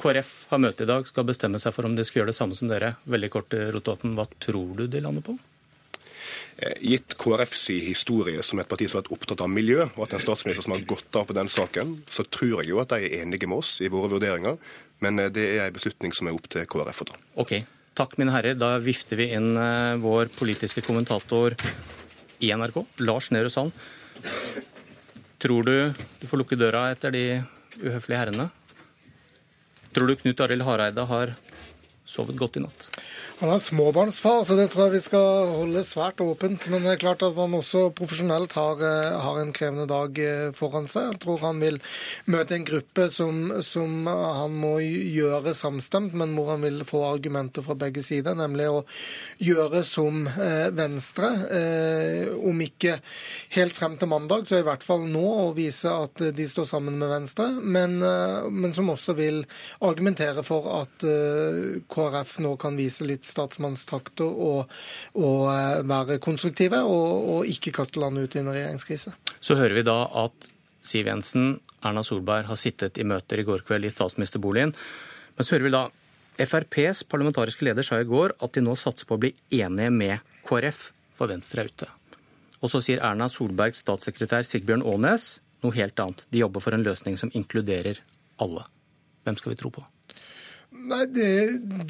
[0.00, 2.56] KrF har møte i dag, skal bestemme seg for om de skal gjøre det samme
[2.56, 2.94] som dere.
[3.08, 4.16] Veldig kort, Rotevatn.
[4.16, 5.36] Hva tror du de lander på?
[6.56, 10.16] Eh, gitt KrFs historie som et parti som har vært opptatt av miljø, og at
[10.16, 13.04] en statsminister som har gått av på den saken, så tror jeg jo at de
[13.04, 14.56] er enige med oss i våre vurderinger.
[15.04, 17.18] Men eh, det er en beslutning som er opp til KrF å ta.
[17.44, 17.66] Okay.
[17.96, 18.58] Takk, mine herrer.
[18.60, 21.54] Da vifter vi inn eh, vår politiske kommentator
[22.44, 23.72] i NRK, Lars Nehru Sand.
[25.40, 25.76] Tror du
[26.20, 27.24] du får lukke døra etter de
[27.80, 28.50] uhøflige herrene?
[29.96, 31.32] Tror du Knut Arild Hareide har
[32.06, 32.88] sovet godt i natt?
[33.36, 36.70] Han er småbarnsfar, så det tror jeg vi skal holde svært åpent.
[36.72, 40.52] Men det er klart at han også profesjonelt har, eh, har en krevende dag eh,
[40.56, 41.10] foran seg.
[41.10, 41.76] Jeg tror han vil
[42.32, 47.66] møte en gruppe som, som, han må gjøre samstemt, men hvor han vil få argumenter
[47.66, 48.38] fra begge sider.
[48.38, 48.80] Nemlig å
[49.44, 51.34] gjøre som eh, Venstre,
[52.46, 52.96] om ikke
[53.56, 56.96] helt frem til mandag, så i hvert fall nå, å vise at de står sammen
[57.00, 57.50] med Venstre.
[57.60, 59.42] Men, men som også vil
[59.84, 61.06] argumentere for at
[61.96, 64.68] KrF nå kan vise litt statsmannstakt og,
[65.16, 69.14] og eh, være konstruktive, og, og ikke kaste landet ut i en regjeringskrise.
[69.40, 70.50] Så hører vi da at
[70.86, 74.74] Siv Jensen, Erna Solberg har sittet i møter i går kveld i statsministerboligen.
[75.36, 75.86] Men så hører vi da
[76.36, 80.34] FrPs parlamentariske leder sa i går at de nå satser på å bli enige med
[80.46, 81.88] KrF, for Venstre er ute.
[82.60, 86.26] Og så sier Erna Solbergs statssekretær Sigbjørn Aanes noe helt annet.
[86.30, 88.02] De jobber for en løsning som inkluderer
[88.42, 88.66] alle.
[89.24, 89.84] Hvem skal vi tro på?
[90.86, 91.30] Nei, det,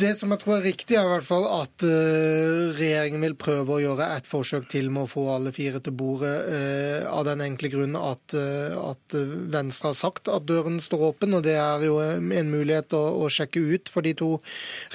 [0.01, 3.74] det, som jeg tror er riktig, er i hvert fall at uh, regjeringen vil prøve
[3.74, 7.43] å gjøre et forsøk til med å få alle fire til bordet, uh, av den
[7.44, 9.16] enkle grunn at, uh, at,
[9.52, 11.36] Venstre har sagt at døren står åpen.
[11.36, 14.31] og Det er jo en mulighet å, å sjekke ut for de to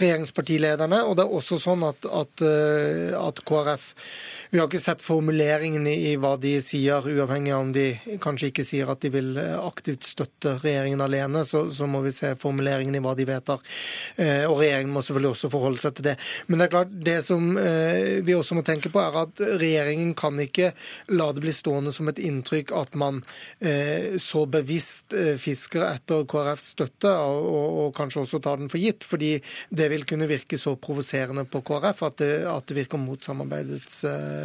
[0.02, 1.04] regjeringspartilederne.
[1.06, 2.46] og det er også sånn at, at,
[3.22, 3.92] at KrF
[4.52, 7.86] vi har ikke sett formuleringene i hva de sier, uavhengig av om de
[8.20, 11.46] kanskje ikke sier at de vil aktivt støtte regjeringen alene.
[11.48, 13.64] Så, så må vi se formuleringene i hva de vedtar.
[14.16, 16.16] Eh, og regjeringen må selvfølgelig også forholde seg til det.
[16.48, 20.14] Men det er klart, det som eh, vi også må tenke på, er at regjeringen
[20.18, 20.72] kan ikke
[21.14, 23.22] la det bli stående som et inntrykk at man
[24.22, 29.06] så bevisst fisker etter KrFs støtte, og, kanskje også tar den for gitt.
[29.08, 29.34] Fordi
[29.70, 34.04] det vil kunne virke så provoserende på KrF at det virker mot samarbeidets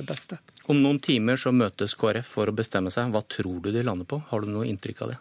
[0.08, 0.40] beste.
[0.66, 3.12] Om noen timer så møtes KrF for å bestemme seg.
[3.14, 4.18] Hva tror du de lander på?
[4.32, 5.18] Har du noe inntrykk av det?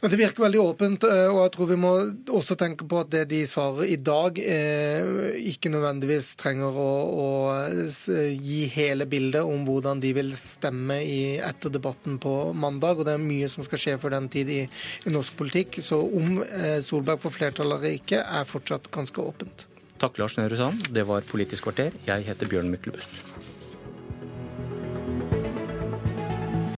[0.00, 1.90] Det virker veldig åpent, eh, og jeg tror vi må
[2.38, 7.26] også tenke på at det de svarer i dag, eh, ikke nødvendigvis trenger å, å
[7.74, 13.02] gi hele bildet om hvordan de vil stemme i, etter debatten på mandag.
[13.02, 14.62] Og det er mye som skal skje før den tid i,
[15.04, 15.82] i norsk politikk.
[15.82, 19.66] Så om eh, Solberg får flertall eller ikke, er fortsatt ganske åpent.
[19.98, 20.92] Takk, Lars Nehru Sand.
[20.94, 21.90] Det var Politisk kvarter.
[22.06, 23.10] Jeg heter Bjørn Myklebust.